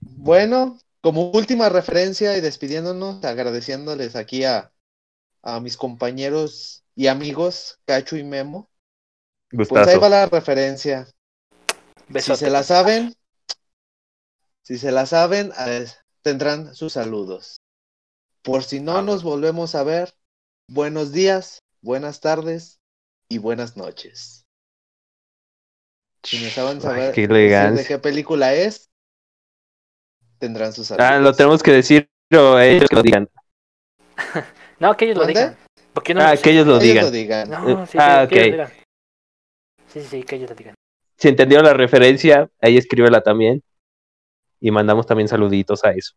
Bueno, 0.00 0.78
como 1.00 1.30
última 1.30 1.68
referencia 1.68 2.36
y 2.36 2.40
despidiéndonos, 2.40 3.24
agradeciéndoles 3.24 4.16
aquí 4.16 4.44
a, 4.44 4.72
a 5.42 5.60
mis 5.60 5.76
compañeros 5.76 6.84
y 6.94 7.06
amigos, 7.08 7.78
Cacho 7.84 8.16
y 8.16 8.24
Memo. 8.24 8.70
Pues 9.50 9.70
ahí 9.88 9.96
Gustazo. 9.96 10.00
va 10.00 10.08
la 10.08 10.26
referencia. 10.26 11.08
Besote. 12.08 12.38
Si 12.38 12.44
se 12.44 12.50
la 12.50 12.62
saben, 12.62 13.14
si 14.62 14.78
se 14.78 14.92
la 14.92 15.06
saben, 15.06 15.52
tendrán 16.22 16.74
sus 16.74 16.94
saludos. 16.94 17.60
Por 18.42 18.64
si 18.64 18.80
no 18.80 19.02
nos 19.02 19.22
volvemos 19.22 19.74
a 19.74 19.82
ver, 19.82 20.14
buenos 20.68 21.12
días, 21.12 21.62
buenas 21.82 22.20
tardes 22.20 22.80
y 23.28 23.38
buenas 23.38 23.76
noches. 23.76 24.45
Si 26.26 26.40
me 26.40 26.50
saben 26.50 26.80
saber 26.80 27.14
de 27.14 27.84
qué 27.86 27.98
película 28.00 28.52
es, 28.52 28.90
tendrán 30.38 30.72
sus 30.72 30.88
saludos. 30.88 31.06
Ah, 31.08 31.18
lo 31.20 31.32
tenemos 31.32 31.62
que 31.62 31.70
decir, 31.70 32.10
pero 32.28 32.58
ellos 32.58 32.88
que 32.88 32.96
lo 32.96 33.02
digan. 33.02 33.28
No, 34.80 34.94
que 34.96 35.06
ellos 35.06 35.16
lo 35.18 35.24
digan. 35.24 35.56
Porque 35.94 36.12
no 36.12 36.20
Ah, 36.20 36.36
que 36.36 36.50
ellos 36.50 36.66
lo 36.66 36.74
Ellos 36.74 36.82
digan. 36.82 37.04
lo 37.04 37.10
digan. 37.10 37.48
No, 37.50 37.86
sí, 37.86 37.96
Ah, 37.98 38.26
que, 38.28 38.34
que 38.34 38.44
ellos 38.44 38.60
ok. 38.60 38.68
digan. 38.68 38.86
Sí, 39.86 40.00
sí, 40.00 40.06
sí, 40.10 40.22
que 40.24 40.36
ellos 40.36 40.50
lo 40.50 40.56
digan. 40.56 40.74
Si 41.16 41.28
entendieron 41.28 41.64
la 41.64 41.72
referencia, 41.72 42.50
ahí 42.60 42.76
escríbela 42.76 43.22
también. 43.22 43.62
Y 44.60 44.70
mandamos 44.70 45.06
también 45.06 45.28
saluditos 45.28 45.82
a 45.84 45.92
eso. 45.92 46.12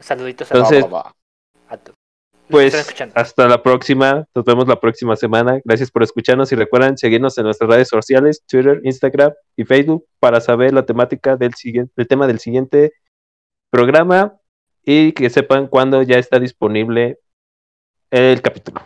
Saluditos 0.00 0.50
Entonces- 0.50 0.84
Va, 0.84 0.88
va, 0.88 1.02
va. 1.04 1.14
Pues 2.48 2.74
hasta 3.14 3.46
la 3.46 3.62
próxima. 3.62 4.26
Nos 4.34 4.44
vemos 4.44 4.66
la 4.66 4.80
próxima 4.80 5.16
semana. 5.16 5.60
Gracias 5.64 5.90
por 5.90 6.02
escucharnos 6.02 6.50
y 6.52 6.56
recuerden 6.56 6.96
seguirnos 6.96 7.36
en 7.38 7.44
nuestras 7.44 7.70
redes 7.70 7.88
sociales, 7.88 8.42
Twitter, 8.46 8.80
Instagram 8.84 9.32
y 9.56 9.64
Facebook 9.64 10.06
para 10.18 10.40
saber 10.40 10.72
la 10.72 10.84
temática 10.84 11.36
del 11.36 11.54
siguiente, 11.54 11.92
el 11.96 12.08
tema 12.08 12.26
del 12.26 12.38
siguiente 12.38 12.92
programa 13.70 14.38
y 14.84 15.12
que 15.12 15.28
sepan 15.30 15.66
cuándo 15.66 16.02
ya 16.02 16.18
está 16.18 16.40
disponible 16.40 17.18
el 18.10 18.40
capítulo. 18.40 18.80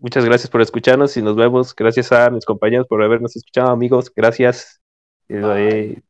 Muchas 0.00 0.24
gracias 0.24 0.50
por 0.50 0.60
escucharnos 0.60 1.16
y 1.16 1.22
nos 1.22 1.36
vemos. 1.36 1.74
Gracias 1.74 2.12
a 2.12 2.30
mis 2.30 2.44
compañeros 2.44 2.86
por 2.88 3.02
habernos 3.02 3.36
escuchado, 3.36 3.70
amigos. 3.70 4.12
Gracias. 4.14 4.80
Y, 5.28 5.34
Bye. 5.34 6.02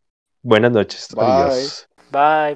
buenas 0.42 0.72
noches. 0.72 1.08
Bye. 1.14 1.24
Adiós. 1.24 1.88
Bye. 2.10 2.50